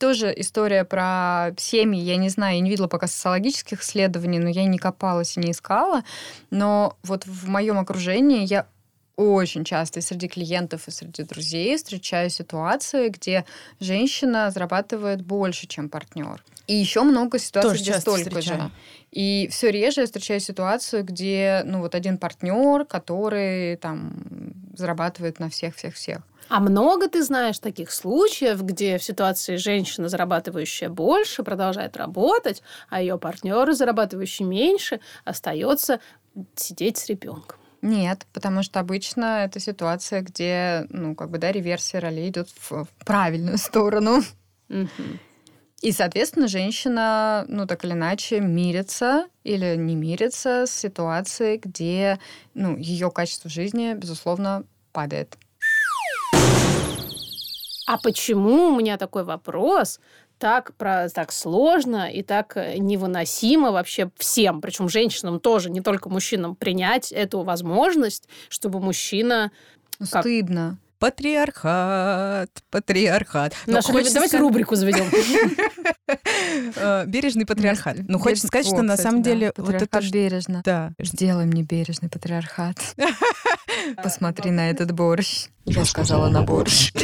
тоже 0.00 0.32
история 0.36 0.84
про 0.84 1.52
семьи. 1.58 2.00
Я 2.00 2.16
не 2.16 2.30
знаю, 2.30 2.56
я 2.56 2.60
не 2.60 2.70
видела 2.70 2.88
пока 2.88 3.06
социологических 3.06 3.82
исследований, 3.82 4.38
но 4.40 4.48
я 4.48 4.64
не 4.64 4.78
копалась 4.78 5.36
и 5.36 5.40
не 5.40 5.52
искала. 5.52 6.02
Но 6.50 6.96
вот 7.04 7.26
в 7.26 7.48
моем 7.48 7.78
окружении 7.78 8.44
я 8.46 8.66
очень 9.16 9.64
часто 9.64 9.98
и 9.98 10.02
среди 10.02 10.28
клиентов, 10.28 10.88
и 10.88 10.90
среди 10.90 11.22
друзей 11.24 11.76
встречаю 11.76 12.30
ситуации, 12.30 13.10
где 13.10 13.44
женщина 13.78 14.50
зарабатывает 14.50 15.20
больше, 15.20 15.66
чем 15.66 15.90
партнер. 15.90 16.42
И 16.66 16.74
еще 16.74 17.02
много 17.02 17.38
ситуаций, 17.38 17.70
Тоже 17.70 17.82
где 17.82 18.00
столько 18.00 18.30
встречаю. 18.30 18.60
же. 18.62 18.70
И 19.10 19.48
все 19.50 19.70
реже 19.70 20.00
я 20.00 20.06
встречаю 20.06 20.40
ситуацию, 20.40 21.04
где 21.04 21.62
ну 21.66 21.80
вот 21.80 21.94
один 21.94 22.16
партнер, 22.16 22.86
который 22.86 23.76
там 23.76 24.14
зарабатывает 24.76 25.40
на 25.40 25.50
всех, 25.50 25.76
всех, 25.76 25.94
всех. 25.94 26.22
А 26.50 26.58
много 26.58 27.08
ты 27.08 27.22
знаешь 27.22 27.60
таких 27.60 27.92
случаев, 27.92 28.60
где 28.64 28.98
в 28.98 29.04
ситуации 29.04 29.54
женщина, 29.54 30.08
зарабатывающая 30.08 30.88
больше, 30.88 31.44
продолжает 31.44 31.96
работать, 31.96 32.60
а 32.88 33.00
ее 33.00 33.18
партнер, 33.18 33.72
зарабатывающий 33.72 34.44
меньше, 34.44 34.98
остается 35.24 36.00
сидеть 36.56 36.98
с 36.98 37.06
ребенком. 37.06 37.56
Нет, 37.82 38.26
потому 38.32 38.64
что 38.64 38.80
обычно 38.80 39.44
это 39.44 39.60
ситуация, 39.60 40.22
где, 40.22 40.86
ну, 40.88 41.14
как 41.14 41.30
бы, 41.30 41.38
да, 41.38 41.52
реверсия 41.52 42.00
ролей 42.00 42.30
идет 42.30 42.48
в, 42.48 42.84
в 42.84 42.88
правильную 43.06 43.56
сторону. 43.58 44.20
И, 44.68 45.92
соответственно, 45.92 46.48
женщина, 46.48 47.44
ну, 47.46 47.64
так 47.68 47.84
или 47.84 47.92
иначе, 47.92 48.40
мирится 48.40 49.28
или 49.44 49.76
не 49.76 49.94
мирится 49.94 50.66
с 50.66 50.72
ситуацией, 50.72 51.58
где, 51.58 52.18
ну, 52.54 52.76
ее 52.76 53.12
качество 53.12 53.48
жизни, 53.48 53.94
безусловно, 53.94 54.64
падает. 54.92 55.38
А 57.90 57.98
почему 57.98 58.68
у 58.68 58.76
меня 58.78 58.96
такой 58.96 59.24
вопрос? 59.24 59.98
Так, 60.38 60.74
про, 60.76 61.08
так 61.08 61.32
сложно 61.32 62.08
и 62.08 62.22
так 62.22 62.56
э, 62.56 62.78
невыносимо 62.78 63.72
вообще 63.72 64.12
всем, 64.16 64.60
причем 64.60 64.88
женщинам 64.88 65.40
тоже, 65.40 65.70
не 65.70 65.80
только 65.80 66.08
мужчинам, 66.08 66.54
принять 66.54 67.10
эту 67.10 67.42
возможность, 67.42 68.28
чтобы 68.48 68.78
мужчина... 68.78 69.50
Ну, 69.98 70.06
Как? 70.08 70.22
Патриархат, 71.00 72.50
патриархат. 72.70 73.54
Ну, 73.66 73.72
Нашу- 73.72 73.90
хочется 73.90 74.14
давайте 74.14 74.36
рубрику 74.36 74.76
заведем. 74.76 75.06
Э, 76.76 77.06
Бережный 77.06 77.46
патриархат. 77.46 77.96
Ну, 78.06 78.18
хочется 78.18 78.48
сказать, 78.48 78.66
что 78.66 78.82
на 78.82 78.98
самом 78.98 79.22
деле 79.22 79.52
вот 79.56 79.74
это... 79.74 80.00
бережно. 80.12 80.60
Да. 80.62 80.92
Сделай 80.98 81.46
мне 81.46 81.62
бережный 81.62 82.10
патриархат. 82.10 82.76
Посмотри 84.02 84.50
на 84.50 84.68
этот 84.68 84.92
борщ. 84.92 85.46
Я 85.64 85.86
сказала 85.86 86.28
на 86.28 86.42
борщ. 86.42 86.92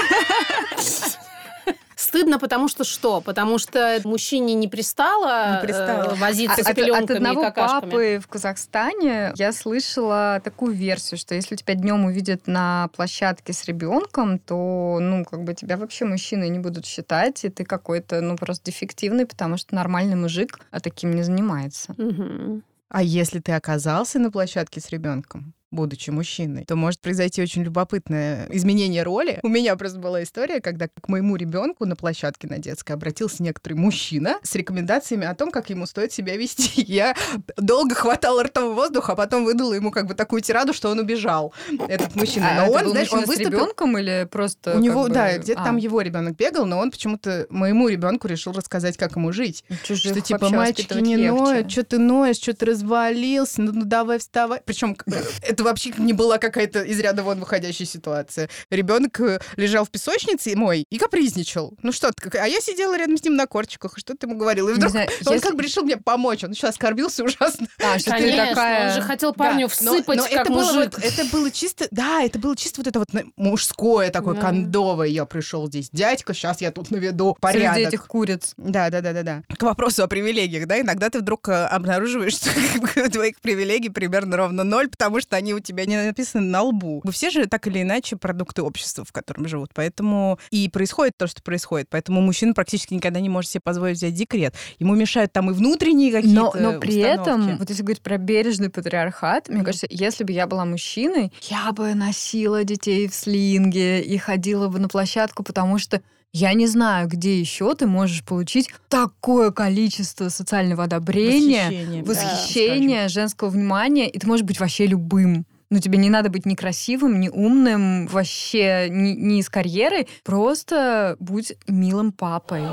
Стыдно, 2.06 2.38
потому 2.38 2.68
что 2.68 2.84
что? 2.84 3.20
Потому 3.20 3.58
что 3.58 4.00
мужчине 4.04 4.54
не 4.54 4.68
пристало, 4.68 5.56
Не 5.56 5.66
пристало. 5.66 6.12
э, 6.12 6.14
возиться 6.14 6.60
А 6.60 6.64
с 6.64 6.66
от, 6.66 6.68
от 6.68 6.76
пеленками 6.76 7.16
и 7.16 7.18
одного 7.18 7.42
какашками. 7.42 7.90
папы 7.90 8.20
в 8.22 8.28
Казахстане 8.28 9.32
я 9.34 9.52
слышала 9.52 10.40
такую 10.44 10.72
версию, 10.72 11.18
что 11.18 11.34
если 11.34 11.56
тебя 11.56 11.74
днем 11.74 12.04
увидят 12.04 12.46
на 12.46 12.90
площадке 12.94 13.52
с 13.52 13.64
ребенком, 13.64 14.38
то, 14.38 14.98
ну, 15.00 15.24
как 15.24 15.42
бы 15.42 15.54
тебя 15.54 15.76
вообще 15.76 16.04
мужчины 16.04 16.48
не 16.48 16.60
будут 16.60 16.86
считать, 16.86 17.44
и 17.44 17.48
ты 17.48 17.64
какой-то, 17.64 18.20
ну, 18.20 18.36
просто 18.36 18.66
дефективный, 18.70 19.26
потому 19.26 19.56
что 19.56 19.74
нормальный 19.74 20.16
мужик 20.16 20.60
а 20.70 20.78
таким 20.78 21.12
не 21.14 21.22
занимается. 21.22 21.92
Мгм. 21.96 22.62
А 22.88 23.02
если 23.02 23.40
ты 23.40 23.50
оказался 23.50 24.20
на 24.20 24.30
площадке 24.30 24.80
с 24.80 24.90
ребенком, 24.90 25.54
будучи 25.70 26.10
мужчиной, 26.10 26.64
то 26.64 26.76
может 26.76 27.00
произойти 27.00 27.42
очень 27.42 27.62
любопытное 27.62 28.46
изменение 28.50 29.02
роли. 29.02 29.40
У 29.42 29.48
меня 29.48 29.76
просто 29.76 29.98
была 29.98 30.22
история, 30.22 30.60
когда 30.60 30.88
к 30.88 31.08
моему 31.08 31.36
ребенку 31.36 31.84
на 31.86 31.96
площадке 31.96 32.46
на 32.48 32.58
детской 32.58 32.92
обратился 32.92 33.42
некоторый 33.42 33.74
мужчина 33.74 34.38
с 34.42 34.54
рекомендациями 34.54 35.26
о 35.26 35.34
том, 35.34 35.50
как 35.50 35.70
ему 35.70 35.86
стоит 35.86 36.12
себя 36.12 36.36
вести. 36.36 36.82
Я 36.86 37.14
долго 37.56 37.94
хватала 37.94 38.44
ртом 38.44 38.74
воздух, 38.74 39.10
а 39.10 39.16
потом 39.16 39.44
выдала 39.44 39.74
ему 39.74 39.90
как 39.90 40.06
бы 40.06 40.14
такую 40.14 40.40
тираду, 40.42 40.72
что 40.72 40.88
он 40.90 40.98
убежал, 40.98 41.52
этот 41.88 42.14
мужчина. 42.14 42.52
А 42.52 42.54
Но 42.54 42.62
это 42.62 42.72
он, 42.72 42.84
был 42.84 42.90
знаешь, 42.92 43.12
он 43.12 43.18
мужчина 43.20 43.34
с 43.34 43.38
выступил... 43.38 43.58
ребенком 43.58 43.98
или 43.98 44.28
просто 44.30 44.76
У 44.76 44.80
него, 44.80 45.04
бы- 45.04 45.10
да, 45.10 45.36
где-то 45.38 45.62
а, 45.62 45.64
там 45.64 45.76
его 45.76 46.00
ребенок 46.00 46.36
бегал, 46.36 46.66
но 46.66 46.78
он 46.78 46.90
почему-то 46.90 47.46
моему 47.50 47.88
ребенку 47.88 48.28
решил 48.28 48.52
рассказать, 48.52 48.96
как 48.96 49.16
ему 49.16 49.32
жить. 49.32 49.64
чужих 49.84 50.12
Что 50.12 50.20
типа, 50.20 50.48
мальчики 50.50 50.94
не 50.94 51.16
легче. 51.16 51.32
ноют, 51.32 51.70
что 51.70 51.84
ты 51.84 51.98
ноешь, 51.98 52.36
что 52.36 52.54
ты 52.54 52.66
развалился, 52.66 53.62
ну, 53.62 53.72
ну 53.72 53.84
давай 53.84 54.18
вставай. 54.18 54.60
Причем 54.64 54.96
это 55.56 55.64
вообще 55.64 55.90
не 55.96 56.12
была 56.12 56.36
какая-то 56.36 56.82
из 56.82 57.00
ряда 57.00 57.22
вон 57.22 57.40
выходящая 57.40 57.86
ситуация. 57.88 58.50
Ребенок 58.70 59.18
э, 59.20 59.40
лежал 59.56 59.86
в 59.86 59.90
песочнице 59.90 60.54
мой 60.54 60.84
и 60.90 60.98
капризничал. 60.98 61.74
Ну 61.82 61.92
что 61.92 62.10
а 62.38 62.46
я 62.46 62.60
сидела 62.60 62.96
рядом 62.98 63.16
с 63.16 63.24
ним 63.24 63.36
на 63.36 63.46
корточках, 63.46 63.96
и 63.96 64.00
что 64.00 64.14
ты 64.14 64.26
ему 64.26 64.36
говорил? 64.38 64.68
И 64.68 64.74
вдруг 64.74 64.90
знаю, 64.90 65.08
он 65.24 65.32
если- 65.34 65.46
как 65.46 65.56
бы 65.56 65.62
решил 65.62 65.82
мне 65.82 65.96
помочь. 65.96 66.44
Он 66.44 66.50
еще 66.50 66.66
оскорбился 66.66 67.24
ужасно. 67.24 67.66
А, 67.82 67.98
что 67.98 68.10
ты 68.10 68.36
такая... 68.36 68.88
он 68.90 68.94
же 68.94 69.00
хотел 69.02 69.32
парню 69.32 69.68
Да, 69.68 69.74
но- 69.84 69.92
всыпать, 69.94 70.18
но 70.18 70.24
как 70.24 70.32
это 70.32 70.50
было, 70.52 70.72
мужик. 70.72 70.92
вот- 70.94 71.04
это 71.04 71.24
было 71.32 71.50
чисто, 71.50 71.88
да, 71.90 72.22
это 72.22 72.38
было 72.38 72.54
чисто 72.54 72.80
вот 72.82 72.86
это 72.86 72.98
вот 72.98 73.08
мужское 73.36 74.10
такое 74.10 74.34
Да. 74.34 74.40
кондовое. 74.42 75.08
Я 75.08 75.24
пришел 75.24 75.66
здесь, 75.68 75.88
дядька, 75.90 76.34
сейчас 76.34 76.60
я 76.60 76.70
тут 76.70 76.90
наведу 76.90 77.36
Среди 77.40 77.40
порядок. 77.40 77.88
этих 77.88 78.06
куриц. 78.06 78.52
Да, 78.58 78.90
да, 78.90 79.00
да, 79.00 79.12
да, 79.14 79.22
да. 79.22 79.42
К 79.56 79.62
вопросу 79.62 80.02
о 80.02 80.06
привилегиях, 80.08 80.66
да, 80.66 80.80
иногда 80.80 81.08
ты 81.08 81.20
вдруг 81.20 81.48
э, 81.48 81.64
обнаруживаешь, 81.66 82.34
что 82.36 83.10
твоих 83.10 83.40
привилегий 83.40 83.88
примерно 83.88 84.36
ровно 84.36 84.64
ноль, 84.64 84.88
потому 84.88 85.20
что 85.20 85.36
они 85.36 85.45
у 85.54 85.60
тебя 85.60 85.84
не 85.86 85.96
написаны 85.96 86.44
на 86.46 86.62
лбу. 86.62 87.00
Мы 87.04 87.12
все 87.12 87.30
же 87.30 87.46
так 87.46 87.66
или 87.66 87.82
иначе 87.82 88.16
продукты 88.16 88.62
общества, 88.62 89.04
в 89.04 89.12
котором 89.12 89.48
живут, 89.48 89.70
поэтому 89.74 90.38
и 90.50 90.68
происходит 90.68 91.14
то, 91.16 91.26
что 91.26 91.42
происходит. 91.42 91.88
Поэтому 91.90 92.20
мужчина 92.20 92.54
практически 92.54 92.94
никогда 92.94 93.20
не 93.20 93.28
может 93.28 93.50
себе 93.50 93.60
позволить 93.60 93.96
взять 93.98 94.14
декрет. 94.14 94.54
Ему 94.78 94.94
мешают 94.94 95.32
там 95.32 95.50
и 95.50 95.54
внутренние 95.54 96.12
какие-то 96.12 96.52
Но, 96.54 96.72
но 96.72 96.80
при 96.80 96.96
этом, 96.98 97.22
установки. 97.40 97.58
вот 97.58 97.70
если 97.70 97.82
говорить 97.82 98.02
про 98.02 98.18
бережный 98.18 98.70
патриархат, 98.70 99.48
мне 99.48 99.58
Мгм. 99.58 99.66
кажется, 99.66 99.86
если 99.90 100.24
бы 100.24 100.32
я 100.32 100.46
была 100.46 100.64
мужчиной, 100.64 101.32
я 101.42 101.72
бы 101.72 101.94
носила 101.94 102.64
детей 102.64 103.08
в 103.08 103.14
слинге 103.14 104.00
и 104.02 104.16
ходила 104.18 104.68
бы 104.68 104.78
на 104.78 104.88
площадку, 104.88 105.42
потому 105.42 105.78
что 105.78 106.00
я 106.36 106.52
не 106.52 106.66
знаю, 106.66 107.08
где 107.08 107.40
еще 107.40 107.74
ты 107.74 107.86
можешь 107.86 108.22
получить 108.22 108.68
такое 108.90 109.50
количество 109.50 110.28
социального 110.28 110.84
одобрения, 110.84 111.64
Восхищение, 111.64 112.02
да, 112.02 112.08
восхищения, 112.10 113.08
женского 113.08 113.48
внимания, 113.48 114.10
и 114.10 114.18
ты 114.18 114.26
можешь 114.26 114.44
быть 114.44 114.60
вообще 114.60 114.86
любым. 114.86 115.46
Ну, 115.70 115.78
тебе 115.78 115.96
не 115.96 116.10
надо 116.10 116.28
быть 116.28 116.44
ни 116.44 116.54
красивым, 116.54 117.20
ни 117.20 117.30
умным, 117.30 118.06
вообще 118.06 118.88
ни, 118.90 119.12
ни 119.12 119.40
из 119.40 119.48
карьеры. 119.48 120.06
Просто 120.24 121.16
будь 121.20 121.54
милым 121.66 122.12
папой. 122.12 122.64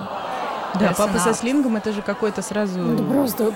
Да, 0.79 0.91
That's 0.91 0.95
папа 0.97 1.19
со 1.19 1.33
слингом, 1.33 1.75
это 1.75 1.91
же 1.93 2.01
какой-то 2.01 2.41
сразу... 2.41 2.79
Ну, 2.79 3.13
просто 3.13 3.53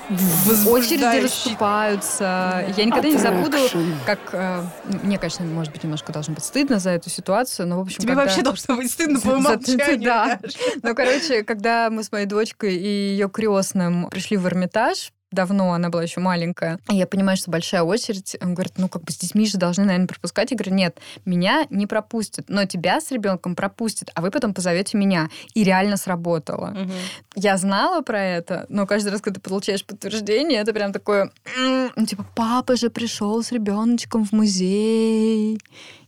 Очереди 0.69 1.23
расступаются. 1.23 2.65
Я 2.75 2.85
никогда 2.85 3.09
не 3.09 3.17
забуду, 3.17 3.57
как... 4.05 4.19
э, 4.33 4.63
мне, 5.03 5.17
конечно, 5.17 5.45
может 5.45 5.71
быть, 5.71 5.83
немножко 5.83 6.11
должно 6.13 6.33
быть 6.35 6.43
стыдно 6.43 6.79
за 6.79 6.91
эту 6.91 7.09
ситуацию, 7.09 7.67
но, 7.67 7.77
в 7.77 7.81
общем, 7.81 7.97
Тебе 7.99 8.09
когда- 8.13 8.23
вообще 8.23 8.41
должно 8.43 8.75
быть 8.75 8.91
стыдно 8.91 9.19
по 9.19 9.29
умолчанию. 9.29 10.01
да. 10.01 10.39
Ну, 10.83 10.95
короче, 10.95 11.43
когда 11.43 11.89
мы 11.89 12.03
с 12.03 12.11
моей 12.11 12.25
дочкой 12.25 12.75
и 12.75 12.87
ее 12.87 13.29
крестным 13.29 14.09
пришли 14.09 14.37
в 14.37 14.45
Эрмитаж, 14.47 15.11
давно, 15.31 15.73
она 15.73 15.89
была 15.89 16.03
еще 16.03 16.19
маленькая. 16.19 16.79
И 16.89 16.95
я 16.95 17.07
понимаю, 17.07 17.37
что 17.37 17.51
большая 17.51 17.83
очередь. 17.83 18.35
Он 18.41 18.53
говорит, 18.53 18.73
ну, 18.77 18.87
как 18.87 19.03
бы 19.03 19.11
с 19.11 19.17
детьми 19.17 19.45
же 19.45 19.57
должны, 19.57 19.83
наверное, 19.83 20.07
пропускать. 20.07 20.51
Я 20.51 20.57
говорю, 20.57 20.73
нет, 20.75 20.99
меня 21.25 21.65
не 21.69 21.87
пропустят, 21.87 22.45
но 22.47 22.65
тебя 22.65 23.01
с 23.01 23.11
ребенком 23.11 23.55
пропустят, 23.55 24.11
а 24.15 24.21
вы 24.21 24.31
потом 24.31 24.53
позовете 24.53 24.97
меня. 24.97 25.29
И 25.53 25.63
реально 25.63 25.97
сработало. 25.97 26.67
Мгм. 26.67 26.91
Я 27.35 27.57
знала 27.57 28.01
про 28.01 28.23
это, 28.23 28.65
но 28.69 28.85
каждый 28.87 29.09
раз, 29.09 29.21
когда 29.21 29.39
ты 29.39 29.41
получаешь 29.41 29.85
подтверждение, 29.85 30.59
это 30.59 30.73
прям 30.73 30.93
такое, 30.93 31.31
«М, 31.57 31.91
ну, 31.95 32.05
типа, 32.05 32.25
папа 32.35 32.75
же 32.75 32.89
пришел 32.89 33.43
с 33.43 33.51
ребеночком 33.51 34.25
в 34.25 34.31
музей. 34.31 35.59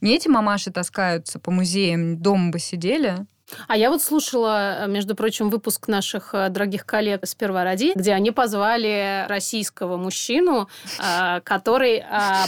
Не 0.01 0.15
эти 0.15 0.27
мамаши 0.27 0.71
таскаются 0.71 1.39
по 1.39 1.51
музеям, 1.51 2.17
дома 2.17 2.51
бы 2.51 2.59
сидели. 2.59 3.25
А 3.67 3.77
я 3.77 3.89
вот 3.89 4.01
слушала, 4.01 4.85
между 4.87 5.15
прочим, 5.15 5.49
выпуск 5.49 5.87
наших 5.87 6.33
э, 6.33 6.49
дорогих 6.49 6.85
коллег 6.85 7.25
«Сперва 7.25 7.63
роди», 7.63 7.93
где 7.95 8.13
они 8.13 8.31
позвали 8.31 9.25
российского 9.27 9.97
мужчину, 9.97 10.69
э, 10.99 11.41
который 11.41 12.03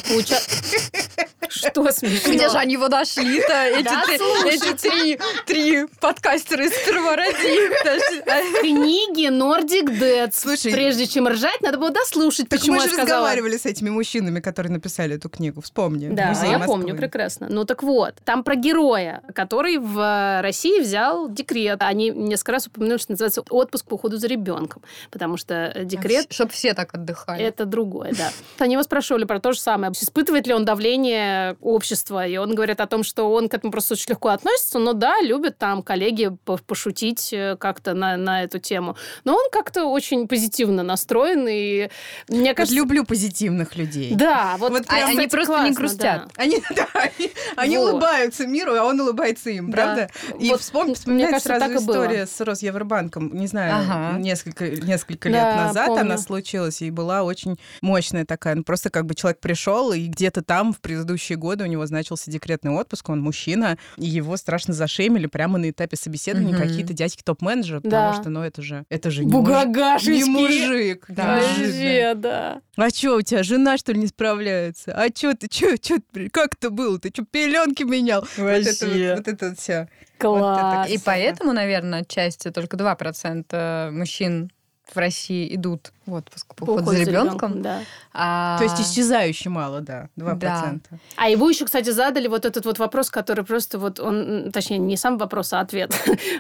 получал... 0.07 0.39
Что 1.49 1.91
смешно? 1.91 2.33
Где 2.33 2.47
же 2.49 2.57
они 2.57 2.73
его 2.73 2.87
нашли-то? 2.87 3.53
Эти, 3.65 3.83
Да, 3.83 4.03
три, 4.05 4.15
эти 4.55 4.73
три, 4.73 5.19
три 5.45 5.85
подкастера 5.99 6.63
из 6.65 6.71
первородных. 6.85 8.61
Книги 8.61 9.29
Nordic 9.29 9.99
Dead. 9.99 10.31
Слушай, 10.33 10.71
Прежде 10.71 11.07
чем 11.07 11.27
ржать, 11.27 11.61
надо 11.61 11.77
было 11.77 11.89
дослушать, 11.91 12.47
Так 12.47 12.59
почему 12.59 12.77
мы 12.77 12.83
же 12.83 12.87
сказала. 12.89 13.05
разговаривали 13.07 13.57
с 13.57 13.65
этими 13.65 13.89
мужчинами, 13.89 14.39
которые 14.39 14.71
написали 14.71 15.15
эту 15.15 15.29
книгу. 15.29 15.61
Вспомни. 15.61 16.09
Да, 16.09 16.29
я 16.29 16.57
Москвы. 16.57 16.65
помню 16.65 16.95
прекрасно. 16.95 17.47
Ну 17.49 17.65
так 17.65 17.83
вот, 17.83 18.15
там 18.23 18.43
про 18.43 18.55
героя, 18.55 19.21
который 19.35 19.77
в 19.77 19.99
э, 19.99 20.41
России 20.41 20.79
взял 20.79 20.90
декрет. 21.29 21.81
Они 21.81 22.09
несколько 22.09 22.53
раз 22.53 22.67
упомянули, 22.67 22.97
что 22.97 23.11
называется 23.11 23.43
отпуск 23.49 23.85
по 23.85 23.95
уходу 23.95 24.17
за 24.17 24.27
ребенком, 24.27 24.81
потому 25.11 25.37
что 25.37 25.71
э, 25.73 25.85
декрет 25.85 26.31
Чтобы 26.31 26.51
все 26.51 26.73
так 26.73 26.93
отдыхали. 26.93 27.43
Это 27.43 27.65
другое, 27.65 28.13
да. 28.17 28.31
Они 28.59 28.73
его 28.73 28.83
спрашивали 28.83 29.23
про 29.25 29.39
то 29.39 29.53
же 29.53 29.59
самое. 29.59 29.91
Испытывает 29.93 30.47
ли 30.47 30.53
он 30.53 30.65
давление 30.65 31.55
общества? 31.61 32.25
И 32.27 32.37
он 32.37 32.55
говорит 32.55 32.79
о 32.81 32.87
том, 32.87 33.03
что 33.03 33.31
он 33.31 33.49
к 33.49 33.53
этому 33.53 33.71
просто 33.71 33.93
очень 33.93 34.09
легко 34.09 34.29
относится, 34.29 34.79
но 34.79 34.93
да, 34.93 35.19
любит 35.21 35.57
там 35.57 35.83
коллеги 35.83 36.31
по- 36.45 36.57
пошутить 36.57 37.31
э, 37.33 37.55
как-то 37.59 37.93
на, 37.93 38.17
на 38.17 38.43
эту 38.43 38.59
тему. 38.59 38.95
Но 39.23 39.35
он 39.35 39.49
как-то 39.51 39.85
очень 39.85 40.27
позитивно 40.27 40.83
настроен, 40.83 41.47
и 41.47 41.89
мне 42.29 42.49
Вот 42.49 42.57
кажется... 42.57 42.75
люблю 42.75 43.05
позитивных 43.05 43.75
людей. 43.75 44.13
Да, 44.15 44.55
вот, 44.57 44.71
Вот 44.71 44.83
А 44.87 44.93
прям, 44.93 45.09
они 45.09 45.27
кстати, 45.27 45.29
просто 45.31 45.51
не 45.53 45.55
классно, 45.55 45.75
грустят. 45.75 46.01
да. 46.01 46.27
Они, 46.35 46.63
да, 46.75 46.87
они, 46.93 47.31
они 47.55 47.77
Вот. 47.77 47.91
улыбаются 47.93 48.47
миру, 48.47 48.75
а 48.75 48.83
он 48.85 48.99
улыбается 48.99 49.49
им, 49.49 49.69
Да. 49.71 49.75
правда? 49.77 50.09
И 50.39 50.49
Вот, 50.49 50.59
вспом- 50.93 51.13
мне 51.15 51.25
кажется, 51.27 51.49
сразу 51.49 51.59
так 51.65 51.71
и 51.81 51.85
было. 51.85 51.93
история 52.05 52.25
с 52.27 52.41
Росевробанком. 52.41 53.35
Не 53.35 53.47
знаю, 53.47 53.75
Ага. 53.75 54.19
несколько, 54.19 54.69
несколько 54.69 55.29
Да, 55.29 55.35
лет 55.35 55.55
назад 55.67 55.87
помню. 55.87 56.01
она 56.01 56.17
случилась, 56.17 56.81
и 56.81 56.89
была 56.91 57.23
очень 57.23 57.57
мощная 57.81 58.25
такая. 58.25 58.55
Ну, 58.55 58.63
просто 58.63 58.89
как 58.89 59.05
бы 59.05 59.15
человек 59.15 59.39
пришел, 59.39 59.93
и 59.93 60.07
где-то 60.07 60.41
там 60.43 60.73
в 60.73 60.79
предыдущие 60.81 61.37
годы 61.37 61.63
у 61.63 61.67
него 61.67 61.85
значился 61.85 62.29
декретный 62.31 62.71
отпуск, 62.71 63.09
он 63.09 63.21
мужчина, 63.21 63.77
и 63.97 64.05
его 64.05 64.37
страшно 64.37 64.73
зашемили 64.73 65.27
прямо 65.27 65.57
на 65.57 65.69
этапе 65.69 65.95
собеседования 65.97 66.53
Мгм. 66.53 66.61
какие-то 66.67 66.93
дядьки 66.93 67.21
топ-менеджеры, 67.23 67.81
Да. 67.83 67.89
потому 67.89 68.21
что, 68.21 68.29
ну, 68.29 68.41
это 68.41 68.61
же, 68.61 68.85
это 68.89 69.11
же 69.11 69.25
не, 69.25 69.31
муж- 69.31 69.41
Бугагашечки. 69.45 70.09
не 70.11 70.23
мужик. 70.25 71.05
не 71.09 71.15
Да. 71.15 71.35
мужик, 71.35 71.41
да. 71.41 71.41
Вообще, 71.41 72.13
да. 72.15 72.61
А 72.77 72.91
чё, 72.91 73.17
у 73.17 73.21
тебя 73.21 73.43
жена, 73.43 73.77
что 73.77 73.91
ли, 73.93 73.99
не 73.99 74.07
справляется? 74.07 74.93
А 74.95 75.09
чё 75.09 75.33
ты, 75.33 75.47
чё, 75.47 75.75
ты- 75.77 76.29
как 76.29 76.55
это 76.55 76.69
было? 76.69 76.99
Ты 76.99 77.11
чё, 77.11 77.23
пеленки 77.29 77.83
менял? 77.83 78.21
Вот 78.37 78.47
это 78.47 78.85
вот, 78.87 79.17
вот 79.17 79.27
это 79.27 79.49
вот 79.49 79.59
вся. 79.59 79.87
Класс. 80.21 80.89
И 80.89 80.97
поэтому, 80.97 81.53
наверное, 81.53 82.01
отчасти 82.01 82.51
только 82.51 82.77
2% 82.77 83.91
мужчин 83.91 84.51
в 84.93 84.97
России 84.97 85.53
идут 85.55 85.91
в 86.05 86.13
отпуск 86.13 86.55
по 86.55 86.63
уходу 86.63 86.81
Уход 86.81 86.93
за 86.93 87.05
за 87.05 87.11
ребенком. 87.11 87.61
да. 87.61 87.79
А, 88.13 88.57
То 88.57 88.63
есть 88.63 88.81
исчезающе 88.81 89.49
мало, 89.49 89.81
да, 89.81 90.09
2%. 90.17 90.79
А 91.15 91.29
его 91.29 91.49
еще, 91.49 91.65
кстати, 91.65 91.91
задали 91.91 92.27
вот 92.27 92.45
этот 92.45 92.65
вот 92.65 92.79
вопрос, 92.79 93.09
который 93.09 93.45
просто 93.45 93.77
вот 93.79 93.99
он, 93.99 94.51
точнее, 94.51 94.79
не 94.79 94.97
сам 94.97 95.17
вопрос, 95.17 95.53
а 95.53 95.59
ответ. 95.61 95.93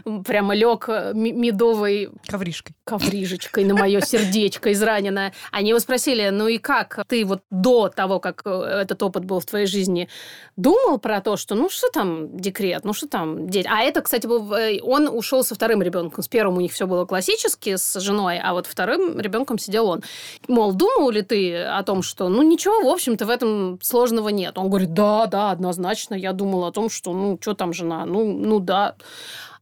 Прямо 0.25 0.55
лег 0.55 0.87
медовой 1.13 2.09
Ковришкой. 2.27 2.75
коврижечкой 2.83 3.65
на 3.65 3.73
мое 3.75 4.01
сердечко 4.01 4.71
израненное. 4.71 5.33
Они 5.51 5.69
его 5.69 5.79
спросили, 5.79 6.29
ну 6.29 6.47
и 6.47 6.57
как 6.57 7.03
ты 7.07 7.23
вот 7.25 7.43
до 7.49 7.89
того, 7.89 8.19
как 8.19 8.41
э, 8.45 8.49
этот 8.49 9.01
опыт 9.03 9.25
был 9.25 9.39
в 9.39 9.45
твоей 9.45 9.67
жизни, 9.67 10.09
думал 10.57 10.97
про 10.97 11.21
то, 11.21 11.37
что 11.37 11.55
ну 11.55 11.69
что 11.69 11.89
там 11.91 12.35
декрет, 12.37 12.83
ну 12.83 12.93
что 12.93 13.07
там 13.07 13.47
дети. 13.49 13.67
А 13.71 13.81
это, 13.81 14.01
кстати, 14.01 14.27
был, 14.27 14.53
э, 14.53 14.79
он 14.81 15.07
ушел 15.07 15.43
со 15.43 15.55
вторым 15.55 15.81
ребенком. 15.81 16.23
С 16.23 16.27
первым 16.27 16.57
у 16.57 16.61
них 16.61 16.73
все 16.73 16.87
было 16.87 17.05
классически 17.05 17.75
с 17.75 17.99
женой, 17.99 18.39
а 18.39 18.53
вот 18.53 18.67
вторым 18.67 19.19
ребенком 19.19 19.50
сидел 19.57 19.87
он. 19.87 20.03
Мол, 20.47 20.73
думал 20.73 21.09
ли 21.11 21.21
ты 21.21 21.57
о 21.63 21.81
том, 21.83 22.01
что 22.03 22.29
ну 22.29 22.41
ничего, 22.41 22.81
в 22.81 22.87
общем-то, 22.93 23.25
в 23.25 23.29
этом 23.29 23.79
сложного 23.81 24.29
нет? 24.29 24.57
Он 24.57 24.69
говорит, 24.69 24.93
да, 24.93 25.25
да, 25.27 25.51
однозначно, 25.51 26.15
я 26.15 26.33
думал 26.33 26.65
о 26.65 26.71
том, 26.71 26.89
что 26.89 27.13
ну 27.13 27.37
что 27.41 27.53
там 27.53 27.73
жена, 27.73 28.05
ну, 28.05 28.25
ну 28.31 28.59
да. 28.59 28.95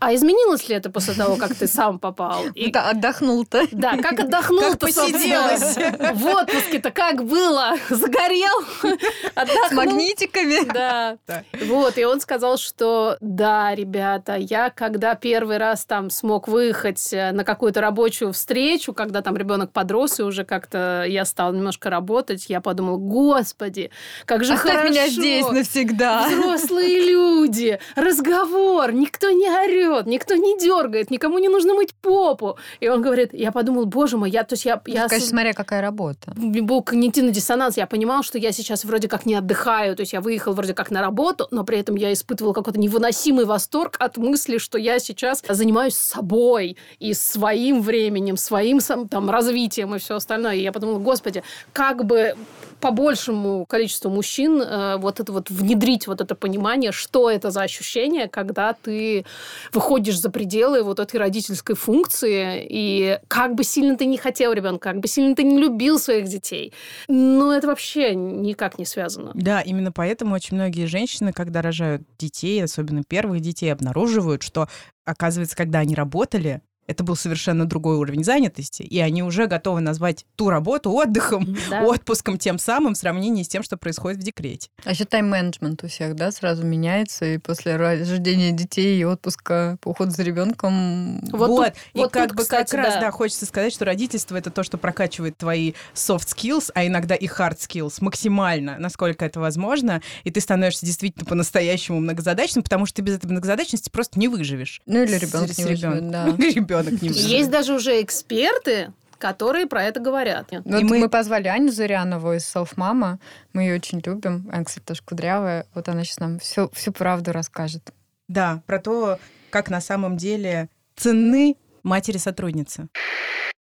А 0.02 0.16
изменилось 0.16 0.70
ли 0.70 0.76
это 0.76 0.90
после 0.90 1.14
того, 1.14 1.36
как 1.36 1.54
ты 1.56 1.68
сам 1.68 2.00
попал? 2.00 2.46
И 2.56 2.72
Да, 2.72 2.92
отдохнул-то. 2.92 3.68
да, 3.74 3.98
как 3.98 4.18
отдохнул 4.22 4.62
Как 4.62 4.80
посиделось. 4.80 5.76
В 6.16 6.26
отпуске-то 6.26 6.92
как 6.92 7.26
было? 7.26 7.74
Загорел? 7.90 8.64
С 8.82 9.36
Отдохнул? 9.36 9.74
магнитиками. 9.84 10.64
Да. 10.72 11.18
Да. 11.28 11.44
Вот, 11.66 11.98
и 11.98 12.06
он 12.06 12.22
сказал, 12.22 12.58
что 12.58 13.18
да, 13.20 13.76
ребята, 13.76 14.36
я 14.38 14.70
когда 14.70 15.16
первый 15.16 15.58
раз 15.58 15.84
там 15.84 16.10
смог 16.10 16.48
выехать 16.48 17.12
э, 17.12 17.34
на 17.34 17.44
какую-то 17.44 17.82
рабочую 17.82 18.32
встречу, 18.32 18.94
когда 18.94 19.22
там 19.22 19.36
ребенок 19.36 19.74
подрос, 19.80 20.20
и 20.20 20.24
уже 20.24 20.44
как-то 20.44 21.06
я 21.08 21.24
стал 21.24 21.54
немножко 21.54 21.90
работать, 21.90 22.46
я 22.50 22.60
подумал, 22.60 22.98
господи, 22.98 23.92
как 24.26 24.44
же 24.44 24.54
Оставь 24.54 24.74
хорошо. 24.74 24.90
меня 24.90 25.08
здесь 25.08 25.50
навсегда. 25.50 26.28
Взрослые 26.28 27.10
люди, 27.10 27.80
разговор, 27.96 28.92
никто 28.92 29.30
не 29.30 29.50
орет, 29.50 30.06
никто 30.06 30.36
не 30.36 30.60
дергает, 30.60 31.12
никому 31.12 31.40
не 31.40 31.48
нужно 31.48 31.76
мыть 31.76 31.96
попу. 31.96 32.58
И 32.82 32.90
он 32.90 33.02
говорит, 33.02 33.30
я 33.32 33.54
подумал, 33.54 33.86
боже 33.86 34.18
мой, 34.18 34.30
я, 34.30 34.44
то 34.44 34.54
есть 34.54 34.66
я, 34.66 34.82
я 34.86 35.08
Конечно, 35.08 35.30
смотря 35.30 35.54
какая 35.54 35.82
работа. 35.82 36.34
был 36.36 36.84
когнитивный 36.84 37.32
диссонанс. 37.32 37.78
Я 37.78 37.88
понимал, 37.88 38.24
что 38.24 38.38
я 38.38 38.52
сейчас 38.52 38.84
вроде 38.84 39.08
как 39.08 39.26
не 39.26 39.36
отдыхаю, 39.36 39.96
то 39.96 40.02
есть 40.02 40.12
я 40.12 40.20
выехал 40.20 40.52
вроде 40.54 40.74
как 40.74 40.92
на 40.92 41.00
работу, 41.00 41.48
но 41.52 41.64
при 41.64 41.78
этом 41.80 41.96
я 41.96 42.12
испытывал 42.12 42.54
какой-то 42.54 42.80
невыносимый 42.80 43.46
восторг 43.46 43.96
от 44.00 44.18
мысли, 44.18 44.58
что 44.58 44.78
я 44.78 45.00
сейчас 45.00 45.42
занимаюсь 45.48 45.96
собой 45.96 46.76
и 47.00 47.14
своим 47.14 47.82
временем, 47.82 48.36
своим 48.36 48.80
там 49.10 49.30
развитием 49.30 49.69
и 49.78 50.00
все 50.00 50.16
остальное. 50.16 50.56
И 50.56 50.62
я 50.62 50.72
подумала, 50.72 51.00
господи, 51.00 51.44
как 51.74 52.06
бы 52.06 52.36
по 52.80 52.92
большему 52.92 53.66
количеству 53.66 54.10
мужчин 54.10 54.62
э, 54.62 54.98
вот 54.98 55.20
это 55.20 55.32
вот 55.32 55.50
внедрить 55.50 56.08
вот 56.08 56.22
это 56.22 56.36
понимание, 56.36 56.92
что 56.92 57.30
это 57.30 57.52
за 57.52 57.62
ощущение, 57.62 58.28
когда 58.28 58.74
ты 58.74 59.26
выходишь 59.74 60.20
за 60.20 60.30
пределы 60.30 60.84
вот 60.84 61.00
этой 61.00 61.18
родительской 61.18 61.76
функции, 61.76 62.66
и 62.70 63.20
как 63.28 63.56
бы 63.56 63.64
сильно 63.64 63.98
ты 63.98 64.06
не 64.06 64.18
хотел 64.18 64.54
ребенка, 64.54 64.92
как 64.92 65.00
бы 65.00 65.08
сильно 65.08 65.36
ты 65.36 65.44
не 65.44 65.58
любил 65.58 66.00
своих 66.00 66.28
детей, 66.28 66.74
ну 67.08 67.52
это 67.52 67.68
вообще 67.68 68.16
никак 68.16 68.80
не 68.80 68.86
связано. 68.86 69.32
Да, 69.34 69.62
именно 69.62 69.92
поэтому 69.92 70.36
очень 70.36 70.56
многие 70.56 70.86
женщины, 70.86 71.34
когда 71.34 71.62
рожают 71.62 72.04
детей, 72.18 72.64
особенно 72.64 73.04
первых 73.04 73.42
детей, 73.42 73.72
обнаруживают, 73.72 74.42
что, 74.42 74.68
оказывается, 75.06 75.56
когда 75.56 75.80
они 75.80 75.96
работали, 75.96 76.62
это 76.90 77.04
был 77.04 77.16
совершенно 77.16 77.66
другой 77.66 77.98
уровень 77.98 78.24
занятости, 78.24 78.82
и 78.82 79.00
они 79.00 79.22
уже 79.22 79.46
готовы 79.46 79.80
назвать 79.80 80.26
ту 80.36 80.50
работу 80.50 80.92
отдыхом, 80.92 81.56
Да. 81.70 81.84
отпуском 81.88 82.38
тем 82.40 82.58
самым 82.58 82.96
в 82.96 82.98
сравнении 82.98 83.44
с 83.44 83.48
тем, 83.48 83.62
что 83.62 83.78
происходит 83.78 84.20
в 84.20 84.24
декрете. 84.24 84.70
А 84.84 84.92
еще 84.92 85.06
тайм-менеджмент 85.06 85.84
у 85.84 85.88
всех, 85.88 86.16
да, 86.16 86.32
сразу 86.32 86.66
меняется, 86.66 87.26
и 87.26 87.38
после 87.38 87.76
рождения 87.76 88.52
детей 88.52 89.00
и 89.00 89.04
отпуска 89.04 89.78
по 89.82 89.90
уходу 89.90 90.12
за 90.12 90.24
ребенком. 90.24 91.20
Вот 91.32 91.50
Вот, 91.50 91.66
тут- 91.68 91.74
и 91.94 91.98
вот 92.00 92.12
как 92.12 92.30
тут, 92.30 92.38
бы 92.38 92.44
кстати, 92.44 92.72
как 92.72 92.80
раз, 92.86 92.94
да. 92.96 93.02
да, 93.02 93.12
хочется 93.12 93.46
сказать, 93.46 93.72
что 93.72 93.86
родительство 93.86 94.36
это 94.36 94.50
то, 94.50 94.64
что 94.64 94.78
прокачивает 94.80 95.38
твои 95.38 95.74
soft 95.94 96.28
skills, 96.36 96.72
а 96.74 96.86
иногда 96.88 97.14
и 97.16 97.28
hard 97.28 97.58
skills 97.58 97.98
максимально, 98.02 98.78
насколько 98.80 99.26
это 99.26 99.40
возможно, 99.40 100.02
и 100.24 100.32
ты 100.32 100.42
становишься 100.42 100.86
действительно 100.86 101.26
по-настоящему 101.26 102.00
многозадачным, 102.00 102.64
потому 102.64 102.86
что 102.88 102.98
ты 102.98 103.02
без 103.04 103.16
этой 103.18 103.28
многозадачности 103.28 103.90
просто 103.92 104.20
не 104.20 104.28
выживешь. 104.28 104.82
Ну 104.88 105.04
или 105.04 105.16
ребенок 105.18 105.52
с 105.52 105.58
не 105.58 105.66
выживет, 105.66 106.10
да. 106.10 106.26
Ребенок 106.82 107.02
не 107.02 107.10
выживет. 107.10 107.30
Есть 107.30 107.50
даже 107.52 107.74
уже 107.74 108.02
эксперты, 108.02 108.92
которые 109.18 109.68
про 109.68 109.84
это 109.84 110.00
говорят. 110.00 110.48
Вот 110.52 110.80
И 110.80 110.84
мы- 110.84 111.00
мы... 111.00 111.10
позвали 111.10 111.48
Аню 111.48 111.72
Зырянову 111.72 112.34
из 112.34 112.44
Self 112.44 112.76
Mama. 112.76 113.18
Мы 113.54 113.64
ее 113.64 113.76
очень 113.76 114.02
любим. 114.06 114.50
Она, 114.52 114.64
кстати, 114.64 114.84
тоже 114.86 115.02
кудрявая. 115.04 115.66
Вот 115.76 115.88
она 115.90 116.04
сейчас 116.04 116.20
нам 116.20 116.40
всю, 116.40 116.70
всю 116.74 116.92
правду 116.92 117.32
расскажет. 117.32 117.92
Да, 118.28 118.62
про 118.66 118.80
то, 118.80 119.20
как 119.50 119.70
на 119.70 119.82
самом 119.82 120.16
деле 120.18 120.70
ценны 120.96 121.56
матери-сотрудницы. 121.84 122.88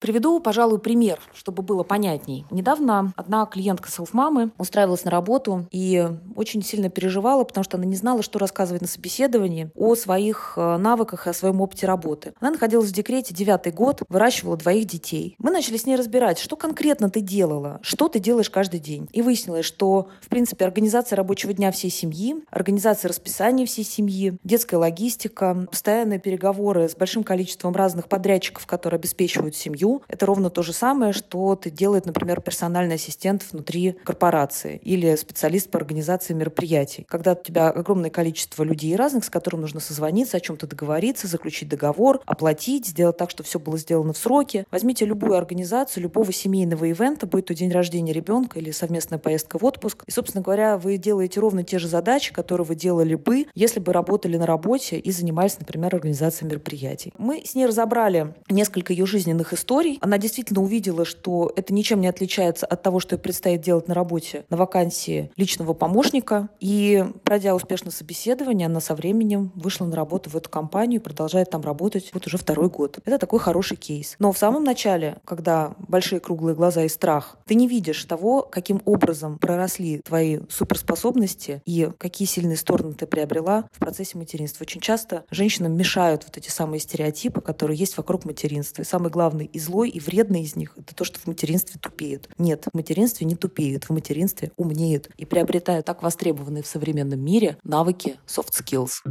Приведу, 0.01 0.39
пожалуй, 0.39 0.79
пример, 0.79 1.19
чтобы 1.35 1.65
было 1.65 1.83
понятней. 1.83 2.47
Недавно 2.53 3.13
одна 3.17 3.45
клиентка 3.47 3.91
селф-мамы 3.91 4.53
устраивалась 4.57 5.05
на 5.05 5.11
работу 5.11 5.67
и 5.73 6.09
очень 6.37 6.63
сильно 6.63 6.89
переживала, 6.89 7.43
потому 7.43 7.65
что 7.65 7.79
она 7.79 7.87
не 7.87 7.97
знала, 7.97 8.23
что 8.23 8.39
рассказывать 8.39 8.81
на 8.81 8.87
собеседовании 8.87 9.73
о 9.75 9.97
своих 9.97 10.55
э, 10.57 10.77
навыках 10.77 11.27
и 11.27 11.31
о 11.31 11.33
своем 11.33 11.61
опыте 11.61 11.87
работы. 11.87 12.33
Она 12.39 12.53
находилась 12.53 12.91
в 12.91 12.95
декрете 12.95 13.35
девятый 13.35 13.73
год, 13.73 14.03
выращивала 14.09 14.57
двоих 14.57 14.87
детей. 14.87 15.35
Мы 15.39 15.51
начали 15.51 15.77
с 15.77 15.85
ней 15.85 15.97
разбирать, 15.97 16.39
что 16.39 16.55
конкретно 16.55 17.11
ты 17.11 17.21
делала, 17.21 17.81
что 17.83 18.09
ты 18.09 18.21
делаешь 18.21 18.51
каждый 18.51 18.79
день. 18.79 19.09
И 19.13 19.21
выяснилось, 19.21 19.65
что, 19.65 20.09
в 20.23 20.29
принципе, 20.29 20.65
организация 20.65 21.17
рабочего 21.17 21.53
дня 21.53 21.73
всей 21.73 21.91
семьи, 21.91 22.37
организация 22.51 23.09
расписания 23.09 23.67
всей 23.67 23.85
семьи, 23.85 24.39
детская 24.45 24.77
логистика, 24.77 25.67
постоянные 25.69 26.21
переговоры 26.21 26.89
с 26.89 26.95
большим 26.95 27.25
количеством 27.25 27.75
разных 27.75 28.09
подрядчиков, 28.09 28.65
которые 28.65 28.99
обеспечивают 28.99 29.57
семью, 29.57 29.88
семью, 29.89 30.03
это 30.09 30.27
ровно 30.27 30.51
то 30.51 30.63
же 30.63 30.73
самое, 30.73 31.13
что 31.13 31.57
ты 31.57 31.71
делает, 31.71 32.07
например, 32.07 32.41
персональный 32.41 32.97
ассистент 32.97 33.45
внутри 33.51 33.97
корпорации 34.05 34.81
или 34.83 35.17
специалист 35.17 35.71
по 35.71 35.79
организации 35.79 36.35
мероприятий. 36.35 37.07
Когда 37.09 37.33
у 37.33 37.43
тебя 37.43 37.71
огромное 37.71 38.11
количество 38.11 38.63
людей 38.63 38.97
разных, 38.97 39.25
с 39.25 39.31
которыми 39.31 39.63
нужно 39.63 39.81
созвониться, 39.81 40.37
о 40.37 40.41
чем-то 40.41 40.67
договориться, 40.67 41.27
заключить 41.27 41.69
договор, 41.69 42.21
оплатить, 42.27 42.87
сделать 42.87 43.17
так, 43.17 43.31
чтобы 43.31 43.49
все 43.49 43.59
было 43.59 43.79
сделано 43.79 44.13
в 44.13 44.19
сроки. 44.19 44.67
Возьмите 44.71 45.05
любую 45.05 45.37
организацию, 45.37 46.03
любого 46.03 46.33
семейного 46.33 46.85
ивента, 46.85 47.27
будет 47.27 47.47
то 47.47 47.55
день 47.55 47.73
рождения 47.73 48.13
ребенка 48.13 48.59
или 48.59 48.71
совместная 48.71 49.19
поездка 49.19 49.59
в 49.59 49.65
отпуск. 49.65 50.05
И, 50.07 50.11
собственно 50.11 50.43
говоря, 50.43 50.77
вы 50.77 50.97
делаете 50.97 51.41
ровно 51.41 51.63
те 51.65 51.79
же 51.79 51.89
задачи, 51.89 52.33
которые 52.33 52.67
вы 52.67 52.75
делали 52.75 53.15
бы, 53.15 53.47
если 53.55 53.81
бы 53.81 53.93
работали 53.93 54.37
на 54.37 54.47
работе 54.47 54.99
и 54.99 55.11
занимались, 55.11 55.59
например, 55.59 55.95
организацией 55.95 56.51
мероприятий. 56.51 57.13
Мы 57.19 57.43
с 57.45 57.55
ней 57.55 57.67
разобрали 57.67 58.35
несколько 58.51 58.93
ее 58.93 59.07
жизненных 59.07 59.53
историй. 59.53 59.78
Она 60.01 60.19
действительно 60.19 60.63
увидела, 60.63 61.05
что 61.05 61.53
это 61.57 61.73
ничем 61.73 62.01
не 62.01 62.09
отличается 62.09 62.67
от 62.67 62.83
того, 62.83 63.01
что 63.01 63.15
ей 63.15 63.21
предстоит 63.21 63.61
делать 63.61 63.89
на 63.89 63.95
работе 63.95 64.45
на 64.51 64.57
вакансии 64.57 65.31
личного 65.37 65.75
помощника. 65.75 66.49
И 66.61 67.05
пройдя 67.23 67.55
успешно 67.55 67.91
собеседование, 67.91 68.67
она 68.67 68.81
со 68.81 68.95
временем 68.95 69.53
вышла 69.55 69.87
на 69.87 69.97
работу 69.97 70.31
в 70.31 70.37
эту 70.37 70.51
компанию 70.51 71.01
и 71.01 71.05
продолжает 71.05 71.51
там 71.51 71.63
работать 71.63 72.11
вот 72.13 72.27
уже 72.27 72.39
второй 72.39 72.69
год. 72.69 72.99
Это 73.05 73.19
такой 73.19 73.39
хороший 73.39 73.77
кейс. 73.77 74.17
Но 74.19 74.33
в 74.33 74.39
самом 74.39 74.65
начале, 74.65 75.19
когда 75.25 75.75
большие 75.79 76.21
круглые 76.21 76.55
глаза 76.55 76.85
и 76.85 76.89
страх, 76.89 77.37
ты 77.47 77.55
не 77.55 77.69
видишь 77.69 78.05
того, 78.05 78.43
каким 78.43 78.83
образом 78.85 79.39
проросли 79.39 80.01
твои 80.01 80.41
суперспособности 80.49 81.63
и 81.67 81.91
какие 81.99 82.27
сильные 82.27 82.57
стороны 82.57 82.95
ты 82.95 83.07
приобрела 83.07 83.69
в 83.73 83.79
процессе 83.79 84.19
материнства. 84.19 84.65
Очень 84.65 84.81
часто 84.81 85.25
женщинам 85.31 85.77
мешают 85.77 86.25
вот 86.25 86.37
эти 86.37 86.51
самые 86.51 86.81
стереотипы, 86.81 87.41
которые 87.41 87.79
есть 87.79 87.97
вокруг 87.97 88.25
материнства. 88.25 88.83
И 88.83 88.85
самый 88.85 89.11
главный 89.11 89.47
и 89.47 89.59
злой, 89.69 89.91
и 89.91 90.01
вредный 90.01 90.43
из 90.43 90.57
них— 90.57 90.73
это 90.77 90.95
то, 90.95 91.05
что 91.05 91.19
в 91.19 91.27
материнстве 91.27 91.79
тупеют. 91.81 92.29
Нет, 92.39 92.65
в 92.73 92.77
материнстве 92.77 93.27
не 93.27 93.37
тупеют, 93.37 93.85
в 93.85 93.91
материнстве 93.91 94.51
умнеют 94.57 95.11
и 95.17 95.25
приобретают 95.25 95.87
так 95.87 96.03
востребованные 96.03 96.63
в 96.63 96.67
современном 96.67 97.21
мире 97.21 97.59
навыки 97.65 98.17
soft 98.27 98.53
skills. 98.53 99.03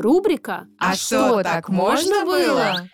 Рубрика 0.00 0.66
А 0.78 0.94
что, 0.94 1.42
так 1.42 1.68
можно 1.68 2.24
было? 2.24 2.88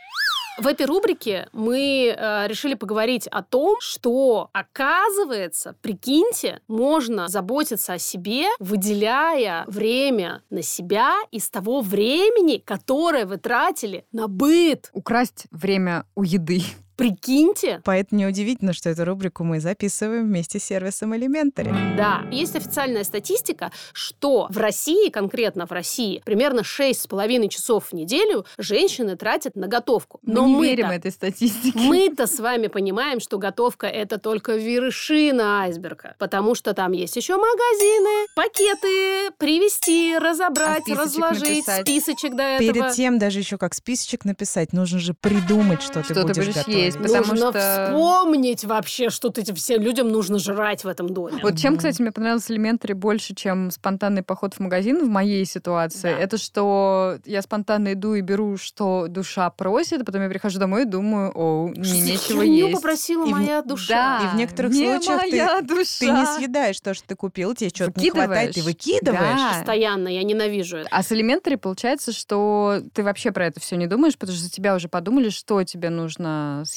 В 0.59 0.67
этой 0.67 0.87
рубрике 0.87 1.49
мы 1.53 2.15
э, 2.17 2.47
решили 2.49 2.75
поговорить 2.75 3.27
о 3.27 3.43
том, 3.43 3.77
что, 3.81 4.49
оказывается, 4.53 5.77
прикиньте, 5.83 6.61
можно 6.67 7.29
заботиться 7.29 7.95
о 7.95 7.99
себе, 7.99 8.47
выделяя 8.59 9.65
время 9.67 10.43
на 10.49 10.63
себя 10.63 11.15
из 11.31 11.51
того 11.51 11.83
времени, 11.83 12.57
которое 12.57 13.27
вы 13.27 13.37
тратили 13.37 14.07
на 14.13 14.29
быт. 14.29 14.89
Украсть 14.95 15.47
время 15.51 16.07
у 16.15 16.23
еды. 16.23 16.63
Прикиньте. 16.97 17.81
Поэтому 17.85 18.23
неудивительно, 18.23 18.73
что 18.73 18.89
эту 18.89 19.05
рубрику 19.05 19.45
мы 19.45 19.61
записываем 19.61 20.25
вместе 20.25 20.59
с 20.59 20.65
сервисом 20.65 21.13
Elementary. 21.13 21.97
Да, 21.97 22.23
есть 22.33 22.57
официальная 22.57 23.05
статистика, 23.05 23.71
что 23.93 24.47
в 24.51 24.57
России, 24.57 25.11
конкретно 25.11 25.67
в 25.67 25.73
России, 25.73 26.23
примерно 26.25 26.61
6,5 26.61 27.49
часов 27.49 27.89
в 27.89 27.93
неделю 27.93 28.47
женщины 28.59 29.17
тратят 29.17 29.57
на 29.57 29.69
готовку. 29.69 30.21
Но 30.23 30.47
мы 30.47 30.59
не 30.67 30.71
верим 30.71 30.87
мы-то- 30.87 30.97
этой 31.09 31.13
статистике. 31.13 31.79
Мы-то 31.79 32.27
с 32.27 32.39
вами 32.41 32.69
понимаем, 32.69 33.21
что 33.21 33.39
готовка 33.39 33.87
это 33.87 34.19
только 34.19 34.57
вершина 34.57 35.63
айсберга, 35.63 36.15
потому 36.19 36.55
что 36.55 36.73
там 36.75 36.93
есть 36.93 37.17
еще 37.17 37.37
магазины, 37.37 38.27
пакеты, 38.35 39.31
привезти, 39.39 40.17
разобрать, 40.19 40.83
А 40.91 40.95
разложить, 40.95 41.43
написать? 41.67 41.83
списочек 41.83 42.35
до 42.35 42.43
этого. 42.43 42.73
Перед 42.73 42.93
тем, 42.95 43.19
даже 43.19 43.39
еще 43.41 43.59
как 43.59 43.75
списочек 43.75 44.25
написать, 44.25 44.73
нужно 44.73 44.99
же 44.99 45.15
придумать, 45.15 45.83
что, 45.83 46.03
Что 46.03 46.15
ты 46.15 46.21
ты 46.21 46.23
будешь 46.23 46.37
будешь 46.37 46.55
готовить. 46.55 46.86
Есть, 46.87 46.99
потому 46.99 47.27
нужно 47.27 47.51
что- 47.51 47.87
вспомнить 47.87 48.65
вообще, 48.65 49.11
что 49.11 49.29
ты 49.31 49.43
всем 49.55 49.83
людям 49.83 50.09
нужно 50.09 50.39
жрать 50.39 50.85
в 50.85 50.89
этом 50.89 51.13
доме. 51.13 51.39
Вот 51.43 51.57
чем, 51.59 51.77
кстати, 51.77 52.01
мне 52.03 52.13
понравился 52.13 52.53
элементари 52.53 52.93
больше, 52.93 53.35
чем 53.35 53.71
спонтанный 53.71 54.23
поход 54.23 54.55
в 54.55 54.61
магазин 54.61 55.05
в 55.05 55.09
моей 55.09 55.45
ситуации, 55.45 56.13
Да. 56.15 56.19
это 56.19 56.39
что 56.39 57.19
я 57.25 57.43
спонтанно 57.43 57.93
иду 57.93 58.15
и 58.15 58.21
беру, 58.21 58.57
что 58.57 59.07
душа 59.09 59.49
просит, 59.51 60.03
а 60.03 60.05
потом 60.05 60.23
я 60.23 60.29
прихожу 60.29 60.59
домой 60.59 60.83
и 60.83 60.85
думаю, 60.87 61.33
о, 61.35 61.69
мне 61.69 62.01
нечего 62.01 62.43
есть. 62.43 62.75
попросила 62.75 63.27
И 63.27 63.33
в- 63.33 63.37
моя 63.37 63.63
душа. 63.63 64.21
Да, 64.21 64.29
И 64.29 64.35
в 64.35 64.39
некоторых 64.39 64.73
не 64.73 64.85
случаях 64.87 65.23
ты- 65.23 65.63
душа. 65.67 65.99
Ты 65.99 66.07
не 66.11 66.27
съедаешь 66.27 66.81
то, 66.81 66.95
что 66.95 67.07
ты 67.09 67.15
купил, 67.17 67.55
тебе 67.55 67.71
что-то 67.71 68.01
не 68.01 68.11
хватает, 68.11 68.55
ты 68.55 68.63
Выкидываешь. 68.63 69.37
Да. 69.41 69.53
Постоянно, 69.59 70.09
я 70.09 70.23
ненавижу 70.23 70.79
это. 70.79 70.89
А 70.91 71.03
с 71.03 71.13
элементари 71.13 71.55
получается, 71.57 72.13
что 72.13 72.81
ты 72.95 73.03
вообще 73.03 73.31
про 73.33 73.47
это 73.47 73.61
все 73.61 73.77
не 73.77 73.87
думаешь, 73.87 74.17
потому 74.19 74.37
что 74.37 74.45
за 74.45 74.51
тебя 74.51 74.75
уже 74.75 74.89
подумали, 74.89 75.29
что 75.29 75.63
тебе 75.65 75.91
нужно 75.91 76.63
съесть. 76.67 76.76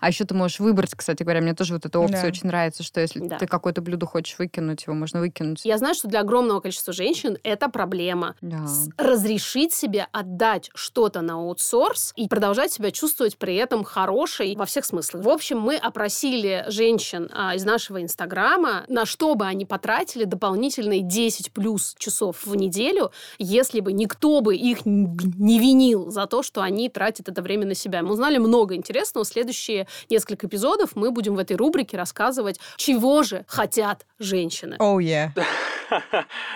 А 0.00 0.08
еще 0.08 0.24
ты 0.24 0.34
можешь 0.34 0.60
выбрать, 0.60 0.94
кстати 0.94 1.22
говоря, 1.22 1.40
мне 1.40 1.54
тоже 1.54 1.74
вот 1.74 1.86
эта 1.86 1.98
опция 1.98 2.22
Да. 2.22 2.28
очень 2.28 2.46
нравится, 2.46 2.82
что 2.82 3.00
если 3.00 3.20
Да. 3.20 3.38
ты 3.38 3.46
какое-то 3.46 3.80
блюдо 3.82 4.06
хочешь 4.06 4.38
выкинуть, 4.38 4.84
его 4.86 4.94
можно 4.94 5.20
выкинуть. 5.20 5.64
Я 5.64 5.78
знаю, 5.78 5.94
что 5.94 6.08
для 6.08 6.20
огромного 6.20 6.60
количества 6.60 6.92
женщин 6.92 7.38
это 7.42 7.68
проблема. 7.68 8.34
Да. 8.40 8.66
Разрешить 8.98 9.72
себе 9.72 10.06
отдать 10.12 10.70
что-то 10.74 11.20
на 11.20 11.34
аутсорс 11.34 12.12
и 12.16 12.28
продолжать 12.28 12.72
себя 12.72 12.90
чувствовать 12.90 13.36
при 13.36 13.56
этом 13.56 13.84
хорошей 13.84 14.54
во 14.56 14.66
всех 14.66 14.84
смыслах. 14.84 15.24
В 15.24 15.28
общем, 15.28 15.58
мы 15.60 15.76
опросили 15.76 16.64
женщин 16.68 17.28
а, 17.32 17.54
из 17.54 17.64
нашего 17.64 18.02
инстаграма, 18.02 18.84
на 18.88 19.04
что 19.06 19.34
бы 19.34 19.46
они 19.46 19.66
потратили 19.66 20.24
дополнительные 20.24 21.00
10 21.00 21.52
плюс 21.52 21.94
часов 21.98 22.44
в 22.46 22.54
неделю, 22.54 23.10
если 23.38 23.80
бы 23.80 23.92
никто 23.92 24.40
бы 24.40 24.54
их 24.56 24.84
не 24.84 25.58
винил 25.58 26.10
за 26.10 26.26
то, 26.26 26.42
что 26.42 26.62
они 26.62 26.88
тратят 26.88 27.28
это 27.28 27.42
время 27.42 27.66
на 27.66 27.74
себя. 27.74 28.02
Мы 28.02 28.12
узнали 28.12 28.38
много 28.38 28.74
интересного. 28.74 29.21
Следующие 29.24 29.86
несколько 30.10 30.46
эпизодов 30.46 30.90
мы 30.94 31.10
будем 31.10 31.34
в 31.34 31.38
этой 31.38 31.56
рубрике 31.56 31.96
рассказывать, 31.96 32.58
чего 32.76 33.22
же 33.22 33.44
хотят 33.46 34.06
женщины. 34.18 34.76
Oh, 34.80 34.98
yeah. 34.98 35.30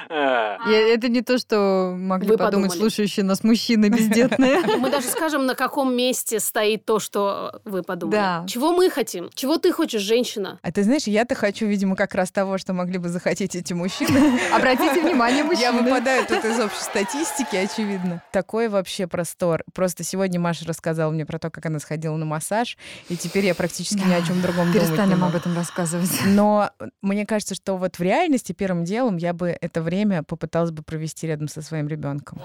Я- 0.09 0.95
это 0.95 1.09
не 1.09 1.21
то, 1.23 1.37
что 1.39 1.95
могли 1.97 2.29
Вы 2.29 2.37
подумать 2.39 2.71
подумали. 2.71 2.79
слушающие 2.91 3.25
нас 3.25 3.45
мужчины 3.45 3.89
бездетные. 3.91 4.61
Мы 4.79 4.91
даже 4.91 5.09
скажем, 5.09 5.45
на 5.47 5.55
каком 5.55 5.95
месте 5.95 6.41
стоит 6.41 6.85
то, 6.87 6.99
что 6.99 7.61
вы 7.65 7.83
подумали. 7.83 8.17
Да. 8.17 8.45
Чего 8.49 8.73
мы 8.73 8.89
хотим? 8.89 9.29
Чего 9.35 9.59
ты 9.59 9.73
хочешь, 9.73 10.01
женщина? 10.01 10.59
А 10.63 10.73
ты 10.73 10.83
знаешь, 10.85 11.03
я-то 11.07 11.35
хочу, 11.35 11.67
видимо, 11.67 11.97
как 11.97 12.15
раз 12.15 12.31
того, 12.31 12.57
что 12.57 12.73
могли 12.73 12.97
бы 12.99 13.09
захотеть 13.11 13.55
эти 13.55 13.73
мужчины. 13.75 14.41
Обратите 14.55 15.03
внимание, 15.03 15.39
Я 15.39 15.45
мужчины. 15.73 15.83
выпадаю 15.83 16.25
тут 16.27 16.45
из 16.45 16.59
общей 16.59 16.81
статистики, 16.83 17.57
очевидно. 17.57 18.23
Такой 18.33 18.69
вообще 18.69 19.07
простор. 19.07 19.65
Просто 19.75 20.03
сегодня 20.05 20.41
Маша 20.41 20.65
рассказала 20.67 21.11
мне 21.11 21.27
про 21.27 21.39
то, 21.39 21.51
как 21.51 21.67
она 21.67 21.79
сходила 21.79 22.17
на 22.17 22.25
массаж, 22.25 22.47
и 23.09 23.17
теперь 23.17 23.45
я 23.47 23.55
практически 23.55 24.01
ни 24.01 24.13
о 24.13 24.23
чем 24.23 24.41
другом 24.41 24.69
не 24.69 24.75
Перестанем 24.75 25.25
об 25.25 25.35
этом 25.35 25.57
рассказывать. 25.57 26.11
Но 26.27 26.71
мне 27.03 27.27
кажется, 27.27 27.55
что 27.55 27.77
вот 27.77 27.99
в 27.99 28.03
реальности 28.03 28.53
первым 28.53 28.85
делом 28.85 29.17
я 29.17 29.33
бы 29.33 29.57
это 29.61 29.83
время 29.83 30.23
попыталась 30.23 30.71
бы 30.71 30.83
провести 30.83 31.27
рядом 31.27 31.49
со 31.49 31.63
своим 31.63 31.89
ребенком. 31.89 32.41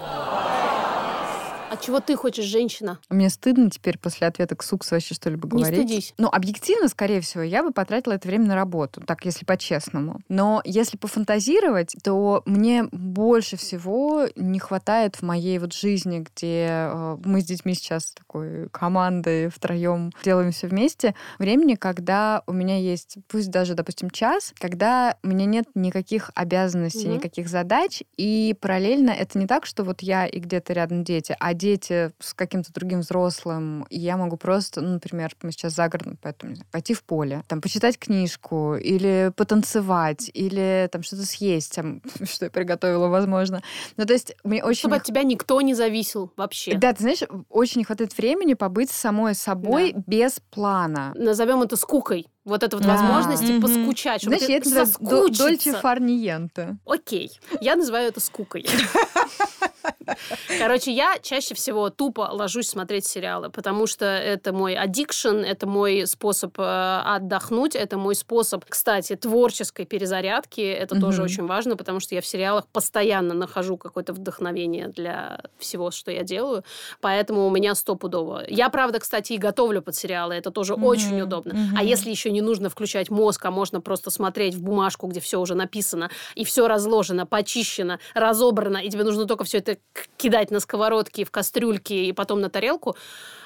А 1.72 1.76
чего 1.78 2.00
ты 2.00 2.16
хочешь, 2.16 2.44
женщина? 2.44 2.98
Мне 3.08 3.30
стыдно 3.30 3.70
теперь 3.70 3.96
после 3.96 4.26
ответа 4.26 4.54
к 4.56 4.62
Сукс 4.62 4.90
вообще 4.90 5.14
что-либо 5.14 5.46
Не 5.56 5.62
говорить. 5.62 5.78
стыдись. 5.88 6.14
Ну, 6.18 6.28
объективно, 6.28 6.86
скорее 6.88 7.22
всего, 7.22 7.42
я 7.42 7.62
бы 7.62 7.72
потратила 7.72 8.12
это 8.12 8.28
время 8.28 8.44
на 8.48 8.54
работу, 8.54 9.00
так, 9.00 9.24
если 9.24 9.46
по-честному. 9.46 10.20
Но 10.28 10.60
если 10.66 10.98
пофантазировать, 10.98 11.96
то 12.02 12.42
мне 12.44 12.84
больше 12.92 13.56
всего 13.56 14.26
не 14.36 14.58
хватает 14.58 15.16
в 15.16 15.22
моей 15.22 15.58
вот 15.58 15.72
жизни, 15.72 16.18
где 16.34 16.66
э, 16.68 17.16
мы 17.24 17.40
с 17.40 17.46
детьми 17.46 17.72
сейчас 17.72 18.12
такой 18.12 18.68
командой 18.68 19.48
втроем 19.48 20.12
делаем 20.22 20.52
все 20.52 20.66
вместе, 20.66 21.14
времени, 21.38 21.76
когда 21.76 22.42
у 22.46 22.52
меня 22.52 22.78
есть, 22.78 23.16
пусть 23.28 23.50
даже, 23.50 23.72
допустим, 23.72 24.10
час, 24.10 24.52
когда 24.58 25.16
у 25.22 25.28
меня 25.28 25.46
нет 25.46 25.64
никаких 25.74 26.32
обязанностей, 26.34 27.08
Мгм. 27.08 27.16
никаких 27.16 27.48
задач, 27.48 28.02
и 28.18 28.54
параллельно 28.60 29.08
это 29.10 29.38
не 29.38 29.46
так, 29.46 29.64
что 29.64 29.84
вот 29.84 30.02
я 30.02 30.26
и 30.26 30.38
где-то 30.38 30.74
рядом 30.74 31.02
дети, 31.02 31.34
а 31.40 31.54
дети 31.62 32.12
с 32.18 32.34
каким-то 32.34 32.72
другим 32.72 33.00
взрослым, 33.00 33.86
и 33.88 33.98
я 33.98 34.16
могу 34.16 34.36
просто, 34.36 34.80
ну, 34.80 34.94
например, 34.94 35.34
мы 35.42 35.52
сейчас 35.52 35.74
за 35.74 35.88
городом, 35.88 36.18
поэтому 36.20 36.54
знаю, 36.56 36.68
пойти 36.72 36.92
в 36.92 37.04
поле, 37.04 37.44
там, 37.46 37.60
почитать 37.60 37.98
книжку, 37.98 38.74
или 38.74 39.32
потанцевать, 39.36 40.30
или 40.34 40.88
там 40.90 41.02
что-то 41.04 41.24
съесть, 41.24 41.76
там, 41.76 42.02
что 42.24 42.46
я 42.46 42.50
приготовила, 42.50 43.06
возможно. 43.08 43.62
Ну, 43.96 44.04
то 44.04 44.12
есть 44.12 44.34
мне 44.42 44.64
очень... 44.64 44.80
Чтобы 44.80 44.96
от 44.96 45.04
тебя 45.04 45.22
никто 45.22 45.60
не 45.60 45.74
зависел 45.74 46.32
вообще. 46.36 46.74
Да, 46.74 46.92
ты 46.92 47.02
знаешь, 47.02 47.22
очень 47.48 47.80
не 47.80 47.84
хватает 47.84 48.16
времени 48.18 48.54
побыть 48.54 48.90
самой 48.90 49.34
собой 49.34 49.94
без 50.06 50.40
плана. 50.50 51.12
Назовем 51.14 51.62
это 51.62 51.76
скукой. 51.76 52.26
Вот 52.44 52.62
эта 52.64 52.76
вот 52.76 52.84
А, 52.86 52.88
возможность 52.88 53.48
мгм. 53.48 53.60
поскучать, 53.60 54.20
чтобы 54.20 54.36
Знаешь, 54.36 54.50
я 54.50 54.56
это 54.56 55.30
дольче 55.30 55.72
фарниенте. 55.74 56.76
Окей, 56.86 57.30
я 57.60 57.76
называю 57.76 58.08
это 58.08 58.18
скукой. 58.20 58.66
Короче, 60.58 60.92
я 60.92 61.16
чаще 61.22 61.54
всего 61.54 61.90
тупо 61.90 62.28
ложусь 62.32 62.68
смотреть 62.68 63.06
сериалы, 63.06 63.50
потому 63.50 63.86
что 63.86 64.04
это 64.04 64.52
мой 64.52 64.74
аддикшн, 64.74 65.38
это 65.38 65.66
мой 65.66 66.06
способ 66.06 66.58
э, 66.58 67.02
отдохнуть, 67.04 67.74
это 67.76 67.96
мой 67.98 68.14
способ, 68.14 68.64
кстати, 68.68 69.16
творческой 69.16 69.86
перезарядки. 69.86 70.60
Это 70.60 70.98
тоже 71.00 71.18
Мгм. 71.22 71.24
очень 71.24 71.46
важно, 71.46 71.76
потому 71.76 72.00
что 72.00 72.14
я 72.14 72.20
в 72.20 72.26
сериалах 72.26 72.66
постоянно 72.66 73.34
нахожу 73.34 73.76
какое-то 73.76 74.12
вдохновение 74.12 74.88
для 74.88 75.40
всего, 75.58 75.90
что 75.90 76.10
я 76.10 76.22
делаю. 76.22 76.64
Поэтому 77.00 77.46
у 77.46 77.50
меня 77.50 77.74
стопудово. 77.74 78.42
Я, 78.48 78.68
правда, 78.68 78.98
кстати, 79.00 79.34
и 79.34 79.38
готовлю 79.38 79.82
под 79.82 79.94
сериалы. 79.94 80.34
Это 80.34 80.50
тоже 80.50 80.74
Мгм, 80.74 80.84
очень 80.84 81.20
удобно. 81.20 81.52
А 81.54 81.78
мгм. 81.78 81.86
если 81.86 82.10
еще 82.10 82.30
не 82.32 82.40
нужно 82.40 82.68
включать 82.70 83.10
мозг, 83.10 83.44
а 83.44 83.50
можно 83.50 83.80
просто 83.80 84.10
смотреть 84.10 84.54
в 84.54 84.62
бумажку, 84.62 85.06
где 85.06 85.20
все 85.20 85.40
уже 85.40 85.54
написано, 85.54 86.10
и 86.34 86.44
все 86.44 86.66
разложено, 86.68 87.26
почищено, 87.26 87.98
разобрано, 88.14 88.78
и 88.78 88.88
тебе 88.90 89.04
нужно 89.04 89.26
только 89.26 89.44
все 89.44 89.58
это 89.58 89.76
кидать 90.16 90.50
на 90.50 90.60
сковородки, 90.60 91.24
в 91.24 91.30
кастрюльки 91.30 91.92
и 91.92 92.12
потом 92.12 92.40
на 92.40 92.48
тарелку, 92.50 92.96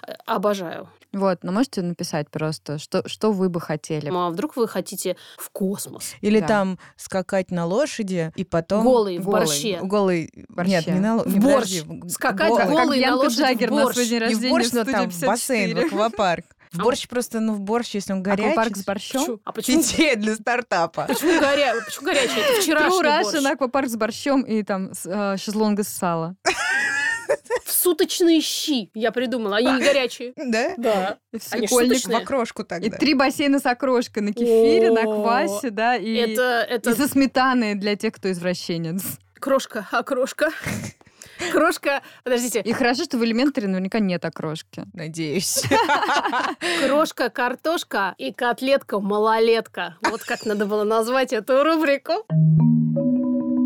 э, 0.07 0.13
обожаю. 0.27 0.89
Вот, 1.13 1.39
но 1.45 1.53
можете 1.53 1.81
написать 1.83 2.29
просто, 2.31 2.79
что, 2.79 3.03
что 3.09 3.33
вы 3.33 3.49
бы 3.49 3.59
хотели. 3.61 4.11
Ну, 4.11 4.27
а 4.27 4.31
вдруг 4.31 4.57
вы 4.57 4.69
хотите 4.69 5.17
в 5.39 5.49
космос? 5.51 6.15
Или 6.21 6.41
Да. 6.41 6.47
там 6.47 6.79
скакать 6.97 7.51
на 7.51 7.65
лошади 7.65 8.33
и 8.37 8.45
потом... 8.45 8.85
Голый 8.85 9.19
в 9.19 9.25
голый. 9.25 9.41
борще. 9.47 9.79
Голый... 9.83 10.31
Борще. 10.49 10.71
Нет, 10.71 10.87
не 10.89 11.01
на 11.01 11.17
ло- 11.17 11.23
В 11.25 11.37
борщ. 11.39 11.83
подожди, 11.83 12.09
Скакать 12.11 12.49
голый. 12.51 12.63
Как 12.65 12.71
голый 12.71 13.01
на 13.07 13.15
лошади 13.17 13.35
в 13.35 13.39
Джаггер 13.39 13.71
на 13.71 13.83
борщ. 13.85 13.95
свой 13.95 14.07
день 14.09 14.15
Не 14.15 14.19
в 14.19 14.29
рождения 14.29 14.51
борщ, 14.51 14.67
в 14.69 14.73
но 14.75 14.85
там 14.85 15.11
в 15.11 15.21
бассейн, 15.23 15.71
в 15.71 15.75
54. 15.75 15.87
аквапарк. 15.87 16.56
В 16.73 16.81
А 16.81 16.83
борщ 16.83 17.07
просто, 17.09 17.41
ну, 17.41 17.55
в 17.55 17.61
борщ, 17.61 17.95
если 17.95 18.13
он 18.13 18.23
горячий... 18.23 18.51
Аквапарк 18.51 18.77
с 18.77 18.85
борщом? 18.85 19.21
Почему? 19.21 19.41
А 19.45 19.53
почему, 19.53 19.81
Идея 19.83 20.17
для 20.17 20.35
стартапа. 20.35 21.05
почему, 21.09 21.39
горя... 21.41 21.75
почему 21.85 22.07
горячий? 22.07 22.41
Это 22.41 22.53
True 22.59 22.63
вчерашний 22.63 23.03
Russian 23.03 23.43
борщ. 23.43 23.53
аквапарк 23.55 23.89
с 23.89 23.97
борщом 23.97 24.43
и 24.43 24.63
там 24.63 24.93
с, 24.95 25.07
э, 25.07 25.37
шезлонг 25.39 25.81
из 25.81 25.89
сала. 25.89 26.37
В 27.65 27.73
суточные 27.73 28.41
щи 28.41 28.91
я 28.95 29.11
придумала. 29.13 29.57
Они 29.57 29.71
не 29.73 29.83
горячие. 29.83 30.33
Да? 30.37 30.75
Да. 30.77 31.19
И 31.33 31.39
свекольник. 31.39 32.07
В 32.07 32.15
окрошку 32.15 32.63
И 32.63 32.67
тогда. 32.67 32.97
три 32.97 33.15
бассейна 33.15 33.59
с 33.59 33.67
окрошкой 33.67 34.23
на 34.23 34.33
кефире, 34.33 34.91
на 34.91 35.03
квасе, 35.03 35.71
да, 35.71 35.97
и, 35.97 36.15
Это, 36.15 36.91
и 36.91 36.95
со 36.95 37.09
сметаной 37.09 37.75
для 37.75 37.97
тех, 37.97 38.15
кто 38.15 38.31
извращенец. 38.31 39.03
крошка, 39.41 39.87
а 39.91 40.03
крошка. 41.53 42.03
Подождите, 42.25 42.61
И 42.61 42.73
хорошо, 42.73 43.05
что 43.05 43.19
в 43.19 43.25
элементаре 43.25 43.69
наверняка 43.69 43.99
нет 43.99 44.25
окрошки. 44.25 44.85
Надеюсь. 44.93 45.63
крошка, 46.87 47.31
картошка 47.31 48.15
и 48.19 48.33
котлетка, 48.33 49.01
малолетка. 49.01 49.97
Вот 50.03 50.23
как 50.23 50.45
надо 50.47 50.67
было 50.67 50.85
назвать 50.85 51.33
эту 51.33 51.63
рубрику. 51.63 52.25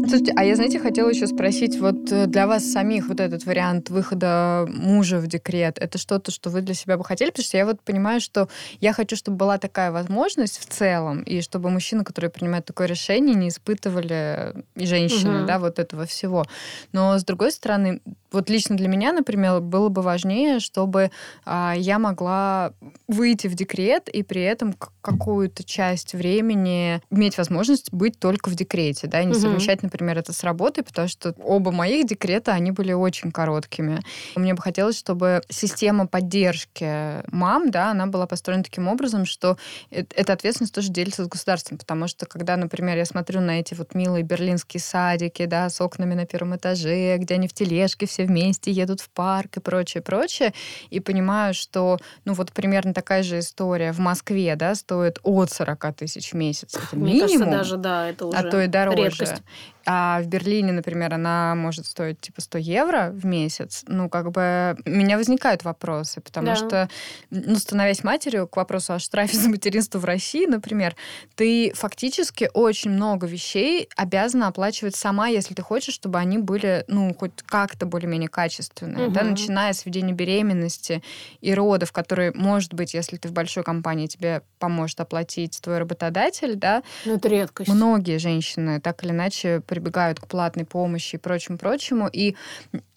Слушайте, 0.02 0.32
а 0.34 0.44
я, 0.44 0.56
знаете, 0.56 0.78
хотела 0.78 1.10
еще 1.10 1.26
спросить, 1.26 1.78
вот 1.78 2.10
э, 2.10 2.26
для 2.26 2.46
вас 2.46 2.64
самих 2.64 3.08
вот 3.08 3.20
этот 3.20 3.44
вариант 3.44 3.90
выхода 3.90 4.66
мужа 4.68 5.18
в 5.18 5.26
декрет, 5.26 5.78
это 5.78 5.98
что-то, 5.98 6.30
что 6.30 6.48
вы 6.48 6.62
для 6.62 6.74
себя 6.74 6.96
бы 6.96 7.04
хотели? 7.04 7.28
Потому 7.30 7.44
что 7.44 7.56
я 7.58 7.66
вот 7.66 7.82
понимаю, 7.82 8.20
что 8.20 8.48
я 8.80 8.94
хочу, 8.94 9.14
чтобы 9.14 9.36
была 9.36 9.58
такая 9.58 9.92
возможность 9.92 10.58
в 10.58 10.64
целом, 10.64 11.22
и 11.22 11.42
чтобы 11.42 11.68
мужчины, 11.68 12.02
которые 12.02 12.30
принимают 12.30 12.64
такое 12.64 12.86
решение, 12.86 13.34
не 13.34 13.48
испытывали, 13.48 14.64
и 14.74 14.86
женщины, 14.86 15.38
Мгм. 15.38 15.46
да, 15.46 15.58
вот 15.58 15.78
этого 15.78 16.06
всего. 16.06 16.46
Но, 16.92 17.18
с 17.18 17.24
другой 17.24 17.52
стороны, 17.52 18.00
вот 18.32 18.50
лично 18.50 18.76
для 18.76 18.88
меня, 18.88 19.12
например, 19.12 19.60
было 19.60 19.88
бы 19.88 20.02
важнее, 20.02 20.60
чтобы 20.60 21.10
а, 21.44 21.74
я 21.76 21.98
могла 21.98 22.72
выйти 23.08 23.46
в 23.46 23.54
декрет 23.54 24.08
и 24.08 24.22
при 24.22 24.42
этом 24.42 24.74
какую-то 25.02 25.64
часть 25.64 26.14
времени 26.14 27.00
иметь 27.10 27.38
возможность 27.38 27.92
быть 27.92 28.18
только 28.18 28.50
в 28.50 28.54
декрете, 28.54 29.06
да, 29.06 29.20
и 29.20 29.24
не 29.26 29.32
Мгм. 29.32 29.40
совмещать, 29.40 29.82
например, 29.82 30.18
это 30.18 30.32
с 30.32 30.44
работой, 30.44 30.84
потому 30.84 31.08
что 31.08 31.34
оба 31.42 31.72
моих 31.72 32.06
декрета, 32.06 32.52
они 32.52 32.70
были 32.70 32.92
очень 32.92 33.32
короткими. 33.32 34.00
Мне 34.36 34.54
бы 34.54 34.62
хотелось, 34.62 34.98
чтобы 34.98 35.42
система 35.48 36.06
поддержки 36.06 37.22
мам, 37.32 37.70
да, 37.70 37.90
она 37.90 38.06
была 38.06 38.26
построена 38.26 38.62
таким 38.62 38.88
образом, 38.88 39.24
что 39.26 39.56
эта 39.90 40.32
ответственность 40.32 40.74
тоже 40.74 40.90
делится 40.90 41.24
с 41.24 41.28
государством, 41.28 41.78
потому 41.78 42.06
что 42.08 42.26
когда, 42.26 42.56
например, 42.56 42.96
я 42.96 43.04
смотрю 43.04 43.40
на 43.40 43.60
эти 43.60 43.74
вот 43.74 43.94
милые 43.94 44.22
берлинские 44.22 44.80
садики, 44.80 45.46
да, 45.46 45.68
с 45.68 45.80
окнами 45.80 46.14
на 46.14 46.26
первом 46.26 46.56
этаже, 46.56 47.16
где 47.18 47.34
они 47.34 47.48
в 47.48 47.52
тележке 47.52 48.06
все 48.06 48.19
вместе 48.24 48.70
едут 48.70 49.00
в 49.00 49.11
парк 49.11 49.56
и 49.56 49.61
прочее, 49.61 50.02
прочее, 50.02 50.52
и 50.90 51.00
понимаю, 51.00 51.54
что, 51.54 51.98
ну 52.24 52.35
вот 52.35 52.52
примерно 52.52 52.94
такая 52.94 53.22
же 53.22 53.38
история 53.38 53.92
в 53.92 53.98
Москве, 53.98 54.56
да, 54.56 54.74
стоит 54.74 55.18
от 55.22 55.50
40 55.50 55.94
тысяч 55.96 56.33
в 56.33 56.37
месяц. 56.37 56.74
Это 56.74 56.96
Мне 56.96 57.14
минимум. 57.14 57.50
кажется, 57.50 57.50
даже, 57.50 57.76
да, 57.76 58.09
это 58.09 58.26
уже 58.26 58.38
а 58.38 58.42
то 58.42 58.61
и 58.61 58.66
дороже. 58.66 59.02
редкость. 59.04 59.42
А 59.86 60.20
в 60.22 60.26
Берлине, 60.26 60.72
например, 60.72 61.14
она 61.14 61.54
может 61.54 61.86
стоить 61.86 62.20
типа 62.20 62.40
100 62.40 62.58
евро 62.58 63.10
в 63.12 63.24
месяц. 63.26 63.84
Ну, 63.86 64.08
как 64.08 64.30
бы 64.30 64.76
у 64.84 64.90
меня 64.90 65.16
возникают 65.16 65.64
вопросы, 65.64 66.20
потому 66.20 66.48
Да. 66.48 66.54
что, 66.56 66.88
ну, 67.30 67.56
становясь 67.56 68.04
матерью, 68.04 68.46
к 68.46 68.56
вопросу 68.56 68.92
о 68.94 68.98
штрафе 68.98 69.36
за 69.38 69.48
материнство 69.48 69.98
в 69.98 70.04
России, 70.04 70.46
например, 70.46 70.94
ты 71.34 71.72
фактически 71.74 72.50
очень 72.52 72.90
много 72.90 73.26
вещей 73.26 73.88
обязана 73.96 74.48
оплачивать 74.48 74.96
сама, 74.96 75.28
если 75.28 75.54
ты 75.54 75.62
хочешь, 75.62 75.94
чтобы 75.94 76.18
они 76.18 76.38
были, 76.38 76.84
ну, 76.88 77.14
хоть 77.14 77.32
как-то 77.46 77.86
более-менее 77.86 78.28
качественные, 78.28 79.08
да, 79.08 79.20
Мгм. 79.22 79.30
начиная 79.30 79.72
с 79.72 79.86
ведения 79.86 80.12
беременности 80.12 81.02
и 81.40 81.54
родов, 81.54 81.92
которые, 81.92 82.32
может 82.34 82.74
быть, 82.74 82.94
если 82.94 83.16
ты 83.16 83.28
в 83.28 83.32
большой 83.32 83.62
компании, 83.64 84.06
тебе 84.06 84.42
поможет 84.58 85.00
оплатить 85.00 85.58
твой 85.62 85.78
работодатель, 85.78 86.54
да, 86.56 86.82
Ну, 87.04 87.16
это 87.16 87.28
редкость. 87.28 87.70
Многие 87.70 88.18
женщины 88.18 88.80
так 88.80 89.02
или 89.04 89.10
иначе 89.10 89.60
прибегают 89.80 90.20
к 90.20 90.26
платной 90.26 90.64
помощи 90.64 91.16
и 91.16 91.18
прочему-прочему. 91.18 92.08
И 92.12 92.36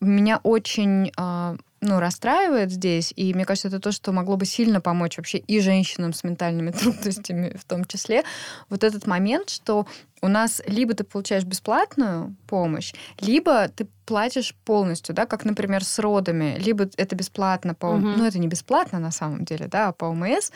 меня 0.02 0.40
очень 0.44 1.12
а, 1.18 1.56
ну, 1.82 2.00
расстраивает 2.00 2.72
здесь, 2.72 3.14
и 3.16 3.34
мне 3.34 3.46
кажется, 3.46 3.70
это 3.70 3.80
то, 3.80 3.92
что 3.92 4.12
могло 4.12 4.38
бы 4.38 4.46
сильно 4.46 4.82
помочь 4.82 5.18
вообще 5.18 5.38
и 5.38 5.60
женщинам 5.60 6.14
с 6.14 6.24
ментальными 6.24 6.72
трудностями 6.80 7.56
в 7.58 7.66
том 7.66 7.86
числе. 7.86 8.24
Вот 8.70 8.84
этот 8.84 9.08
момент, 9.08 9.50
что 9.50 9.88
у 10.22 10.28
нас 10.28 10.62
либо 10.68 10.94
ты 10.94 11.04
получаешь 11.04 11.44
бесплатную 11.44 12.36
помощь, 12.48 12.94
либо 13.20 13.68
ты 13.70 13.88
платишь 14.06 14.54
полностью, 14.66 15.16
да, 15.16 15.26
как, 15.26 15.46
например, 15.46 15.84
с 15.84 16.00
родами, 16.00 16.58
либо 16.60 16.90
это 16.98 17.16
бесплатно 17.16 17.74
по, 17.74 17.98
Мгм. 17.98 18.18
ну 18.18 18.26
это 18.26 18.40
не 18.40 18.48
бесплатно 18.48 19.00
на 19.00 19.12
самом 19.12 19.46
деле, 19.46 19.68
да, 19.68 19.90
а 19.90 19.92
по 19.94 20.06
ОМС, 20.06 20.52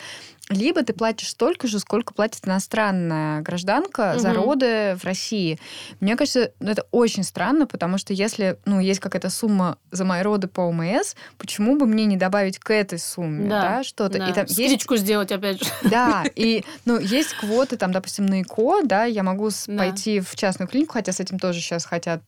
либо 0.50 0.82
ты 0.82 0.92
платишь 0.94 1.28
столько 1.30 1.66
же, 1.66 1.78
сколько 1.78 2.14
платит 2.14 2.46
иностранная 2.46 3.42
гражданка 3.42 4.18
за 4.18 4.28
Мгм. 4.28 4.36
роды 4.36 4.96
в 5.00 5.04
России. 5.04 5.58
Мне 6.00 6.16
кажется, 6.16 6.52
ну, 6.60 6.70
это 6.70 6.86
очень 6.90 7.22
странно, 7.22 7.66
потому 7.66 7.98
что 7.98 8.12
если, 8.14 8.58
ну, 8.64 8.80
есть 8.80 9.00
какая-то 9.00 9.30
сумма 9.30 9.78
за 9.90 10.04
мои 10.04 10.22
роды 10.22 10.48
по 10.48 10.62
ОМС, 10.62 11.14
почему 11.38 11.76
бы 11.78 11.86
мне 11.86 12.06
не 12.06 12.16
добавить 12.16 12.58
к 12.58 12.70
этой 12.72 12.98
сумме, 12.98 13.48
Да, 13.48 13.60
да, 13.60 13.82
что-то? 13.84 14.18
Да. 14.18 14.24
И 14.26 14.32
там 14.32 14.46
есть 14.48 14.86
сделать 14.98 15.32
опять 15.32 15.62
же. 15.62 15.70
да, 15.82 16.24
и 16.34 16.64
ну, 16.84 16.98
есть 16.98 17.34
квоты, 17.34 17.76
там, 17.76 17.92
допустим, 17.92 18.26
на 18.26 18.42
ЭКО, 18.42 18.82
да, 18.84 19.04
я 19.04 19.22
могу 19.22 19.50
Да. 19.66 19.78
пойти 19.78 20.20
в 20.20 20.34
частную 20.36 20.68
клинику, 20.68 20.94
хотя 20.94 21.12
с 21.12 21.20
этим 21.20 21.38
тоже 21.38 21.60
сейчас 21.60 21.84
хотят 21.84 22.22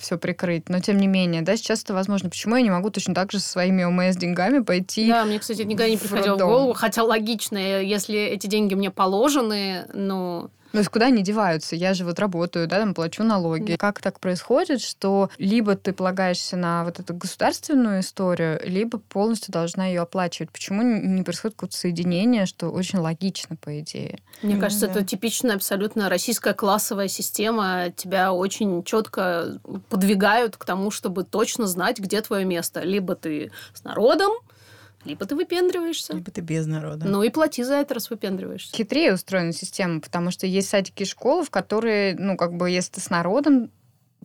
все 0.00 0.18
прикрыть, 0.18 0.65
но 0.68 0.80
тем 0.80 0.98
не 0.98 1.06
менее, 1.06 1.42
да, 1.42 1.56
сейчас 1.56 1.82
это 1.82 1.94
возможно. 1.94 2.30
Почему 2.30 2.56
я 2.56 2.62
не 2.62 2.70
могу 2.70 2.90
точно 2.90 3.14
так 3.14 3.32
же 3.32 3.38
со 3.38 3.48
своими 3.48 3.84
ОМС 3.84 4.16
деньгами 4.16 4.60
пойти? 4.60 5.08
Да, 5.08 5.24
мне, 5.24 5.38
кстати, 5.38 5.62
никогда 5.62 5.88
не 5.88 5.96
приходило 5.96 6.36
в 6.36 6.38
голову, 6.38 6.72
хотя 6.72 7.02
логично, 7.02 7.58
если 7.58 8.18
эти 8.18 8.46
деньги 8.46 8.74
мне 8.74 8.90
положены, 8.90 9.86
ну, 9.92 10.50
Ну, 10.76 10.80
то 10.80 10.82
есть 10.82 10.90
куда 10.90 11.06
они 11.06 11.22
деваются? 11.22 11.74
Я 11.74 11.94
же 11.94 12.04
вот 12.04 12.18
работаю, 12.18 12.68
да, 12.68 12.80
там 12.80 12.92
плачу 12.92 13.22
налоги. 13.22 13.76
Как 13.76 14.02
так 14.02 14.20
происходит, 14.20 14.82
что 14.82 15.30
либо 15.38 15.74
ты 15.74 15.94
полагаешься 15.94 16.58
на 16.58 16.84
вот 16.84 17.00
эту 17.00 17.14
государственную 17.14 18.00
историю, 18.00 18.60
либо 18.62 18.98
полностью 18.98 19.54
должна 19.54 19.86
ее 19.86 20.02
оплачивать? 20.02 20.50
Почему 20.50 20.82
не 20.82 21.22
происходит 21.22 21.56
какое-то 21.56 21.78
соединение, 21.78 22.44
что 22.44 22.68
очень 22.68 22.98
логично, 22.98 23.56
по 23.56 23.80
идее? 23.80 24.18
Мне 24.42 24.58
кажется, 24.58 24.86
да. 24.86 24.92
это 24.92 25.04
типичная 25.04 25.54
абсолютно 25.54 26.10
российская 26.10 26.52
классовая 26.52 27.08
система. 27.08 27.86
Тебя 27.96 28.34
очень 28.34 28.84
четко 28.84 29.58
подвигают 29.88 30.58
к 30.58 30.64
тому, 30.66 30.90
чтобы 30.90 31.24
точно 31.24 31.66
знать, 31.68 31.98
где 32.00 32.20
твое 32.20 32.44
место. 32.44 32.80
Либо 32.80 33.14
ты 33.14 33.50
с 33.72 33.82
народом, 33.82 34.32
либо 35.06 35.24
ты 35.26 35.34
выпендриваешься. 35.34 36.14
Либо 36.14 36.30
ты 36.30 36.40
без 36.40 36.66
народа. 36.66 37.06
Ну 37.06 37.22
и 37.22 37.30
плати 37.30 37.62
за 37.64 37.74
это, 37.74 37.94
раз 37.94 38.10
выпендриваешься. 38.10 38.74
хитрее 38.76 39.14
устроена 39.14 39.52
система, 39.52 40.00
потому 40.00 40.30
что 40.30 40.46
есть 40.46 40.68
садики 40.68 41.04
и 41.04 41.06
школы, 41.06 41.44
в 41.44 41.50
которые, 41.50 42.16
ну, 42.18 42.36
как 42.36 42.54
бы, 42.54 42.70
если 42.70 42.92
ты 42.92 43.00
с 43.00 43.10
народом, 43.10 43.70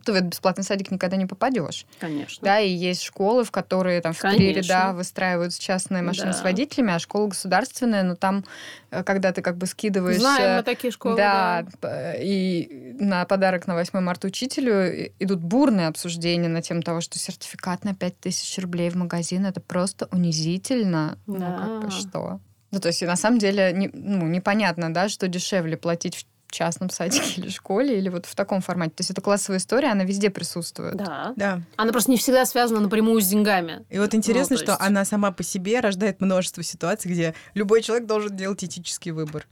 то 0.04 0.12
в 0.12 0.16
этот 0.16 0.30
бесплатный 0.30 0.64
садик 0.64 0.90
никогда 0.90 1.16
не 1.16 1.26
попадешь. 1.26 1.86
Конечно. 2.00 2.44
Да, 2.44 2.60
и 2.60 2.68
есть 2.68 3.02
школы, 3.02 3.44
в 3.44 3.50
которые 3.50 4.00
там 4.00 4.12
в 4.12 4.20
три 4.20 4.52
ряда 4.52 4.92
выстраиваются 4.94 5.60
частные 5.60 6.02
машины 6.02 6.32
Да. 6.32 6.38
с 6.38 6.42
водителями, 6.42 6.92
а 6.94 6.98
школа 6.98 7.28
государственная, 7.28 8.02
но 8.02 8.16
там, 8.16 8.44
э, 8.90 9.02
когда 9.04 9.32
ты 9.32 9.42
как 9.42 9.56
бы 9.56 9.66
скидываешь... 9.66 10.18
Знаем 10.20 10.56
мы 10.58 10.62
такие 10.62 10.90
школы. 10.90 11.16
да, 11.16 11.64
п- 11.80 12.18
и 12.22 12.96
на 13.00 13.24
подарок 13.24 13.66
на 13.66 13.74
8 13.74 13.98
марта 14.00 14.26
учителю 14.26 15.10
идут 15.18 15.40
бурные 15.40 15.88
обсуждения 15.88 16.48
на 16.48 16.62
тему 16.62 16.82
того, 16.82 17.00
что 17.00 17.18
сертификат 17.18 17.84
на 17.84 17.94
5000 17.94 18.58
рублей 18.58 18.90
в 18.90 18.96
магазин 18.96 19.46
это 19.46 19.60
просто 19.60 20.08
унизительно. 20.12 21.18
Ну, 21.26 21.34
как 21.38 21.80
бы 21.80 21.86
Да. 21.86 21.90
что? 21.90 22.40
Ну, 22.70 22.80
то 22.80 22.88
есть, 22.88 23.02
на 23.02 23.16
самом 23.16 23.38
деле, 23.38 23.70
не, 23.74 23.90
ну, 23.92 24.26
непонятно, 24.26 24.92
да, 24.92 25.08
что 25.10 25.28
дешевле 25.28 25.76
платить 25.76 26.16
в 26.16 26.24
частном 26.52 26.90
садике 26.90 27.24
или 27.40 27.48
школе, 27.50 27.98
или 27.98 28.08
вот 28.08 28.26
в 28.26 28.34
таком 28.36 28.60
формате. 28.60 28.92
То 28.96 29.00
есть 29.00 29.10
это 29.10 29.20
классовая 29.20 29.58
история, 29.58 29.88
она 29.88 30.04
везде 30.04 30.30
присутствует. 30.30 30.94
Да. 30.96 31.32
Да. 31.36 31.62
Она 31.76 31.90
просто 31.92 32.10
не 32.12 32.16
всегда 32.18 32.46
связана 32.46 32.80
напрямую 32.80 33.20
с 33.20 33.26
деньгами. 33.26 33.84
И 33.90 33.98
вот 33.98 34.14
интересно, 34.14 34.54
Ну, 34.54 34.58
то 34.58 34.64
что 34.64 34.72
есть- 34.72 34.82
она 34.86 35.04
сама 35.04 35.32
по 35.32 35.42
себе 35.42 35.80
рождает 35.80 36.20
множество 36.20 36.62
ситуаций, 36.62 37.10
где 37.10 37.34
любой 37.54 37.82
человек 37.82 38.06
должен 38.06 38.36
делать 38.36 38.62
этический 38.62 39.10
выбор. 39.10 39.46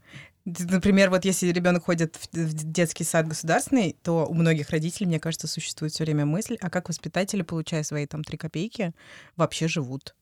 Например, 0.46 1.10
вот 1.10 1.24
если 1.26 1.48
ребенок 1.48 1.84
ходит 1.84 2.16
в 2.16 2.28
в 2.34 2.54
детский 2.72 3.04
сад 3.04 3.28
государственный, 3.28 3.94
то 4.02 4.26
у 4.26 4.32
многих 4.34 4.70
родителей, 4.70 5.06
мне 5.06 5.20
кажется, 5.20 5.46
существует 5.46 5.92
все 5.92 6.04
время 6.04 6.24
мысль, 6.24 6.56
а 6.62 6.70
как 6.70 6.88
воспитатели, 6.88 7.42
получая 7.42 7.82
свои 7.82 8.06
там 8.06 8.24
три 8.24 8.38
копейки, 8.38 8.92
вообще 9.36 9.68
живут. 9.68 10.14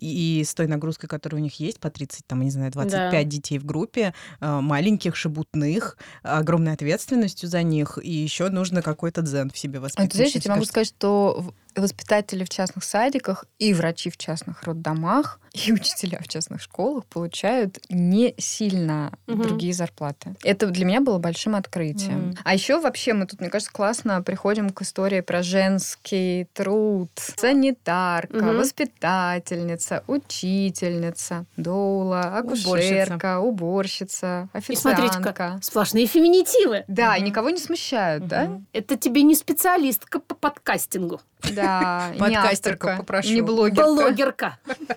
И, 0.00 0.42
с 0.44 0.54
той 0.54 0.66
нагрузкой, 0.66 1.08
которая 1.08 1.40
у 1.40 1.44
них 1.44 1.60
есть, 1.60 1.80
по 1.80 1.90
30, 1.90 2.26
там, 2.26 2.40
не 2.42 2.50
знаю, 2.50 2.70
25 2.72 3.10
Да. 3.10 3.22
детей 3.24 3.58
в 3.58 3.64
группе, 3.64 4.14
э, 4.40 4.60
маленьких, 4.60 5.16
шебутных, 5.16 5.96
огромной 6.22 6.72
ответственностью 6.72 7.48
за 7.48 7.62
них, 7.62 7.98
и 8.02 8.10
еще 8.10 8.48
нужно 8.48 8.82
какой-то 8.82 9.22
дзен 9.22 9.50
в 9.50 9.58
себе 9.58 9.78
А 9.78 9.82
воспитывать. 9.82 10.10
ты 10.12 10.16
знаешь, 10.18 10.34
я 10.34 10.40
тебе 10.40 10.54
могу 10.54 10.64
сказать, 10.64 10.88
что 10.88 11.52
воспитатели 11.76 12.44
в 12.44 12.48
частных 12.48 12.84
садиках 12.84 13.44
и 13.58 13.72
врачи 13.74 14.10
в 14.10 14.16
частных 14.16 14.62
роддомах 14.64 15.40
и 15.52 15.72
учителя 15.72 16.20
в 16.22 16.28
частных 16.28 16.60
школах 16.62 17.04
получают 17.06 17.78
не 17.88 18.34
сильно 18.38 19.12
Мгм. 19.26 19.42
другие 19.42 19.72
зарплаты. 19.72 20.34
Это 20.42 20.66
для 20.66 20.84
меня 20.84 21.00
было 21.00 21.18
большим 21.18 21.54
открытием. 21.54 22.28
Мгм. 22.28 22.34
А 22.44 22.54
еще 22.54 22.80
вообще 22.80 23.12
мы 23.14 23.26
тут, 23.26 23.40
мне 23.40 23.48
кажется, 23.50 23.72
классно 23.72 24.22
приходим 24.22 24.70
к 24.70 24.82
истории 24.82 25.20
про 25.20 25.42
женский 25.42 26.46
труд. 26.52 27.10
Санитарка, 27.36 28.36
Мгм. 28.36 28.56
воспитательница, 28.58 30.02
учительница, 30.06 31.44
доула, 31.56 32.40
Уборщица. 32.42 32.68
акушерка, 32.70 33.40
уборщица, 33.40 34.48
И 34.68 34.74
смотрите-ка, 34.74 35.18
официантка. 35.18 35.58
сплошные 35.62 36.06
феминитивы. 36.06 36.84
Да, 36.88 37.16
и 37.16 37.20
Мгм. 37.20 37.28
никого 37.30 37.50
не 37.50 37.58
смущают, 37.58 38.26
да? 38.26 38.44
Мгм. 38.44 38.66
Это 38.72 38.96
тебе 38.96 39.22
не 39.22 39.34
специалистка 39.34 40.18
по 40.20 40.34
подкастингу. 40.34 41.20
Да, 41.62 42.10
не 42.12 42.18
Подкастерка, 42.18 42.96
попрошу. 42.98 43.30
не 43.32 43.40
блогерка. 43.42 43.84
Блогерка. 43.94 44.58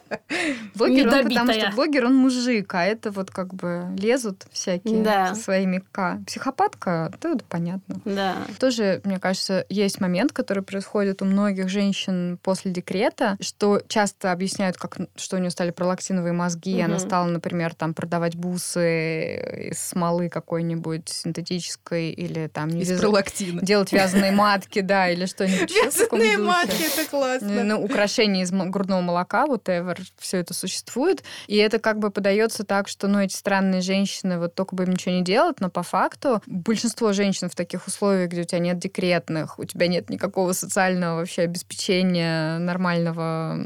Блогер, 0.75 1.07
он, 1.07 1.23
потому 1.29 1.53
что 1.53 1.71
блогер, 1.75 2.05
он 2.05 2.15
мужик, 2.15 2.73
а 2.73 2.85
это 2.85 3.11
вот 3.11 3.31
как 3.31 3.53
бы 3.53 3.85
лезут 3.97 4.45
всякие 4.51 5.03
Да. 5.03 5.33
со 5.35 5.41
своими 5.41 5.83
К. 5.91 6.19
Психопатка, 6.25 7.11
да, 7.21 7.31
это 7.33 7.43
понятно. 7.45 7.95
Да. 8.05 8.35
Тоже, 8.59 9.01
мне 9.03 9.19
кажется, 9.19 9.65
есть 9.69 9.99
момент, 9.99 10.31
который 10.31 10.63
происходит 10.63 11.21
у 11.21 11.25
многих 11.25 11.69
женщин 11.69 12.39
после 12.41 12.71
декрета, 12.71 13.37
что 13.41 13.81
часто 13.87 14.31
объясняют, 14.31 14.77
как, 14.77 14.97
что 15.15 15.35
у 15.35 15.39
нее 15.39 15.49
стали 15.51 15.71
пролактиновые 15.71 16.33
мозги, 16.33 16.79
она 16.81 16.99
стала, 16.99 17.25
например, 17.27 17.73
там 17.75 17.93
продавать 17.93 18.35
бусы 18.35 19.69
из 19.71 19.79
смолы 19.79 20.29
какой-нибудь 20.29 21.09
синтетической 21.09 22.11
или 22.11 22.47
там 22.47 22.69
Из 22.69 22.89
вяз- 22.89 22.99
пролактина. 22.99 23.61
делать 23.61 23.91
вязаные 23.91 24.31
матки, 24.41 24.79
да, 24.81 25.09
или 25.09 25.25
что-нибудь 25.25 25.71
Вязаные 25.71 26.37
духе. 26.37 26.50
Матки, 26.51 26.83
это 26.83 27.09
классно. 27.09 27.63
Ну, 27.63 27.83
украшения 27.83 28.43
из 28.43 28.51
грудного 28.51 29.01
молока, 29.01 29.45
whatever, 29.45 29.99
все 30.17 30.37
это 30.37 30.53
существует. 30.53 31.23
И 31.47 31.57
это 31.57 31.79
как 31.79 31.99
бы 31.99 32.11
подается 32.11 32.63
так, 32.63 32.87
что, 32.87 33.07
ну, 33.07 33.19
эти 33.19 33.35
странные 33.35 33.81
женщины, 33.81 34.37
вот 34.37 34.55
только 34.55 34.75
бы 34.75 34.83
им 34.83 34.91
ничего 34.91 35.15
не 35.15 35.23
делать, 35.23 35.59
но 35.59 35.69
по 35.69 35.83
факту 35.83 36.41
большинство 36.45 37.13
женщин 37.13 37.49
в 37.49 37.55
таких 37.55 37.87
условиях, 37.87 38.29
где 38.29 38.41
у 38.41 38.45
тебя 38.45 38.59
нет 38.59 38.79
декретных, 38.79 39.59
у 39.59 39.65
тебя 39.65 39.87
нет 39.87 40.09
никакого 40.09 40.53
социального 40.53 41.17
вообще 41.17 41.43
обеспечения 41.43 42.57
нормального 42.59 43.57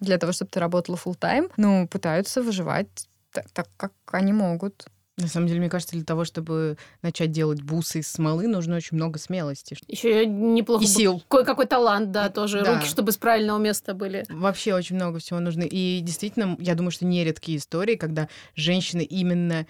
для 0.00 0.18
того, 0.18 0.32
чтобы 0.32 0.50
ты 0.50 0.60
работала 0.60 0.96
full 0.96 1.14
тайм 1.14 1.48
ну, 1.56 1.86
пытаются 1.86 2.42
выживать 2.42 2.88
так, 3.32 3.48
так, 3.52 3.68
как 3.76 3.92
они 4.12 4.32
могут. 4.32 4.86
На 5.18 5.28
самом 5.28 5.46
деле, 5.46 5.60
мне 5.60 5.68
кажется, 5.68 5.94
для 5.94 6.04
того, 6.04 6.24
чтобы 6.24 6.78
начать 7.02 7.30
делать 7.30 7.60
бусы 7.60 8.00
из 8.00 8.08
смолы, 8.08 8.48
нужно 8.48 8.76
очень 8.76 8.96
много 8.96 9.18
смелости. 9.18 9.76
Еще 9.86 10.24
неплохо. 10.24 10.84
И 10.84 10.86
сил. 10.86 11.22
Кое-какой 11.28 11.66
талант, 11.66 12.12
да, 12.12 12.30
тоже. 12.30 12.62
Да. 12.64 12.74
Руки, 12.76 12.86
чтобы 12.86 13.12
с 13.12 13.18
правильного 13.18 13.58
места 13.58 13.92
были. 13.92 14.24
Вообще 14.30 14.74
очень 14.74 14.96
много 14.96 15.18
всего 15.18 15.38
нужно. 15.38 15.62
И 15.62 16.00
действительно, 16.00 16.56
я 16.58 16.74
думаю, 16.74 16.92
что 16.92 17.04
нередкие 17.04 17.58
истории, 17.58 17.96
когда 17.96 18.28
женщины 18.54 19.02
именно... 19.02 19.66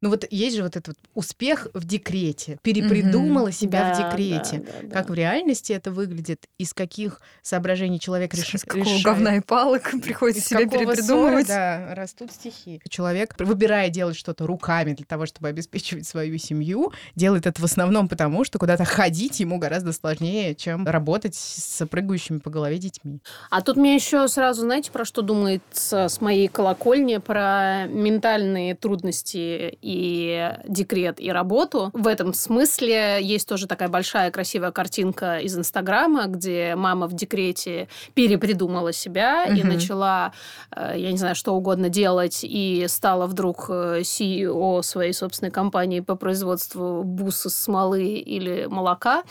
Ну 0.00 0.10
вот 0.10 0.24
есть 0.30 0.56
же 0.56 0.62
вот 0.62 0.76
этот 0.76 0.88
вот 0.88 0.96
успех 1.14 1.66
в 1.74 1.84
декрете. 1.84 2.58
Перепридумала 2.62 3.46
Мгм. 3.46 3.52
себя 3.52 3.92
в 3.92 3.98
Да, 3.98 4.10
декрете. 4.10 4.58
да, 4.58 4.72
да, 4.82 4.88
Как 4.94 5.06
да. 5.08 5.12
в 5.12 5.16
реальности 5.16 5.72
это 5.72 5.90
выглядит, 5.90 6.46
из 6.56 6.72
каких 6.72 7.20
соображений 7.42 7.98
человек 7.98 8.32
реш... 8.32 8.54
С 8.54 8.62
какого 8.62 8.84
решает. 8.84 9.02
говна 9.04 9.36
и 9.36 9.40
палок 9.40 9.90
приходится 10.02 10.40
Из 10.40 10.46
себя 10.46 10.68
перепридумывать. 10.68 11.46
ссора, 11.48 11.88
да, 11.88 11.94
растут 11.96 12.30
стихи. 12.30 12.80
Человек, 12.88 13.34
выбирая 13.40 13.88
делать 13.90 14.16
что-то 14.16 14.46
руками 14.46 14.92
для 14.92 15.04
того, 15.04 15.26
чтобы 15.26 15.48
обеспечивать 15.48 16.06
свою 16.06 16.38
семью, 16.38 16.92
делает 17.16 17.46
это 17.46 17.60
в 17.60 17.64
основном 17.64 18.06
потому, 18.08 18.44
что 18.44 18.58
куда-то 18.60 18.84
ходить 18.84 19.40
ему 19.40 19.58
гораздо 19.58 19.92
сложнее, 19.92 20.54
чем 20.54 20.86
работать 20.86 21.34
с 21.34 21.84
прыгающими 21.86 22.38
по 22.38 22.50
голове 22.50 22.78
детьми. 22.78 23.20
А 23.50 23.62
тут 23.62 23.76
мне 23.76 23.96
еще 23.96 24.28
сразу, 24.28 24.60
знаете, 24.62 24.92
про 24.92 25.04
что 25.04 25.22
думает 25.22 25.62
с 25.72 26.08
с 26.08 26.20
моей 26.20 26.46
колокольни? 26.46 27.16
Про 27.16 27.86
ментальные 27.88 28.76
трудности 28.76 29.76
и 29.88 30.52
декрет, 30.68 31.18
и 31.18 31.32
работу. 31.32 31.90
В 31.94 32.06
этом 32.06 32.34
смысле 32.34 33.20
есть 33.22 33.48
тоже 33.48 33.66
такая 33.66 33.88
большая 33.88 34.30
красивая 34.30 34.70
картинка 34.70 35.38
из 35.38 35.56
Инстаграма, 35.56 36.26
где 36.26 36.74
мама 36.76 37.06
в 37.06 37.14
декрете 37.14 37.88
перепридумала 38.12 38.92
себя 38.92 39.46
и 39.46 39.60
Мгм. 39.60 39.68
начала, 39.68 40.32
э, 40.76 40.92
я 40.96 41.10
не 41.10 41.16
знаю, 41.16 41.34
что 41.34 41.54
угодно 41.54 41.88
делать, 41.88 42.40
и 42.42 42.84
стала 42.88 43.26
вдруг 43.26 43.66
э, 43.70 44.00
CEO 44.02 44.82
своей 44.82 45.14
собственной 45.14 45.50
компании 45.50 46.00
по 46.00 46.16
производству 46.16 47.02
бус 47.02 47.46
из 47.46 47.54
смолы 47.56 48.04
или 48.04 48.66
молока. 48.66 49.22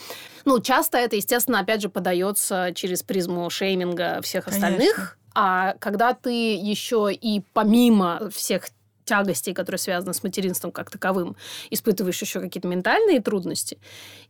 Ну, 0.45 0.59
часто 0.59 0.97
это, 0.97 1.15
естественно, 1.17 1.59
опять 1.59 1.81
же, 1.83 1.89
подается 1.89 2.71
через 2.73 3.03
призму 3.03 3.47
шейминга 3.51 4.21
всех 4.23 4.45
Конечно. 4.45 4.67
остальных. 4.67 5.17
А 5.39 5.75
когда 5.77 6.13
ты 6.13 6.55
еще 6.55 7.09
и 7.13 7.43
помимо 7.53 8.29
всех 8.33 8.69
тягостей, 9.07 9.53
которые 9.53 9.79
связаны 9.79 10.13
с 10.13 10.21
материнством 10.21 10.71
как 10.71 10.91
таковым, 10.91 11.35
испытываешь 11.71 12.21
еще 12.21 12.39
какие-то 12.39 12.67
ментальные 12.67 13.21
трудности, 13.21 13.79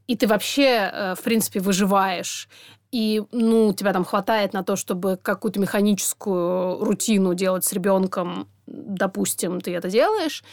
и 0.07 0.15
ты 0.15 0.27
вообще, 0.27 0.89
э, 0.93 1.15
в 1.15 1.21
принципе, 1.21 1.59
выживаешь, 1.59 2.47
и, 2.91 3.21
ну, 3.31 3.73
тебя 3.73 3.91
там 3.91 4.05
хватает 4.05 4.53
на 4.53 4.63
то, 4.63 4.77
чтобы 4.77 5.17
какую-то 5.21 5.59
механическую 5.59 6.83
рутину 6.83 7.33
делать 7.33 7.65
с 7.65 7.73
ребенком, 7.73 8.47
допустим, 8.65 9.59
ты 9.59 9.75
это 9.75 9.89
делаешь, 9.89 10.43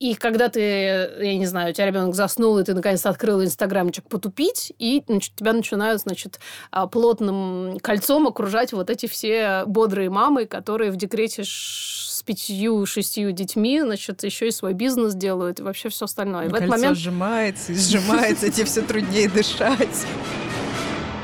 и 0.00 0.14
когда 0.14 0.48
ты, 0.48 0.60
я 0.60 1.36
не 1.36 1.44
знаю, 1.44 1.70
у 1.70 1.74
тебя 1.74 1.86
ребенок 1.86 2.14
заснул, 2.14 2.58
и 2.58 2.64
ты 2.64 2.72
наконец-то 2.72 3.10
открыл 3.10 3.44
инстаграмчик 3.44 4.08
потупить, 4.08 4.72
и 4.78 5.04
значит, 5.06 5.34
тебя 5.36 5.52
начинают, 5.52 6.00
значит, 6.00 6.40
а, 6.70 6.86
плотным 6.86 7.78
кольцом 7.82 8.26
окружать 8.26 8.72
вот 8.72 8.88
эти 8.88 9.06
все 9.06 9.64
бодрые 9.66 10.08
мамы, 10.08 10.46
которые 10.46 10.90
в 10.90 10.96
декрете 10.96 11.42
с 11.44 12.22
пятью-шестью 12.24 13.32
детьми, 13.32 13.78
значит, 13.82 14.24
еще 14.24 14.48
и 14.48 14.50
свой 14.50 14.72
бизнес 14.72 15.14
делают, 15.14 15.60
и 15.60 15.62
вообще 15.62 15.90
все 15.90 16.06
остальное. 16.06 16.46
И 16.46 16.48
в 16.48 16.54
этот 16.54 16.70
Кольцо 16.70 16.76
момент 16.76 16.98
сжимается 16.98 17.72
и 17.72 17.74
сжимается, 17.74 18.50
тебе 18.50 18.64
все 18.64 18.80
труднее 18.80 19.28
дышать. 19.28 20.06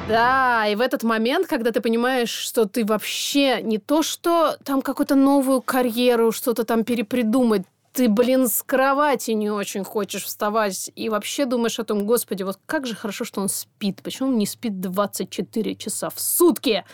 Да, 0.07 0.67
и 0.69 0.77
в 0.77 0.81
этот 0.83 1.03
момент, 1.03 1.49
когда 1.49 1.73
ты 1.73 1.81
понимаешь, 1.81 2.31
что 2.31 2.67
ты 2.67 2.85
вообще 2.85 3.61
не 3.63 3.79
то, 3.79 4.03
что 4.03 4.57
там 4.65 4.83
какую-то 4.83 5.15
новую 5.15 5.63
карьеру, 5.63 6.31
что-то 6.31 6.65
там 6.65 6.85
перепридумать, 6.85 7.63
ты, 7.97 8.11
блин, 8.11 8.47
с 8.47 8.63
кровати 8.63 9.31
не 9.31 9.51
очень 9.51 9.83
хочешь 9.83 10.25
вставать 10.25 10.91
и 10.95 11.09
вообще 11.09 11.47
думаешь 11.47 11.79
о 11.79 11.85
том, 11.85 12.05
господи, 12.05 12.43
вот 12.43 12.59
как 12.67 12.87
же 12.87 12.95
хорошо, 12.95 13.25
что 13.25 13.41
он 13.41 13.49
спит. 13.49 14.03
Почему 14.03 14.29
он 14.29 14.37
не 14.37 14.47
спит 14.47 14.81
24 14.81 15.75
часа 15.77 16.11
в 16.11 16.21
сутки? 16.21 16.85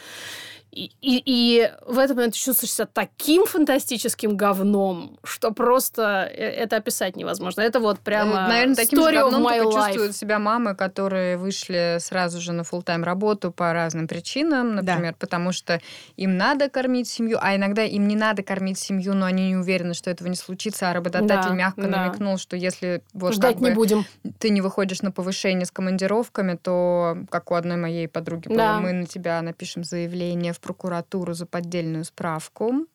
И, 0.73 0.91
и, 1.03 1.23
и 1.27 1.71
в 1.87 1.99
этот 1.99 2.17
момент 2.17 2.33
ты 2.33 2.41
чувствуешь 2.41 2.73
себя 2.73 2.89
таким 2.91 3.45
фантастическим 3.45 4.39
говном, 4.39 5.19
что 5.23 5.51
просто 5.51 6.27
э, 6.33 6.45
это 6.49 6.77
описать 6.77 7.15
невозможно. 7.15 7.61
Это 7.61 7.79
вот 7.79 8.01
прямо 8.01 8.49
Наверное, 8.49 8.75
таким 8.77 9.01
же 9.01 9.05
story 9.05 9.15
of 9.17 9.21
говном 9.31 9.43
только 9.43 9.65
life. 9.67 9.73
чувствуют 9.87 10.17
себя 10.17 10.39
мамы, 10.39 10.75
которые 10.75 11.37
вышли 11.37 11.99
сразу 12.01 12.41
же 12.41 12.53
на 12.53 12.63
full-тайм 12.63 13.05
работу 13.05 13.53
по 13.53 13.75
разным 13.75 14.09
причинам, 14.09 14.77
Да. 14.77 14.93
например, 14.95 15.15
потому 15.19 15.53
что 15.53 15.79
им 16.17 16.39
надо 16.39 16.71
кормить 16.71 17.07
семью, 17.07 17.37
а 17.43 17.55
иногда 17.55 17.83
им 17.85 18.09
не 18.09 18.17
надо 18.17 18.43
кормить 18.43 18.79
семью, 18.79 19.13
но 19.13 19.27
они 19.27 19.49
не 19.51 19.57
уверены, 19.57 19.93
что 19.93 20.09
этого 20.09 20.29
не 20.29 20.37
случится, 20.37 20.89
а 20.91 20.95
работодатель 20.95 21.51
Да, 21.51 21.55
мягко 21.55 21.83
да. 21.83 21.89
намекнул, 21.89 22.39
что 22.39 22.57
если 22.57 23.03
вот 23.13 23.35
Ждать 23.35 23.57
как 23.57 23.61
не 23.63 23.69
бы 23.71 23.75
будем. 23.77 24.07
ты 24.39 24.49
не 24.49 24.63
выходишь 24.63 25.03
на 25.03 25.11
повышение 25.13 25.67
с 25.67 25.71
командировками, 25.71 26.57
то, 26.57 27.19
как 27.29 27.51
у 27.51 27.57
одной 27.57 27.77
моей 27.77 28.09
подруги 28.09 28.49
было, 28.49 28.57
Да. 28.57 28.81
мы 28.81 28.93
на 28.93 29.05
тебя 29.05 29.43
напишем 29.43 29.85
заявление 29.85 30.55
в 30.55 30.62
прокуратуру 30.63 31.35
за 31.35 31.45
поддельную 31.45 32.05
справку. 32.05 32.87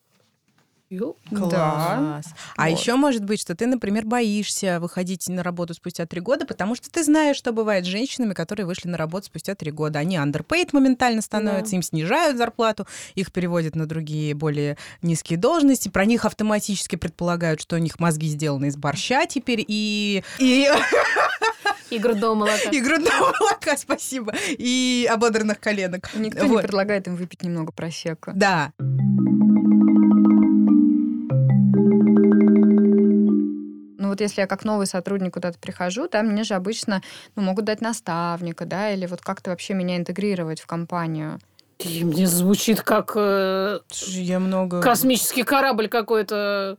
Класс. 1.30 1.52
Да. 1.52 2.22
А 2.56 2.70
Вот. 2.70 2.80
еще 2.80 2.96
может 2.96 3.26
быть, 3.26 3.42
что 3.42 3.56
ты, 3.56 3.68
например, 3.68 4.06
боишься 4.06 4.80
выходить 4.80 5.28
на 5.28 5.44
работу 5.44 5.74
спустя 5.74 6.06
три 6.06 6.22
года, 6.22 6.46
потому 6.46 6.76
что 6.76 6.90
ты 6.90 7.04
знаешь, 7.04 7.36
что 7.36 7.52
бывает 7.52 7.84
с 7.84 7.90
женщинами, 7.90 8.34
которые 8.34 8.66
вышли 8.66 8.88
на 8.88 8.98
работу 8.98 9.26
спустя 9.26 9.54
три 9.54 9.72
года. 9.72 10.00
Они 10.00 10.16
underpaid 10.16 10.70
моментально 10.72 11.22
становятся, 11.22 11.76
им 11.76 11.84
снижают 11.84 12.38
зарплату, 12.38 12.88
их 13.16 13.34
переводят 13.34 13.76
на 13.76 13.86
другие 13.86 14.34
более 14.34 14.78
низкие 15.02 15.38
должности, 15.38 15.90
про 15.90 16.06
них 16.06 16.24
автоматически 16.24 16.96
предполагают, 16.96 17.60
что 17.60 17.76
у 17.76 17.80
них 17.80 18.00
мозги 18.00 18.30
сделаны 18.30 18.68
из 18.68 18.78
борща 18.78 19.26
теперь, 19.26 19.66
и, 19.68 20.24
и, 20.40 20.70
И 21.90 22.00
грудного 22.00 22.36
молока. 22.36 22.70
и 22.72 22.82
грудного 22.82 23.34
молока, 23.40 23.78
спасибо, 23.78 24.34
и 24.50 25.08
ободранных 25.10 25.60
коленок. 25.60 26.10
Никто 26.16 26.44
не 26.44 26.50
Вот. 26.50 26.64
предлагает 26.64 27.08
им 27.08 27.16
выпить 27.16 27.44
немного 27.44 27.72
просека. 27.72 28.32
Да. 28.36 28.72
Ну 34.00 34.10
вот 34.10 34.22
если 34.22 34.42
я 34.42 34.48
как 34.48 34.64
новый 34.64 34.88
сотрудник 34.88 35.34
куда-то 35.34 35.60
прихожу, 35.60 36.08
да, 36.08 36.24
мне 36.24 36.44
же 36.44 36.54
обычно 36.54 37.02
ну, 37.36 37.42
могут 37.42 37.66
дать 37.66 37.82
наставника, 37.82 38.66
да, 38.66 38.92
или 38.92 39.06
вот 39.06 39.22
как-то 39.22 39.50
вообще 39.50 39.74
меня 39.74 39.98
интегрировать 39.98 40.62
в 40.62 40.68
компанию. 40.68 41.40
И 41.80 42.04
мне 42.04 42.26
звучит 42.26 42.82
как 42.82 43.14
э, 43.16 43.80
Я 44.08 44.40
много... 44.40 44.82
космический 44.82 45.44
корабль 45.44 45.88
какой-то. 45.90 46.78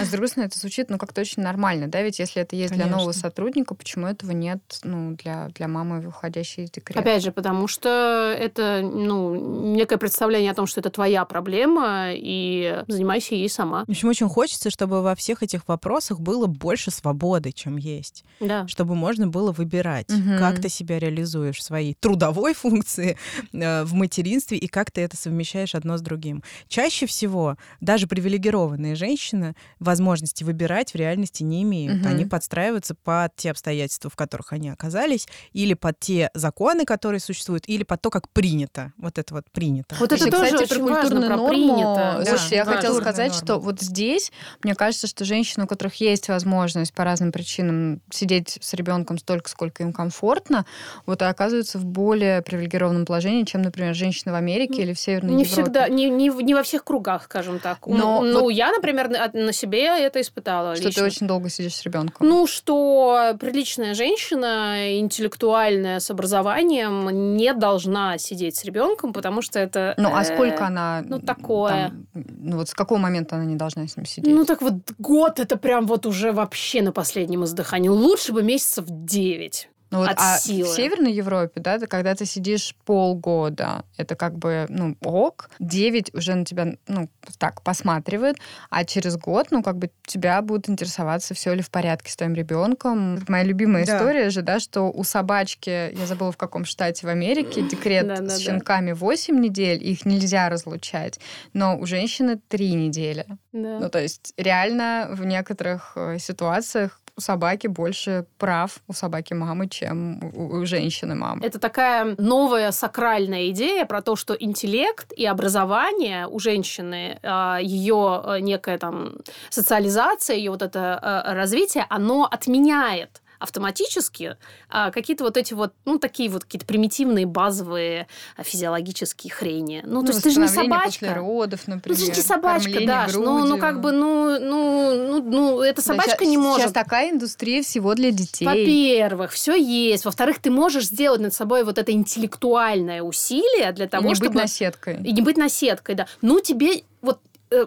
А 0.00 0.04
с 0.04 0.08
другой 0.10 0.28
стороны, 0.28 0.48
это 0.48 0.58
звучит, 0.58 0.90
ну, 0.90 0.98
как-то 0.98 1.20
очень 1.20 1.42
нормально, 1.42 1.88
да, 1.88 2.02
ведь 2.02 2.18
если 2.18 2.42
это 2.42 2.56
есть 2.56 2.72
для 2.74 2.86
нового 2.86 3.06
Конечно. 3.10 3.20
сотрудника, 3.22 3.74
почему 3.74 4.06
этого 4.06 4.32
нет, 4.32 4.60
ну, 4.84 5.16
для, 5.16 5.48
для 5.54 5.68
мамы, 5.68 6.00
выходящей 6.00 6.64
из 6.64 6.70
декрета? 6.70 7.00
Опять 7.00 7.22
же, 7.22 7.32
потому 7.32 7.66
что 7.68 8.34
это, 8.38 8.80
ну, 8.82 9.34
некое 9.74 9.96
представление 9.98 10.52
о 10.52 10.54
том, 10.54 10.66
что 10.66 10.80
это 10.80 10.90
твоя 10.90 11.24
проблема, 11.24 12.08
и 12.12 12.82
занимайся 12.88 13.34
ей 13.34 13.48
сама. 13.48 13.84
В 13.86 13.90
общем, 13.90 14.08
очень 14.08 14.28
хочется, 14.28 14.70
чтобы 14.70 15.02
во 15.02 15.14
всех 15.14 15.42
этих 15.42 15.66
вопросах 15.68 16.20
было 16.20 16.46
больше 16.46 16.90
свободы, 16.90 17.52
чем 17.52 17.76
есть. 17.76 18.24
Да. 18.40 18.66
Чтобы 18.68 18.94
можно 18.94 19.26
было 19.28 19.52
выбирать, 19.52 20.08
Мгм. 20.10 20.38
как 20.38 20.60
ты 20.60 20.68
себя 20.68 20.98
реализуешь 20.98 21.58
в 21.58 21.62
своей 21.62 21.94
трудовой 21.94 22.54
функции 22.54 23.16
э, 23.52 23.84
в 23.84 23.94
материнстве 23.94 24.58
и 24.58 24.66
как 24.68 24.90
ты 24.90 25.00
это 25.02 25.16
совмещаешь 25.16 25.74
одно 25.74 25.96
с 25.96 26.00
другим. 26.02 26.42
Чаще 26.68 27.06
всего 27.06 27.56
даже 27.80 28.06
привилегированные 28.06 28.94
женщины 28.94 29.54
возможности 29.80 30.44
выбирать 30.44 30.92
в 30.92 30.94
реальности 30.94 31.42
не 31.42 31.62
имеют. 31.62 31.98
Мгм. 32.00 32.06
Они 32.08 32.24
подстраиваются 32.26 32.94
под 32.94 33.34
те 33.36 33.50
обстоятельства, 33.50 34.10
в 34.10 34.16
которых 34.16 34.52
они 34.52 34.68
оказались, 34.70 35.26
или 35.52 35.74
под 35.74 35.98
те 35.98 36.30
законы, 36.34 36.84
которые 36.84 37.20
существуют, 37.20 37.64
или 37.66 37.82
под 37.82 38.00
то, 38.02 38.10
как 38.10 38.28
принято. 38.28 38.92
Вот 38.98 39.18
это 39.18 39.34
вот 39.34 39.44
принято. 39.50 39.96
Вот 39.98 40.12
это 40.12 40.22
Слушай, 40.22 40.30
тоже 40.30 40.44
кстати, 40.52 40.72
очень 40.74 40.84
важно, 40.84 41.20
про 41.22 41.36
норму. 41.36 41.48
принято. 41.48 42.22
Слушай, 42.26 42.50
Да, 42.50 42.56
я 42.56 42.64
важно. 42.64 42.76
хотела 42.80 43.00
сказать, 43.00 43.32
норма. 43.32 43.44
что 43.44 43.58
вот 43.58 43.80
здесь, 43.80 44.30
мне 44.62 44.74
кажется, 44.74 45.06
что 45.06 45.24
женщины, 45.24 45.64
у 45.64 45.66
которых 45.66 45.94
есть 45.96 46.28
возможность 46.28 46.92
по 46.94 47.04
разным 47.04 47.32
причинам 47.32 48.02
сидеть 48.10 48.58
с 48.60 48.74
ребенком 48.74 49.18
столько, 49.18 49.48
сколько 49.48 49.82
им 49.82 49.92
комфортно, 49.92 50.66
вот 51.06 51.22
и 51.22 51.24
оказываются 51.24 51.78
в 51.78 51.84
более 51.86 52.42
привилегированном 52.42 53.06
положении, 53.06 53.44
чем, 53.44 53.62
например, 53.62 53.94
женщины 53.94 54.32
в 54.32 54.34
Америке 54.34 54.82
или 54.82 54.92
в 54.92 55.00
Северной 55.00 55.34
Не 55.34 55.44
Европе. 55.44 55.62
всегда, 55.62 55.88
не, 55.88 56.10
не, 56.10 56.28
в- 56.30 56.40
не 56.42 56.54
во 56.54 56.62
всех 56.62 56.84
кругах, 56.84 57.24
скажем 57.24 57.58
так. 57.58 57.86
Но 57.86 58.22
ну, 58.22 58.42
вот- 58.42 58.50
я, 58.50 58.70
например, 58.72 59.08
на, 59.08 59.30
на 59.32 59.52
себе 59.70 59.86
это 60.04 60.20
испытала. 60.20 60.76
Что 60.76 60.86
лично. 60.86 61.02
ты 61.02 61.06
очень 61.06 61.26
долго 61.26 61.48
сидишь 61.48 61.74
с 61.74 61.82
ребенком. 61.82 62.26
Ну, 62.26 62.46
что 62.46 63.34
приличная 63.38 63.94
женщина, 63.94 64.98
интеллектуальная, 64.98 66.00
с 66.00 66.10
образованием, 66.10 67.36
не 67.36 67.52
должна 67.54 68.18
сидеть 68.18 68.56
с 68.56 68.64
ребенком, 68.64 69.12
потому 69.12 69.42
что 69.42 69.58
это... 69.58 69.94
Ну, 69.96 70.10
а 70.14 70.22
э, 70.22 70.24
сколько 70.24 70.66
она... 70.66 71.02
ну, 71.06 71.20
такое. 71.20 71.70
там, 71.70 72.06
ну, 72.14 72.56
вот 72.56 72.68
с 72.68 72.74
какого 72.74 72.98
момента 72.98 73.36
она 73.36 73.44
не 73.44 73.56
должна 73.56 73.86
с 73.86 73.96
ним 73.96 74.06
сидеть? 74.06 74.32
Ну, 74.34 74.44
так 74.44 74.62
вот, 74.62 74.74
год 74.98 75.38
это 75.38 75.56
прям 75.56 75.86
вот 75.86 76.06
уже 76.06 76.32
вообще 76.32 76.82
на 76.82 76.92
последнем 76.92 77.44
издыхании. 77.44 77.88
Лучше 77.88 78.32
бы 78.32 78.42
месяцев 78.42 78.84
девять. 78.88 79.68
Ну, 79.90 79.98
вот, 79.98 80.08
от 80.08 80.18
а 80.18 80.38
силы. 80.38 80.68
в 80.68 80.72
Северной 80.76 81.12
Европе, 81.12 81.60
да, 81.60 81.78
ты, 81.78 81.86
когда 81.86 82.14
ты 82.14 82.24
сидишь 82.24 82.76
полгода, 82.84 83.84
это 83.96 84.14
как 84.14 84.38
бы, 84.38 84.66
ну, 84.68 84.96
ок, 85.02 85.50
9 85.58 86.14
уже 86.14 86.34
на 86.34 86.44
тебя, 86.44 86.74
ну, 86.86 87.08
так, 87.38 87.62
посматривает, 87.62 88.36
а 88.70 88.84
через 88.84 89.16
год, 89.16 89.48
ну, 89.50 89.62
как 89.64 89.78
бы 89.78 89.90
тебя 90.06 90.40
будут 90.42 90.68
интересоваться, 90.68 91.34
все 91.34 91.54
ли 91.54 91.62
в 91.62 91.70
порядке 91.70 92.12
с 92.12 92.16
твоим 92.16 92.34
ребенком. 92.34 93.18
Моя 93.26 93.42
любимая 93.42 93.84
Да. 93.84 93.96
история 93.96 94.30
же, 94.30 94.42
да, 94.42 94.60
что 94.60 94.90
у 94.90 95.02
собачки, 95.02 95.92
я 95.92 96.06
забыла 96.06 96.30
в 96.30 96.36
каком 96.36 96.64
штате 96.64 97.06
в 97.06 97.10
Америке, 97.10 97.62
декрет 97.70 98.30
с 98.30 98.38
щенками 98.38 98.92
8 98.92 99.40
недель, 99.40 99.82
их 99.84 100.04
нельзя 100.04 100.48
разлучать, 100.48 101.18
но 101.52 101.76
у 101.76 101.86
женщины 101.86 102.38
3 102.48 102.74
недели. 102.74 103.26
Да. 103.52 103.80
Ну, 103.80 103.90
то 103.90 103.98
есть 103.98 104.34
реально 104.36 105.08
в 105.10 105.24
некоторых 105.24 105.92
э, 105.96 106.18
ситуациях 106.20 107.00
у 107.20 107.22
собаки 107.22 107.68
больше 107.68 108.24
прав 108.38 108.80
у 108.88 108.92
собаки 108.92 109.34
мамы, 109.34 109.68
чем 109.68 110.20
у, 110.34 110.60
у 110.60 110.66
женщины 110.66 111.14
мамы. 111.14 111.46
Это 111.46 111.58
такая 111.58 112.14
новая 112.18 112.72
сакральная 112.72 113.50
идея 113.50 113.84
про 113.84 114.00
то, 114.00 114.16
что 114.16 114.34
интеллект 114.34 115.12
и 115.12 115.26
образование 115.26 116.26
у 116.26 116.38
женщины, 116.38 117.18
ее 117.62 118.38
некая 118.40 118.78
там 118.78 119.12
социализация, 119.50 120.36
ее 120.36 120.50
вот 120.50 120.62
это 120.62 120.98
а, 121.02 121.34
развитие, 121.34 121.84
оно 121.90 122.24
отменяет 122.24 123.20
автоматически 123.40 124.36
а, 124.68 124.90
какие-то 124.92 125.24
вот 125.24 125.36
эти 125.36 125.54
вот, 125.54 125.72
ну, 125.84 125.98
такие 125.98 126.28
вот 126.30 126.44
какие-то 126.44 126.66
примитивные 126.66 127.26
базовые 127.26 128.06
а, 128.36 128.42
физиологические 128.44 129.32
хрени. 129.32 129.82
Ну, 129.84 130.02
то 130.04 130.12
есть 130.12 130.22
ты 130.22 130.30
же 130.30 130.38
не 130.38 130.44
восстановление 130.44 130.84
после 130.84 131.08
собачка. 131.08 131.20
родов, 131.20 131.60
Ну, 131.66 131.74
например. 131.74 131.98
ты 131.98 132.04
же 132.04 132.10
не 132.12 132.22
собачка, 132.22 132.86
Даш. 132.86 133.14
Ну, 133.14 133.44
ну, 133.44 133.58
как 133.58 133.80
бы, 133.80 133.90
ну, 133.92 134.38
ну, 134.38 134.94
ну, 134.94 135.22
ну, 135.22 135.60
эта 135.62 135.76
Да, 135.82 135.82
собачка 135.94 136.24
ща- 136.24 136.30
не 136.30 136.36
может. 136.38 136.60
Сейчас 136.62 136.72
такая 136.72 137.10
индустрия 137.10 137.62
всего 137.62 137.94
для 137.94 138.10
детей. 138.12 138.44
Во-первых, 138.44 139.32
все 139.32 139.54
есть. 139.56 140.04
Во-вторых, 140.04 140.38
ты 140.38 140.50
можешь 140.50 140.84
сделать 140.86 141.20
над 141.20 141.34
собой 141.34 141.64
вот 141.64 141.78
это 141.78 141.92
интеллектуальное 141.92 143.02
усилие 143.02 143.72
для 143.72 143.86
И 143.86 143.88
того, 143.88 144.08
не 144.08 144.14
чтобы... 144.14 144.30
быть 144.32 144.42
наседкой. 144.42 144.96
И 145.02 145.12
не 145.12 145.22
быть 145.22 145.36
наседкой, 145.36 145.94
да. 145.94 146.06
Ну, 146.22 146.40
тебе 146.40 146.82
вот 147.02 147.18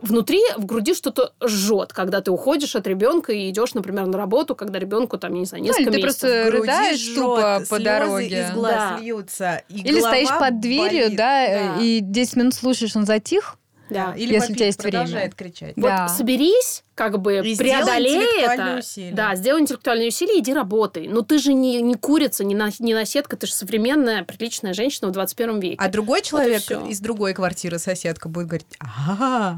внутри, 0.02 0.40
в 0.58 0.66
груди 0.66 0.94
что-то 0.94 1.34
жжет, 1.44 1.94
когда 1.94 2.22
ты 2.22 2.32
уходишь 2.32 2.76
от 2.76 2.88
ребенка 2.88 3.34
и 3.34 3.50
идешь, 3.50 3.74
например, 3.74 4.06
на 4.08 4.18
работу, 4.18 4.56
когда 4.56 4.80
ребенку 4.80 5.18
там, 5.18 5.34
не 5.34 5.46
знаю, 5.46 5.64
Ну, 5.64 5.70
или 5.70 5.78
несколько 5.80 5.92
ты 5.92 5.98
месяцев. 6.04 6.20
просто 6.22 6.44
В 6.44 6.52
груди 6.52 6.62
рыдаешь 6.72 7.00
жжёт, 7.00 7.16
тупо 7.16 7.60
по 7.60 7.66
слёзы 7.78 7.84
дороге. 7.84 8.42
из 8.42 8.52
глаз 8.52 8.74
Да. 8.74 8.98
льются, 9.02 9.62
и 9.70 9.82
Или 9.82 10.00
стоишь 10.00 10.30
под 10.40 10.60
дверью, 10.60 11.04
болит. 11.06 11.18
да, 11.18 11.48
Да. 11.48 11.82
и 11.82 12.00
10 12.02 12.36
минут 12.38 12.54
слушаешь, 12.54 12.96
он 12.96 13.06
затих. 13.06 13.58
Да. 13.90 14.14
Или 14.18 14.34
Если 14.34 14.54
у 14.54 14.56
тебя 14.56 14.66
есть 14.68 14.80
время. 14.82 15.00
продолжает 15.00 15.36
кричать. 15.36 15.74
Вот 15.76 15.84
Да. 15.88 16.08
соберись, 16.08 16.84
как 16.96 17.20
бы 17.20 17.40
И 17.46 17.56
преодолей 17.56 18.24
это. 18.42 18.78
усилия. 18.80 19.12
Да, 19.14 19.36
сделай 19.36 19.62
интеллектуальные 19.62 20.08
усилия, 20.08 20.40
иди 20.40 20.54
работай. 20.54 21.08
Но 21.08 21.22
ты 21.22 21.38
же 21.38 21.54
не, 21.54 21.80
не 21.82 21.94
курица, 21.96 22.44
не, 22.44 22.56
на, 22.56 22.70
не 22.80 22.94
наседка, 22.96 23.36
ты 23.36 23.46
же 23.46 23.54
современная, 23.54 24.24
приличная 24.24 24.74
женщина 24.74 25.10
в 25.10 25.12
21 25.12 25.60
веке. 25.60 25.76
А 25.80 25.90
другой 25.90 26.22
человек 26.24 26.62
всё. 26.62 26.88
из 26.88 27.02
другой 27.02 27.34
квартиры, 27.34 27.78
соседка, 27.78 28.30
будет 28.30 28.48
говорить, 28.48 28.68
а, 28.80 29.58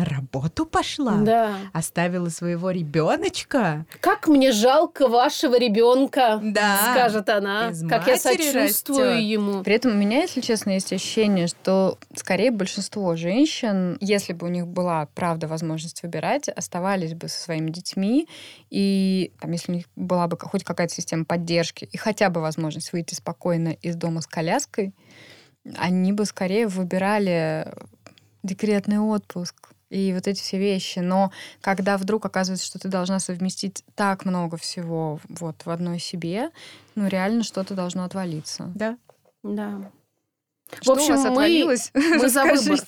на 0.00 0.04
работу 0.06 0.64
пошла? 0.66 1.16
Да. 1.18 1.56
Оставила 1.72 2.28
своего 2.30 2.70
ребеночка? 2.70 3.84
Как 4.00 4.28
мне 4.28 4.52
жалко 4.52 5.08
вашего 5.08 5.58
ребенка, 5.58 6.40
Да. 6.42 6.78
скажет 6.92 7.28
она. 7.28 7.68
Из 7.70 7.86
Как 7.86 8.06
я 8.06 8.16
сочувствую 8.16 9.10
растёт. 9.10 9.20
ему. 9.20 9.62
При 9.62 9.74
этом 9.74 9.92
у 9.92 9.94
меня, 9.94 10.22
если 10.22 10.40
честно, 10.40 10.70
есть 10.70 10.92
ощущение, 10.92 11.46
что 11.48 11.98
скорее 12.14 12.50
большинство 12.50 13.14
женщин, 13.16 13.98
если 14.00 14.32
бы 14.32 14.46
у 14.46 14.50
них 14.50 14.66
была, 14.66 15.06
правда, 15.14 15.46
возможность 15.46 16.02
выбирать, 16.02 16.48
оставались 16.48 17.14
бы 17.14 17.28
со 17.28 17.38
своими 17.40 17.70
детьми, 17.70 18.26
и 18.70 19.32
там, 19.40 19.52
если 19.52 19.72
у 19.72 19.74
них 19.74 19.84
была 19.96 20.26
бы 20.28 20.38
хоть 20.38 20.64
какая-то 20.64 20.94
система 20.94 21.24
поддержки, 21.24 21.84
и 21.92 21.96
хотя 21.98 22.30
бы 22.30 22.40
возможность 22.40 22.92
выйти 22.92 23.14
спокойно 23.14 23.70
из 23.82 23.96
дома 23.96 24.22
с 24.22 24.26
коляской, 24.26 24.94
они 25.76 26.12
бы 26.12 26.24
скорее 26.24 26.68
выбирали 26.68 27.70
декретный 28.42 28.98
отпуск 28.98 29.54
и 29.90 30.12
вот 30.14 30.26
эти 30.26 30.40
все 30.40 30.58
вещи. 30.58 31.00
Но 31.00 31.30
когда 31.60 31.98
вдруг 31.98 32.24
оказывается, 32.24 32.64
что 32.66 32.78
ты 32.78 32.88
должна 32.88 33.18
совместить 33.18 33.84
так 33.94 34.24
много 34.24 34.56
всего 34.56 35.20
вот 35.28 35.66
в 35.66 35.70
одной 35.70 35.98
себе, 35.98 36.50
ну 36.94 37.06
реально 37.08 37.42
что-то 37.42 37.74
должно 37.74 38.04
отвалиться. 38.04 38.70
Да. 38.74 38.96
Да. 39.42 39.90
Что 40.80 40.94
В 40.94 40.98
общем, 40.98 41.14
у 41.14 41.16
вас 41.16 41.24
мы- 41.24 41.30
отвалилось? 41.30 41.90
мы 41.94 42.28
за 42.30 42.44
выбор. 42.44 42.78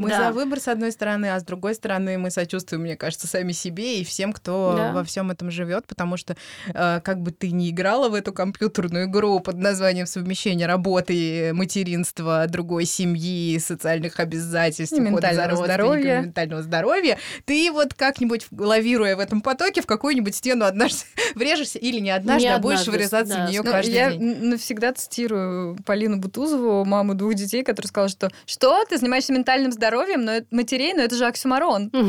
Мы 0.00 0.08
Да. 0.08 0.26
за 0.28 0.32
выбор, 0.32 0.58
с 0.60 0.68
одной 0.68 0.92
стороны, 0.92 1.26
а 1.26 1.38
с 1.38 1.42
другой 1.44 1.74
стороны, 1.74 2.16
мы 2.18 2.30
сочувствуем, 2.30 2.82
мне 2.82 2.96
кажется, 2.96 3.26
сами 3.26 3.52
себе 3.52 4.00
и 4.00 4.04
всем, 4.04 4.32
кто 4.32 4.74
Да. 4.76 4.92
во 4.92 5.04
всем 5.04 5.30
этом 5.30 5.50
живет, 5.50 5.86
потому 5.86 6.16
что 6.16 6.36
э, 6.74 7.00
как 7.04 7.20
бы 7.20 7.30
ты 7.32 7.50
ни 7.50 7.68
играла 7.70 8.08
в 8.08 8.14
эту 8.14 8.32
компьютерную 8.32 9.04
игру 9.06 9.40
под 9.40 9.56
названием 9.56 10.06
совмещение 10.06 10.66
работы, 10.66 11.52
материнства, 11.52 12.46
другой 12.48 12.86
семьи, 12.86 13.58
социальных 13.58 14.20
обязательств, 14.20 14.96
И 14.96 15.00
ментального 15.00 15.56
здоровья. 15.64 16.20
ментального 16.22 16.62
здоровья, 16.62 17.18
ты 17.44 17.70
вот 17.70 17.92
как-нибудь 17.92 18.46
лавируя 18.50 19.16
в 19.16 19.20
этом 19.20 19.42
потоке 19.42 19.82
в 19.82 19.86
какую-нибудь 19.86 20.34
стену 20.34 20.64
однажды 20.64 21.04
врежешься 21.34 21.78
или 21.78 22.00
не 22.00 22.10
однажды, 22.10 22.48
Не 22.48 22.54
а 22.54 22.58
будешь 22.58 22.80
однажды, 22.80 22.98
врезаться 22.98 23.34
да. 23.36 23.46
в 23.46 23.50
нее 23.50 23.62
Ну, 23.62 23.70
каждый 23.70 23.94
я 23.94 24.10
день. 24.12 24.22
н- 24.22 24.48
навсегда 24.50 24.92
цитирую 24.94 25.76
Полину 25.84 26.16
Бутузову, 26.16 26.84
маму 26.86 27.14
двух 27.14 27.34
детей, 27.34 27.62
которая 27.62 27.88
сказала, 27.88 28.08
что 28.08 28.30
«Что? 28.46 28.82
Ты 28.86 28.96
занимаешься 28.96 29.32
ментальным 29.34 29.70
здоровьем? 29.72 29.89
Здоровьем, 29.90 30.24
но 30.24 30.32
это 30.32 30.46
матерей, 30.50 30.94
но 30.94 31.02
это 31.02 31.16
же 31.16 31.26
оксюмарон. 31.26 31.90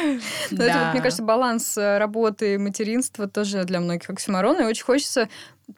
Это, 0.50 0.90
мне 0.92 1.00
кажется, 1.02 1.22
баланс 1.22 1.76
э, 1.76 1.98
работы 1.98 2.54
и 2.54 2.58
материнства 2.58 3.28
тоже 3.28 3.64
для 3.64 3.80
многих 3.80 4.08
оксюмарон. 4.08 4.60
И 4.60 4.64
очень 4.64 4.84
хочется 4.84 5.28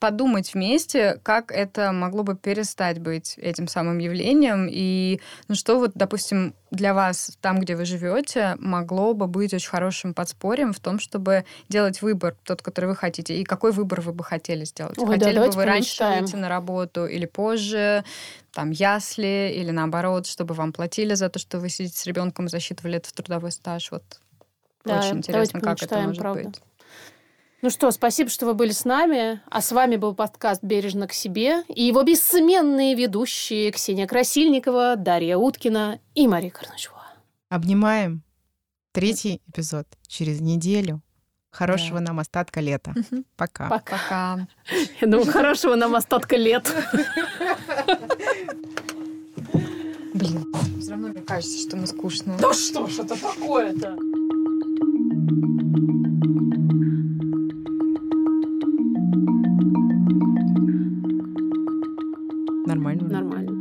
подумать 0.00 0.54
вместе, 0.54 1.20
как 1.22 1.50
это 1.50 1.92
могло 1.92 2.22
бы 2.22 2.36
перестать 2.36 2.98
быть 2.98 3.34
этим 3.38 3.68
самым 3.68 3.98
явлением, 3.98 4.68
и 4.70 5.20
ну, 5.48 5.54
что 5.54 5.78
вот, 5.78 5.92
допустим, 5.94 6.54
для 6.70 6.94
вас 6.94 7.36
там, 7.40 7.60
где 7.60 7.76
вы 7.76 7.84
живете, 7.84 8.56
могло 8.58 9.14
бы 9.14 9.26
быть 9.26 9.52
очень 9.52 9.68
хорошим 9.68 10.14
подспорьем 10.14 10.72
в 10.72 10.80
том, 10.80 10.98
чтобы 10.98 11.44
делать 11.68 12.00
выбор, 12.02 12.34
тот, 12.44 12.62
который 12.62 12.86
вы 12.86 12.96
хотите, 12.96 13.36
и 13.36 13.44
какой 13.44 13.72
выбор 13.72 14.00
вы 14.00 14.12
бы 14.12 14.24
хотели 14.24 14.64
сделать. 14.64 14.98
Ой, 14.98 15.06
хотели 15.18 15.38
да, 15.38 15.46
бы 15.46 15.50
вы 15.52 15.64
раньше 15.64 15.98
помечтаем. 15.98 16.24
выйти 16.24 16.36
на 16.36 16.48
работу 16.48 17.06
или 17.06 17.26
позже, 17.26 18.04
там, 18.52 18.70
ясли, 18.70 19.52
или 19.54 19.70
наоборот, 19.70 20.26
чтобы 20.26 20.54
вам 20.54 20.72
платили 20.72 21.14
за 21.14 21.28
то, 21.28 21.38
что 21.38 21.58
вы 21.58 21.68
сидите 21.68 21.96
с 21.96 22.06
ребенком 22.06 22.46
и 22.46 22.48
засчитывали 22.48 22.96
это 22.96 23.08
в 23.08 23.12
трудовой 23.12 23.50
стаж. 23.52 23.90
Вот 23.90 24.02
Да, 24.84 24.98
очень 24.98 25.18
интересно, 25.18 25.60
как 25.60 25.82
это 25.82 25.98
может 26.00 26.18
правда. 26.18 26.44
быть. 26.44 26.60
Ну 27.64 27.70
что, 27.70 27.92
спасибо, 27.92 28.28
что 28.28 28.46
вы 28.46 28.54
были 28.54 28.72
с 28.72 28.84
нами. 28.84 29.40
А 29.48 29.60
с 29.60 29.70
вами 29.70 29.94
был 29.94 30.16
подкаст 30.16 30.64
«Бережно 30.64 31.06
к 31.06 31.12
себе» 31.12 31.62
и 31.68 31.84
его 31.84 32.02
бессменные 32.02 32.96
ведущие 32.96 33.70
Ксения 33.70 34.08
Красильникова, 34.08 34.96
Дарья 34.96 35.36
Уткина 35.36 36.00
и 36.16 36.26
Мария 36.26 36.50
Корначева. 36.50 37.00
Обнимаем. 37.50 38.24
Третий 38.90 39.40
эпизод 39.46 39.86
через 40.08 40.40
неделю. 40.40 41.02
Хорошего 41.52 42.00
Да. 42.00 42.06
нам 42.06 42.18
остатка 42.18 42.60
лета. 42.60 42.94
Мгм. 42.96 43.24
Пока. 43.36 43.68
Пока. 43.68 43.96
Пока. 43.96 44.46
Я 45.00 45.06
думаю, 45.06 45.30
хорошего 45.30 45.76
нам 45.76 45.94
остатка 45.94 46.36
лет. 46.36 46.68
Блин, 50.14 50.52
все 50.80 50.90
равно 50.90 51.08
мне 51.08 51.20
кажется, 51.22 51.58
что 51.68 51.76
мы 51.76 51.86
скучные. 51.86 52.38
Да 52.38 52.52
что 52.52 52.88
ж 52.88 52.98
это 52.98 53.20
такое-то? 53.20 53.96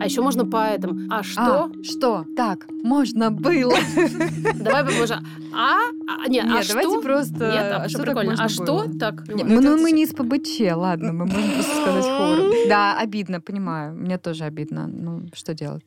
А 0.02 0.06
еще 0.06 0.22
можно 0.22 0.46
по 0.46 0.58
этому. 0.58 1.08
А 1.12 1.22
что? 1.22 1.42
А, 1.42 1.70
что? 1.84 2.26
Так, 2.36 2.66
можно 2.84 3.30
было. 3.30 3.76
Давай 4.56 4.84
попозже. 4.84 5.20
А? 5.54 5.78
а 6.08 6.28
нет, 6.28 6.46
Нет, 6.46 6.66
а 6.66 6.68
давайте 6.68 6.92
что? 6.92 7.02
просто... 7.02 7.52
Нет, 7.52 7.72
а, 7.72 7.84
а 7.84 7.90
что 7.90 8.02
прикольно? 8.02 8.36
А 8.38 8.50
что? 8.50 8.64
было? 8.64 9.00
Так. 9.00 9.24
Ну, 9.28 9.38
мы, 9.46 9.62
ну, 9.62 9.74
это- 9.74 9.82
мы 9.82 9.92
не 9.92 10.04
из 10.04 10.14
ПБЧ, 10.14 10.74
ладно, 10.76 11.14
мы 11.14 11.26
можем 11.26 11.52
просто 11.52 11.76
сказать 11.82 12.06
хором. 12.06 12.52
Да, 12.68 12.98
обидно, 12.98 13.42
понимаю. 13.42 13.94
Мне 13.94 14.18
тоже 14.18 14.46
обидно. 14.46 14.88
Ну, 14.88 15.28
что 15.34 15.54
делать? 15.54 15.86